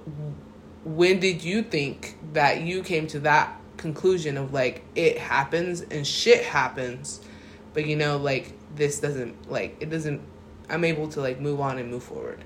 when 0.85 1.19
did 1.19 1.43
you 1.43 1.63
think 1.63 2.17
that 2.33 2.61
you 2.61 2.83
came 2.83 3.07
to 3.07 3.19
that 3.21 3.59
conclusion 3.83 4.37
of 4.37 4.53
like 4.53 4.81
it 4.95 5.17
happens 5.17 5.81
and 5.81 6.07
shit 6.07 6.41
happens 6.45 7.19
but 7.73 7.85
you 7.85 7.97
know 7.97 8.15
like 8.15 8.53
this 8.77 9.01
doesn't 9.01 9.51
like 9.51 9.75
it 9.81 9.89
doesn't 9.89 10.21
i'm 10.69 10.85
able 10.85 11.05
to 11.09 11.19
like 11.19 11.41
move 11.41 11.59
on 11.59 11.77
and 11.77 11.91
move 11.91 12.01
forward. 12.01 12.41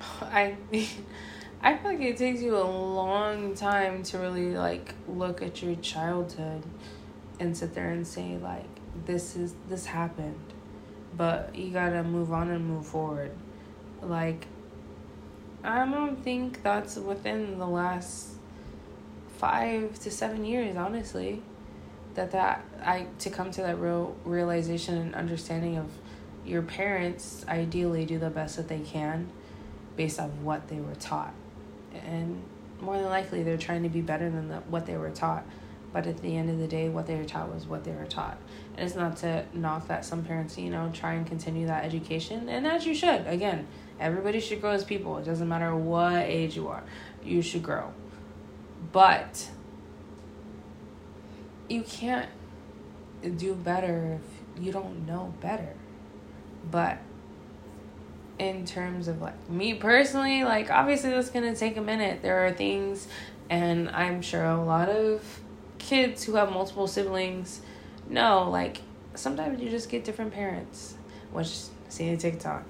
I 0.20 0.56
i 1.62 1.76
feel 1.76 1.92
like 1.92 2.00
it 2.00 2.16
takes 2.16 2.42
you 2.42 2.56
a 2.56 2.68
long 3.00 3.54
time 3.54 4.02
to 4.02 4.18
really 4.18 4.56
like 4.56 4.96
look 5.06 5.42
at 5.42 5.62
your 5.62 5.76
childhood 5.76 6.64
and 7.38 7.56
sit 7.56 7.72
there 7.76 7.90
and 7.90 8.04
say 8.04 8.36
like 8.38 8.66
this 9.06 9.36
is 9.36 9.54
this 9.68 9.86
happened 9.86 10.52
but 11.16 11.54
you 11.54 11.70
gotta 11.70 12.02
move 12.02 12.32
on 12.32 12.50
and 12.50 12.66
move 12.66 12.84
forward. 12.84 13.30
Like 14.02 14.48
i 15.62 15.88
don't 15.88 16.22
think 16.24 16.64
that's 16.64 16.96
within 16.96 17.58
the 17.58 17.66
last 17.66 18.33
five 19.44 19.98
to 19.98 20.10
seven 20.10 20.42
years, 20.42 20.74
honestly. 20.74 21.42
That 22.14 22.30
that 22.30 22.64
I 22.82 23.06
to 23.18 23.28
come 23.28 23.50
to 23.50 23.60
that 23.62 23.78
real 23.78 24.16
realization 24.24 24.96
and 24.96 25.14
understanding 25.14 25.76
of 25.76 25.90
your 26.46 26.62
parents 26.62 27.44
ideally 27.46 28.06
do 28.06 28.18
the 28.18 28.30
best 28.30 28.56
that 28.56 28.68
they 28.68 28.80
can 28.80 29.30
based 29.96 30.18
on 30.18 30.30
what 30.44 30.68
they 30.68 30.80
were 30.80 30.94
taught. 30.94 31.34
And 32.06 32.42
more 32.80 32.96
than 32.96 33.10
likely 33.10 33.42
they're 33.42 33.58
trying 33.58 33.82
to 33.82 33.88
be 33.88 34.00
better 34.00 34.30
than 34.30 34.48
the, 34.48 34.56
what 34.74 34.86
they 34.86 34.96
were 34.96 35.10
taught. 35.10 35.44
But 35.92 36.06
at 36.06 36.18
the 36.22 36.36
end 36.36 36.48
of 36.50 36.58
the 36.58 36.66
day, 36.66 36.88
what 36.88 37.06
they 37.06 37.16
were 37.16 37.24
taught 37.24 37.52
was 37.52 37.66
what 37.66 37.84
they 37.84 37.92
were 37.92 38.06
taught. 38.06 38.38
And 38.76 38.86
it's 38.86 38.96
not 38.96 39.18
to 39.18 39.44
knock 39.52 39.88
that 39.88 40.04
some 40.04 40.24
parents, 40.24 40.56
you 40.56 40.70
know, 40.70 40.90
try 40.92 41.14
and 41.14 41.26
continue 41.26 41.66
that 41.66 41.84
education. 41.84 42.48
And 42.48 42.66
as 42.66 42.86
you 42.86 42.94
should. 42.94 43.26
Again, 43.26 43.66
everybody 44.00 44.40
should 44.40 44.60
grow 44.60 44.70
as 44.70 44.84
people. 44.84 45.18
It 45.18 45.24
doesn't 45.24 45.48
matter 45.48 45.76
what 45.76 46.24
age 46.24 46.56
you 46.56 46.68
are. 46.68 46.82
You 47.22 47.42
should 47.42 47.62
grow. 47.62 47.92
But 48.94 49.50
you 51.68 51.82
can't 51.82 52.28
do 53.36 53.54
better 53.56 54.20
if 54.20 54.62
you 54.62 54.70
don't 54.70 55.04
know 55.04 55.34
better. 55.40 55.74
But 56.70 56.98
in 58.38 58.64
terms 58.64 59.08
of 59.08 59.20
like 59.20 59.50
me 59.50 59.74
personally, 59.74 60.44
like 60.44 60.70
obviously 60.70 61.10
that's 61.10 61.30
gonna 61.30 61.56
take 61.56 61.76
a 61.76 61.80
minute. 61.80 62.22
There 62.22 62.46
are 62.46 62.52
things, 62.52 63.08
and 63.50 63.90
I'm 63.90 64.22
sure 64.22 64.44
a 64.44 64.62
lot 64.62 64.88
of 64.88 65.40
kids 65.78 66.22
who 66.22 66.36
have 66.36 66.52
multiple 66.52 66.86
siblings 66.86 67.62
know 68.08 68.48
like 68.48 68.80
sometimes 69.16 69.60
you 69.60 69.70
just 69.70 69.90
get 69.90 70.04
different 70.04 70.32
parents. 70.32 70.94
Which 71.32 71.52
seeing 71.88 72.16
TikTok, 72.16 72.62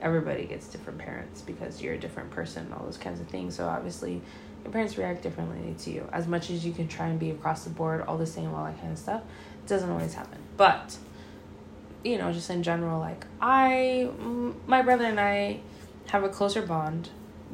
everybody 0.00 0.44
gets 0.44 0.68
different 0.68 1.00
parents 1.00 1.42
because 1.42 1.82
you're 1.82 1.94
a 1.94 1.98
different 1.98 2.30
person, 2.30 2.72
all 2.72 2.84
those 2.84 2.96
kinds 2.96 3.18
of 3.18 3.26
things. 3.26 3.56
So 3.56 3.66
obviously 3.66 4.22
your 4.64 4.72
parents 4.72 4.96
react 4.96 5.22
differently 5.22 5.74
to 5.80 5.90
you. 5.90 6.08
As 6.12 6.26
much 6.26 6.50
as 6.50 6.64
you 6.64 6.72
can 6.72 6.88
try 6.88 7.08
and 7.08 7.20
be 7.20 7.30
across 7.30 7.64
the 7.64 7.70
board, 7.70 8.02
all 8.02 8.16
the 8.16 8.26
same, 8.26 8.52
all 8.54 8.64
that 8.64 8.80
kind 8.80 8.92
of 8.92 8.98
stuff, 8.98 9.22
it 9.62 9.68
doesn't 9.68 9.90
always 9.90 10.14
happen. 10.14 10.38
But, 10.56 10.96
you 12.02 12.18
know, 12.18 12.32
just 12.32 12.48
in 12.50 12.62
general, 12.62 12.98
like, 12.98 13.26
I, 13.40 14.08
my 14.66 14.82
brother 14.82 15.04
and 15.04 15.20
I 15.20 15.60
have 16.08 16.24
a 16.24 16.28
closer 16.28 16.62
bond 16.62 17.10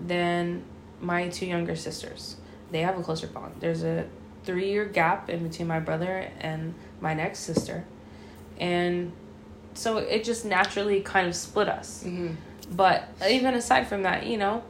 than 0.06 0.62
my 1.00 1.28
two 1.28 1.46
younger 1.46 1.74
sisters. 1.74 2.36
They 2.70 2.80
have 2.80 2.98
a 2.98 3.02
closer 3.02 3.26
bond. 3.26 3.56
There's 3.58 3.82
a 3.82 4.06
three 4.44 4.70
year 4.70 4.84
gap 4.84 5.28
in 5.28 5.46
between 5.46 5.68
my 5.68 5.80
brother 5.80 6.30
and 6.40 6.74
my 7.00 7.14
next 7.14 7.40
sister. 7.40 7.84
And 8.58 9.12
so 9.74 9.98
it 9.98 10.24
just 10.24 10.44
naturally 10.44 11.00
kind 11.00 11.26
of 11.26 11.34
split 11.34 11.68
us. 11.68 12.04
Mm-hmm. 12.04 12.34
But 12.70 13.08
even 13.28 13.54
aside 13.54 13.88
from 13.88 14.04
that, 14.04 14.26
you 14.26 14.38
know, 14.38 14.62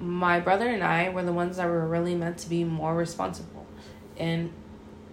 my 0.00 0.40
brother 0.40 0.68
and 0.68 0.82
I 0.82 1.08
were 1.08 1.24
the 1.24 1.32
ones 1.32 1.56
that 1.56 1.66
were 1.66 1.86
really 1.86 2.14
meant 2.14 2.38
to 2.38 2.48
be 2.48 2.64
more 2.64 2.94
responsible. 2.94 3.66
And 4.16 4.52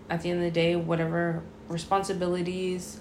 at 0.09 0.21
the 0.21 0.29
end 0.29 0.39
of 0.39 0.45
the 0.45 0.51
day, 0.51 0.75
whatever 0.75 1.41
responsibilities 1.67 2.99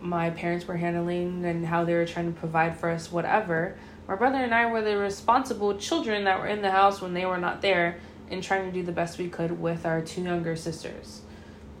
my 0.00 0.30
parents 0.30 0.66
were 0.66 0.76
handling 0.76 1.44
and 1.44 1.66
how 1.66 1.84
they 1.84 1.94
were 1.94 2.06
trying 2.06 2.32
to 2.32 2.38
provide 2.38 2.76
for 2.78 2.90
us, 2.90 3.10
whatever, 3.10 3.76
my 4.06 4.14
brother 4.14 4.38
and 4.38 4.54
I 4.54 4.66
were 4.66 4.80
the 4.80 4.96
responsible 4.96 5.76
children 5.76 6.24
that 6.24 6.38
were 6.38 6.46
in 6.46 6.62
the 6.62 6.70
house 6.70 7.00
when 7.00 7.14
they 7.14 7.26
were 7.26 7.38
not 7.38 7.60
there 7.60 7.98
and 8.30 8.42
trying 8.42 8.64
to 8.66 8.72
do 8.72 8.82
the 8.82 8.92
best 8.92 9.18
we 9.18 9.28
could 9.28 9.60
with 9.60 9.84
our 9.84 10.00
two 10.00 10.22
younger 10.22 10.56
sisters. 10.56 11.22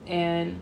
And 0.06 0.60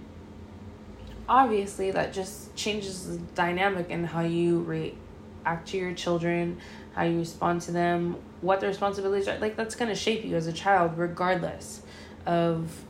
obviously, 1.29 1.91
that 1.91 2.13
just 2.13 2.55
changes 2.55 3.09
the 3.09 3.19
dynamic 3.35 3.87
and 3.91 4.07
how 4.07 4.23
you 4.23 4.63
react 4.63 5.69
to 5.69 5.77
your 5.77 5.93
children, 5.95 6.59
how 6.97 7.05
you 7.05 7.19
respond 7.19 7.61
to 7.63 7.71
them, 7.71 8.17
what 8.41 8.59
the 8.61 8.67
responsibilities 8.67 9.29
are. 9.29 9.39
Like, 9.39 9.55
that's 9.55 9.77
going 9.77 9.91
to 9.91 9.95
shape 9.95 10.25
you 10.25 10.35
as 10.35 10.49
a 10.49 10.53
child, 10.53 10.99
regardless 10.99 11.83
of 12.25 12.85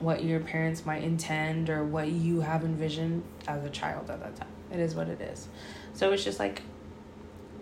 what 0.00 0.24
your 0.24 0.40
parents 0.40 0.84
might 0.84 1.04
intend 1.04 1.70
or 1.70 1.84
what 1.84 2.08
you 2.08 2.40
have 2.40 2.64
envisioned 2.64 3.22
as 3.46 3.64
a 3.64 3.70
child 3.70 4.10
at 4.10 4.20
that 4.20 4.34
time. 4.34 4.48
It 4.72 4.80
is 4.80 4.94
what 4.94 5.08
it 5.08 5.20
is. 5.20 5.46
So 5.92 6.10
it's 6.12 6.24
just 6.24 6.40
like 6.40 6.62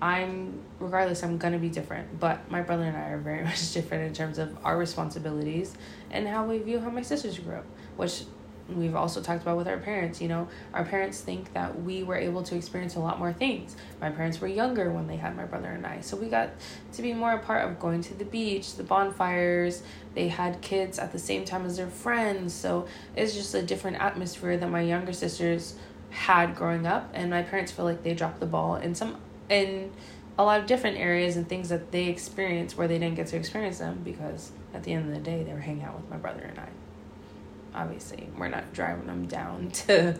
I'm 0.00 0.60
regardless 0.80 1.22
I'm 1.22 1.38
to 1.38 1.58
be 1.58 1.68
different, 1.68 2.18
but 2.18 2.50
my 2.50 2.62
brother 2.62 2.84
and 2.84 2.96
I 2.96 3.10
are 3.10 3.18
very 3.18 3.44
much 3.44 3.72
different 3.72 4.04
in 4.04 4.14
terms 4.14 4.38
of 4.38 4.56
our 4.64 4.76
responsibilities 4.76 5.74
and 6.10 6.26
how 6.26 6.44
we 6.44 6.58
view 6.58 6.80
how 6.80 6.90
my 6.90 7.02
sisters 7.02 7.38
grew 7.38 7.56
up, 7.56 7.66
which 7.96 8.24
we've 8.68 8.94
also 8.94 9.20
talked 9.20 9.42
about 9.42 9.56
with 9.56 9.68
our 9.68 9.78
parents. 9.78 10.20
You 10.20 10.28
know, 10.28 10.48
our 10.72 10.84
parents 10.84 11.20
think 11.20 11.52
that 11.52 11.82
we 11.82 12.02
were 12.02 12.16
able 12.16 12.42
to 12.44 12.56
experience 12.56 12.96
a 12.96 13.00
lot 13.00 13.18
more 13.18 13.32
things. 13.32 13.76
My 14.00 14.10
parents 14.10 14.40
were 14.40 14.48
younger 14.48 14.90
when 14.90 15.06
they 15.06 15.16
had 15.16 15.36
my 15.36 15.44
brother 15.44 15.68
and 15.68 15.86
I, 15.86 16.00
so 16.00 16.16
we 16.16 16.28
got 16.28 16.50
to 16.92 17.02
be 17.02 17.12
more 17.12 17.32
a 17.32 17.38
part 17.38 17.68
of 17.68 17.78
going 17.78 18.02
to 18.02 18.14
the 18.14 18.24
beach, 18.24 18.76
the 18.76 18.82
bonfires. 18.82 19.82
They 20.14 20.28
had 20.28 20.60
kids 20.60 20.98
at 20.98 21.12
the 21.12 21.18
same 21.18 21.44
time 21.44 21.66
as 21.66 21.76
their 21.76 21.88
friends, 21.88 22.52
so 22.52 22.86
it's 23.16 23.34
just 23.34 23.54
a 23.54 23.62
different 23.62 23.98
atmosphere 23.98 24.56
that 24.56 24.70
my 24.70 24.82
younger 24.82 25.12
sisters 25.12 25.74
had 26.10 26.54
growing 26.54 26.86
up, 26.86 27.10
and 27.14 27.30
my 27.30 27.42
parents 27.42 27.72
feel 27.72 27.84
like 27.84 28.02
they 28.02 28.14
dropped 28.14 28.40
the 28.40 28.46
ball 28.46 28.76
in 28.76 28.94
some 28.94 29.16
in 29.48 29.90
a 30.38 30.44
lot 30.44 30.60
of 30.60 30.66
different 30.66 30.96
areas 30.96 31.36
and 31.36 31.48
things 31.48 31.68
that 31.68 31.92
they 31.92 32.06
experienced 32.06 32.76
where 32.76 32.88
they 32.88 32.98
didn't 32.98 33.16
get 33.16 33.26
to 33.26 33.36
experience 33.36 33.78
them 33.78 34.00
because 34.02 34.50
at 34.72 34.82
the 34.82 34.92
end 34.92 35.06
of 35.06 35.14
the 35.14 35.20
day 35.20 35.42
they 35.42 35.52
were 35.52 35.60
hanging 35.60 35.84
out 35.84 35.94
with 36.00 36.08
my 36.08 36.16
brother 36.16 36.40
and 36.40 36.58
I 36.58 36.68
obviously 37.74 38.28
we're 38.36 38.48
not 38.48 38.72
driving 38.72 39.06
them 39.06 39.26
down 39.26 39.70
to 39.86 40.18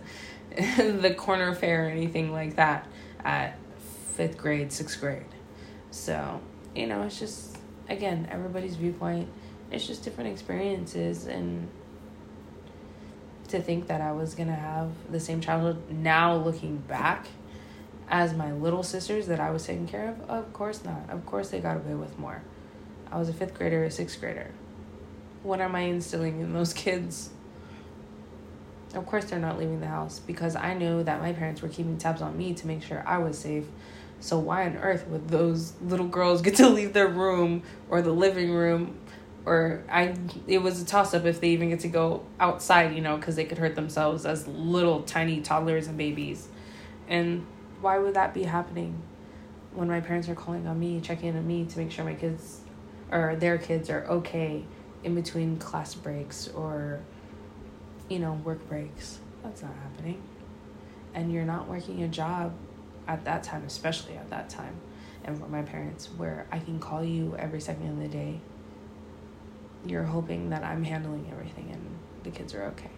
the 0.57 1.15
corner 1.17 1.55
fair 1.55 1.87
or 1.87 1.89
anything 1.89 2.33
like 2.33 2.57
that 2.57 2.87
at 3.25 3.59
fifth 4.15 4.37
grade 4.37 4.73
sixth 4.73 5.01
grade. 5.01 5.25
So 5.91 6.41
you 6.75 6.87
know 6.87 7.03
it's 7.03 7.19
just 7.19 7.59
again 7.89 8.29
everybody's 8.31 8.77
viewpoint. 8.77 9.29
It's 9.71 9.87
just 9.87 10.05
different 10.05 10.31
experiences 10.31 11.27
and 11.27 11.69
to 13.49 13.61
think 13.61 13.87
that 13.87 14.01
i 14.01 14.13
was 14.13 14.35
gonna 14.35 14.55
have 14.55 14.91
the 15.11 15.21
same 15.21 15.41
childhood 15.41 15.91
now 15.91 16.35
looking 16.37 16.79
back 16.79 17.27
as 18.09 18.35
my 18.35 18.51
little 18.53 18.83
sisters 18.83 19.27
that 19.27 19.41
i 19.41 19.51
was 19.51 19.65
taking 19.65 19.87
care 19.87 20.09
of 20.09 20.31
of 20.31 20.53
course 20.53 20.85
not. 20.85 21.09
Of 21.11 21.25
course 21.27 21.51
they 21.51 21.61
got 21.61 21.77
away 21.77 21.95
with 21.95 22.19
more. 22.19 22.43
I 23.11 23.19
was 23.19 23.29
a 23.29 23.33
fifth 23.33 23.55
grader 23.55 23.85
a 23.85 23.91
sixth 23.91 24.21
grader. 24.21 24.51
What 25.43 25.61
am 25.61 25.75
i 25.75 25.81
instilling 25.81 26.41
in 26.41 26.53
those 26.53 26.73
kids 26.85 27.31
of 28.95 29.07
course, 29.07 29.25
they're 29.27 29.39
not 29.39 29.59
leaving 29.59 29.81
the 29.81 29.87
house 29.87 30.19
because 30.19 30.55
I 30.55 30.75
knew 30.75 31.03
that 31.05 31.21
my 31.21 31.33
parents 31.33 31.63
were 31.63 31.69
keeping 31.69 31.97
tabs 31.99 32.21
on 32.21 32.37
me 32.37 32.55
to 32.55 32.67
make 32.67 32.83
sure 32.83 33.03
I 33.07 33.19
was 33.19 33.39
safe. 33.39 33.65
So, 34.21 34.39
why 34.39 34.67
on 34.67 34.77
earth 34.77 35.07
would 35.09 35.29
those 35.29 35.73
little 35.81 36.07
girls 36.07 36.43
get 36.43 36.57
to 36.57 36.69
leave 36.71 36.93
their 36.93 37.09
room 37.09 37.63
or 37.89 38.03
the 38.03 38.13
living 38.13 38.53
room? 38.53 38.99
Or 39.45 39.83
I, 39.91 40.15
it 40.47 40.59
was 40.59 40.81
a 40.81 40.85
toss 40.85 41.15
up 41.15 41.25
if 41.25 41.41
they 41.41 41.49
even 41.49 41.71
get 41.71 41.81
to 41.81 41.89
go 41.89 42.25
outside, 42.39 42.95
you 42.95 43.01
know, 43.01 43.17
because 43.17 43.35
they 43.35 43.45
could 43.45 43.59
hurt 43.59 43.75
themselves 43.75 44.25
as 44.25 44.47
little 44.47 45.03
tiny 45.03 45.41
toddlers 45.41 45.89
and 45.89 45.99
babies. 45.99 46.47
And 47.09 47.45
why 47.81 47.99
would 47.99 48.15
that 48.15 48.35
be 48.35 48.45
happening 48.45 49.03
when 49.75 49.89
my 49.89 50.01
parents 50.01 50.29
are 50.29 50.35
calling 50.37 50.67
on 50.69 50.79
me, 50.79 51.01
checking 51.01 51.31
in 51.31 51.37
on 51.37 51.47
me 51.47 51.65
to 51.65 51.79
make 51.79 51.91
sure 51.91 52.05
my 52.05 52.15
kids 52.15 52.61
or 53.11 53.37
their 53.37 53.59
kids 53.59 53.91
are 53.91 54.05
okay 54.05 54.65
in 55.03 55.15
between 55.15 55.59
class 55.59 55.95
breaks 55.95 56.49
or 56.49 57.01
you 58.09 58.19
know, 58.19 58.33
work 58.45 58.67
breaks. 58.69 59.19
That's 59.43 59.63
not 59.63 59.73
happening. 59.83 60.23
And 61.15 61.33
you're 61.33 61.45
not 61.45 61.69
working 61.69 62.03
a 62.03 62.09
job 62.09 62.53
at 63.07 63.25
that 63.25 63.43
time, 63.43 63.65
especially 63.67 64.17
at 64.17 64.31
that 64.31 64.49
time. 64.49 64.77
And 65.25 65.39
for 65.39 65.47
my 65.47 65.63
parents, 65.63 66.09
where 66.17 66.47
I 66.51 66.59
can 66.59 66.79
call 66.79 67.05
you 67.05 67.37
every 67.39 67.61
second 67.61 67.89
of 67.89 67.99
the 67.99 68.09
day, 68.09 68.41
you're 69.87 70.05
hoping 70.05 70.51
that 70.51 70.65
I'm 70.65 70.85
handling 70.85 71.29
everything 71.31 71.71
and 71.73 71.99
the 72.25 72.31
kids 72.31 72.55
are 72.55 72.65
okay. 72.65 72.91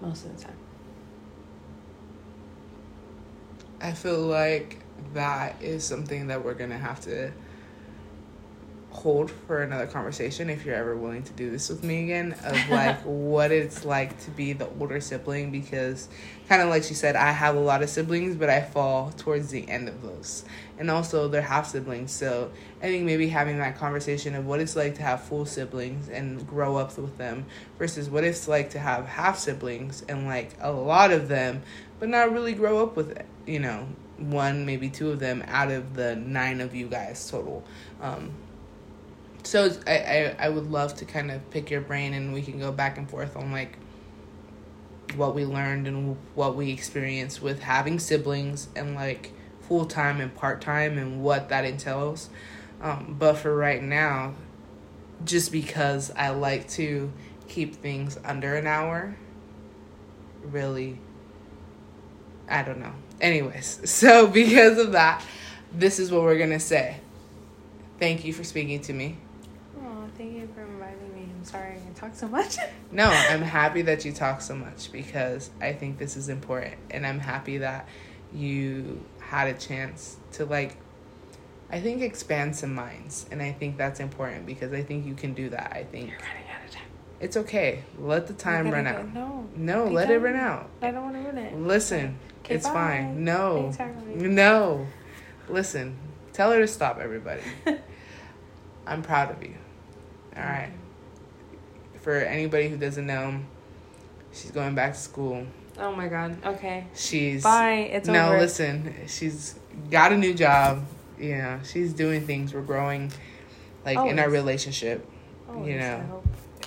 Most 0.00 0.24
of 0.26 0.36
the 0.36 0.44
time. 0.44 0.56
I 3.80 3.92
feel 3.92 4.20
like 4.20 4.80
that 5.14 5.60
is 5.60 5.84
something 5.84 6.28
that 6.28 6.44
we're 6.44 6.54
going 6.54 6.70
to 6.70 6.78
have 6.78 7.00
to 7.02 7.32
hold 9.02 9.32
for 9.32 9.62
another 9.62 9.86
conversation 9.86 10.48
if 10.48 10.64
you're 10.64 10.76
ever 10.76 10.96
willing 10.96 11.24
to 11.24 11.32
do 11.32 11.50
this 11.50 11.68
with 11.68 11.82
me 11.82 12.04
again 12.04 12.32
of 12.44 12.68
like 12.70 13.00
what 13.04 13.50
it's 13.50 13.84
like 13.84 14.16
to 14.20 14.30
be 14.30 14.52
the 14.52 14.68
older 14.78 15.00
sibling 15.00 15.50
because 15.50 16.08
kind 16.48 16.62
of 16.62 16.68
like 16.68 16.84
she 16.84 16.94
said 16.94 17.16
I 17.16 17.32
have 17.32 17.56
a 17.56 17.60
lot 17.60 17.82
of 17.82 17.90
siblings 17.90 18.36
but 18.36 18.48
I 18.48 18.60
fall 18.60 19.10
towards 19.10 19.50
the 19.50 19.68
end 19.68 19.88
of 19.88 20.02
those. 20.02 20.44
And 20.78 20.88
also 20.88 21.26
they're 21.26 21.42
half 21.42 21.66
siblings 21.66 22.12
so 22.12 22.52
I 22.80 22.86
think 22.86 23.04
maybe 23.04 23.26
having 23.26 23.58
that 23.58 23.76
conversation 23.76 24.36
of 24.36 24.46
what 24.46 24.60
it's 24.60 24.76
like 24.76 24.94
to 24.94 25.02
have 25.02 25.24
full 25.24 25.46
siblings 25.46 26.08
and 26.08 26.46
grow 26.46 26.76
up 26.76 26.96
with 26.96 27.18
them 27.18 27.46
versus 27.78 28.08
what 28.08 28.22
it's 28.22 28.46
like 28.46 28.70
to 28.70 28.78
have 28.78 29.06
half 29.06 29.36
siblings 29.36 30.04
and 30.08 30.26
like 30.26 30.54
a 30.60 30.70
lot 30.70 31.10
of 31.10 31.26
them 31.26 31.62
but 31.98 32.08
not 32.08 32.30
really 32.32 32.54
grow 32.54 32.80
up 32.84 32.94
with 32.94 33.10
it 33.10 33.26
you 33.46 33.58
know 33.58 33.88
one 34.18 34.64
maybe 34.64 34.88
two 34.88 35.10
of 35.10 35.18
them 35.18 35.42
out 35.48 35.72
of 35.72 35.94
the 35.94 36.14
nine 36.14 36.60
of 36.60 36.72
you 36.72 36.86
guys 36.86 37.28
total. 37.28 37.64
Um, 38.00 38.30
so 39.44 39.70
I, 39.86 39.98
I 39.98 40.36
I 40.38 40.48
would 40.48 40.70
love 40.70 40.94
to 40.96 41.04
kind 41.04 41.30
of 41.30 41.48
pick 41.50 41.70
your 41.70 41.80
brain 41.80 42.14
and 42.14 42.32
we 42.32 42.42
can 42.42 42.58
go 42.58 42.72
back 42.72 42.98
and 42.98 43.08
forth 43.08 43.36
on 43.36 43.52
like 43.52 43.76
what 45.16 45.34
we 45.34 45.44
learned 45.44 45.86
and 45.86 46.16
what 46.34 46.56
we 46.56 46.70
experienced 46.70 47.42
with 47.42 47.60
having 47.60 47.98
siblings 47.98 48.68
and 48.74 48.94
like 48.94 49.32
full 49.60 49.84
time 49.84 50.20
and 50.20 50.34
part 50.34 50.60
time 50.60 50.98
and 50.98 51.22
what 51.22 51.48
that 51.48 51.64
entails. 51.64 52.30
Um, 52.80 53.16
but 53.18 53.34
for 53.34 53.54
right 53.54 53.82
now, 53.82 54.34
just 55.24 55.52
because 55.52 56.10
I 56.16 56.30
like 56.30 56.68
to 56.70 57.12
keep 57.48 57.76
things 57.76 58.18
under 58.24 58.56
an 58.56 58.66
hour, 58.66 59.16
really, 60.42 60.98
I 62.48 62.62
don't 62.62 62.80
know. 62.80 62.94
Anyways, 63.20 63.88
so 63.90 64.26
because 64.26 64.78
of 64.78 64.92
that, 64.92 65.22
this 65.72 65.98
is 65.98 66.10
what 66.10 66.22
we're 66.22 66.38
gonna 66.38 66.60
say. 66.60 66.96
Thank 67.98 68.24
you 68.24 68.32
for 68.32 68.42
speaking 68.42 68.80
to 68.82 68.92
me 68.92 69.18
you 70.42 70.48
for 70.54 70.62
inviting 70.62 71.14
me. 71.14 71.28
I'm 71.34 71.44
sorry 71.44 71.74
I 71.74 71.92
talk 71.94 72.14
so 72.14 72.28
much. 72.28 72.56
no, 72.92 73.04
I'm 73.04 73.42
happy 73.42 73.82
that 73.82 74.04
you 74.04 74.12
talk 74.12 74.40
so 74.40 74.54
much 74.54 74.92
because 74.92 75.50
I 75.60 75.72
think 75.72 75.98
this 75.98 76.16
is 76.16 76.28
important. 76.28 76.74
And 76.90 77.06
I'm 77.06 77.20
happy 77.20 77.58
that 77.58 77.88
you 78.32 79.04
had 79.20 79.48
a 79.48 79.54
chance 79.54 80.16
to, 80.32 80.44
like, 80.44 80.76
I 81.70 81.80
think 81.80 82.02
expand 82.02 82.56
some 82.56 82.74
minds. 82.74 83.26
And 83.30 83.40
I 83.40 83.52
think 83.52 83.78
that's 83.78 84.00
important 84.00 84.44
because 84.46 84.72
I 84.72 84.82
think 84.82 85.06
you 85.06 85.14
can 85.14 85.32
do 85.32 85.48
that. 85.50 85.72
I 85.72 85.84
think. 85.84 86.10
You're 86.10 86.18
running 86.18 86.50
out 86.54 86.64
of 86.64 86.70
time. 86.70 86.82
It's 87.20 87.36
okay. 87.36 87.84
Let 87.98 88.26
the 88.26 88.34
time 88.34 88.70
run 88.70 88.86
out. 88.86 89.14
No. 89.14 89.48
No, 89.54 89.86
let 89.86 90.10
it 90.10 90.18
run 90.18 90.36
out. 90.36 90.68
I 90.82 90.90
don't 90.90 91.04
want 91.04 91.14
to 91.14 91.20
run 91.20 91.38
it. 91.38 91.56
Listen, 91.56 92.18
okay, 92.40 92.56
it's 92.56 92.66
bye. 92.66 92.72
fine. 92.72 93.24
No. 93.24 93.72
Thanks, 93.72 94.02
no. 94.06 94.86
Listen, 95.48 95.96
tell 96.32 96.50
her 96.50 96.58
to 96.58 96.68
stop, 96.68 96.98
everybody. 96.98 97.42
I'm 98.86 99.02
proud 99.02 99.30
of 99.30 99.42
you. 99.42 99.54
All 100.36 100.42
right. 100.42 100.72
For 102.00 102.16
anybody 102.16 102.68
who 102.68 102.76
doesn't 102.76 103.06
know, 103.06 103.40
she's 104.32 104.50
going 104.50 104.74
back 104.74 104.94
to 104.94 104.98
school. 104.98 105.46
Oh 105.78 105.94
my 105.94 106.08
god. 106.08 106.36
Okay. 106.44 106.86
She's 106.94 107.42
Bye. 107.42 107.88
It's 107.92 108.08
no. 108.08 108.28
over. 108.28 108.38
listen, 108.38 108.94
she's 109.06 109.54
got 109.90 110.12
a 110.12 110.16
new 110.16 110.34
job. 110.34 110.84
You 111.18 111.36
know, 111.38 111.60
she's 111.64 111.92
doing 111.92 112.26
things. 112.26 112.52
We're 112.52 112.62
growing, 112.62 113.12
like 113.84 113.96
Always. 113.98 114.12
in 114.12 114.18
our 114.18 114.28
relationship. 114.28 115.08
Always, 115.48 115.68
you 115.74 115.78
know, 115.78 115.96
I 115.96 116.06
hope. 116.06 116.26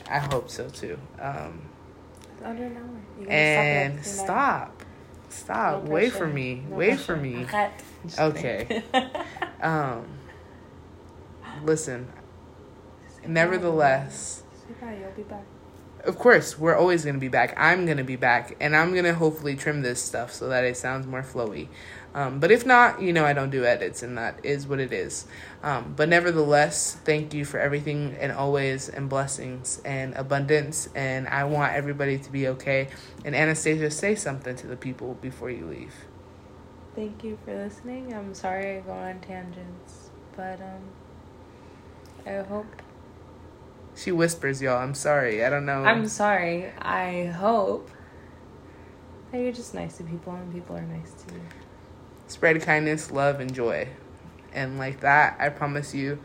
I 0.09 0.20
hope 0.20 0.49
so 0.49 0.70
too. 0.70 0.97
Um, 1.20 1.61
It's 2.34 2.43
under 2.43 2.63
an 2.66 2.78
hour. 2.78 3.28
And 3.30 4.05
stop. 4.05 4.26
stop, 4.82 4.84
stop. 5.30 5.84
No 5.84 5.89
Wait 5.91 6.13
for 6.13 6.28
me. 6.28 6.63
No 6.70 6.78
Wait 6.78 6.88
pressure. 6.89 7.03
for 7.03 7.16
me. 7.18 7.43
Okay. 7.43 7.70
Just 8.05 8.20
Okay. 8.20 8.84
kidding. 8.91 9.09
Um, 9.61 10.05
listen. 11.63 12.07
Nevertheless. 13.28 14.44
Of 16.04 16.20
course, 16.20 16.60
we're 16.60 16.76
always 16.76 17.04
going 17.04 17.16
to 17.16 17.20
be 17.20 17.30
back. 17.30 17.56
I'm 17.58 17.86
going 17.86 17.98
to 17.98 18.04
be 18.04 18.16
back, 18.16 18.56
and 18.60 18.76
I'm 18.76 18.92
going 18.92 19.06
to 19.06 19.16
hopefully 19.16 19.56
trim 19.56 19.82
this 19.82 20.00
stuff 20.02 20.32
so 20.32 20.50
that 20.50 20.64
it 20.64 20.78
sounds 20.78 21.08
more 21.08 21.24
flowy. 21.24 21.68
Um, 22.14 22.40
but 22.40 22.52
if 22.52 22.64
not, 22.64 23.02
you 23.02 23.12
know, 23.12 23.26
I 23.26 23.34
don't 23.34 23.50
do 23.50 23.66
edits, 23.66 24.04
and 24.04 24.16
that 24.18 24.40
is 24.44 24.68
what 24.68 24.80
it 24.80 24.94
is. 24.94 25.26
Um, 25.64 25.96
but 25.98 26.08
nevertheless, 26.08 26.96
thank 27.04 27.34
you 27.34 27.44
for 27.44 27.60
everything 27.60 28.16
and 28.20 28.32
always, 28.32 28.88
and 28.88 29.10
blessings 29.10 29.82
and 29.84 30.14
abundance. 30.14 30.88
And 30.94 31.28
I 31.28 31.44
want 31.46 31.74
everybody 31.74 32.20
to 32.20 32.32
be 32.32 32.48
okay. 32.50 32.90
And 33.26 33.36
Anastasia, 33.36 33.90
say 33.90 34.14
something 34.14 34.56
to 34.58 34.68
the 34.68 34.78
people 34.78 35.16
before 35.16 35.50
you 35.50 35.66
leave. 35.66 35.94
Thank 36.96 37.24
you 37.24 37.38
for 37.44 37.54
listening. 37.54 38.14
I'm 38.14 38.34
sorry 38.36 38.78
I 38.78 38.82
go 38.82 38.94
on 38.94 39.20
tangents, 39.22 40.12
but 40.38 40.62
um, 40.62 40.84
I 42.26 42.44
hope. 42.44 42.85
She 43.96 44.12
whispers, 44.12 44.62
y'all. 44.62 44.78
I'm 44.78 44.93
sorry. 44.93 45.43
I 45.43 45.50
don't 45.50 45.66
know. 45.66 45.84
I'm 45.84 46.08
sorry. 46.08 46.72
I 46.80 47.26
hope 47.28 47.89
that 49.32 49.39
you're 49.39 49.54
just 49.54 49.74
nice 49.74 49.98
to 49.98 50.04
people 50.04 50.34
and 50.34 50.54
people 50.54 50.76
are 50.76 50.82
nice 50.82 51.12
to 51.28 51.34
you. 51.34 51.41
Spread 52.28 52.62
kindness, 52.62 53.12
love, 53.12 53.39
and 53.39 53.54
joy. 53.54 53.88
And 54.54 54.78
like 54.78 55.02
that, 55.02 55.38
I 55.39 55.50
promise 55.50 55.93
you, 55.93 56.20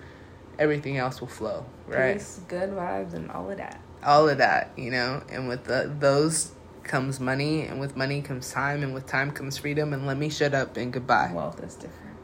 everything 0.58 0.96
else 0.98 1.20
will 1.20 1.28
flow, 1.28 1.66
right? 1.86 2.14
Peace, 2.14 2.40
good 2.48 2.70
vibes, 2.70 3.14
and 3.14 3.30
all 3.30 3.50
of 3.50 3.56
that. 3.58 3.80
All 4.04 4.28
of 4.28 4.38
that, 4.38 4.72
you 4.76 4.90
know? 4.90 5.22
And 5.30 5.48
with 5.48 5.64
the, 5.64 5.94
those 5.98 6.52
comes 6.82 7.20
money, 7.20 7.62
and 7.62 7.80
with 7.80 7.96
money 7.96 8.22
comes 8.22 8.50
time, 8.50 8.82
and 8.82 8.94
with 8.94 9.06
time 9.06 9.30
comes 9.30 9.58
freedom. 9.58 9.92
And 9.92 10.06
let 10.06 10.16
me 10.16 10.28
shut 10.28 10.54
up 10.54 10.76
and 10.76 10.92
goodbye. 10.92 11.32
Wealth 11.34 11.62
is 11.62 11.74
different. 11.74 12.16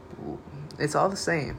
It's 0.78 0.94
all 0.94 1.08
the 1.08 1.16
same. 1.16 1.58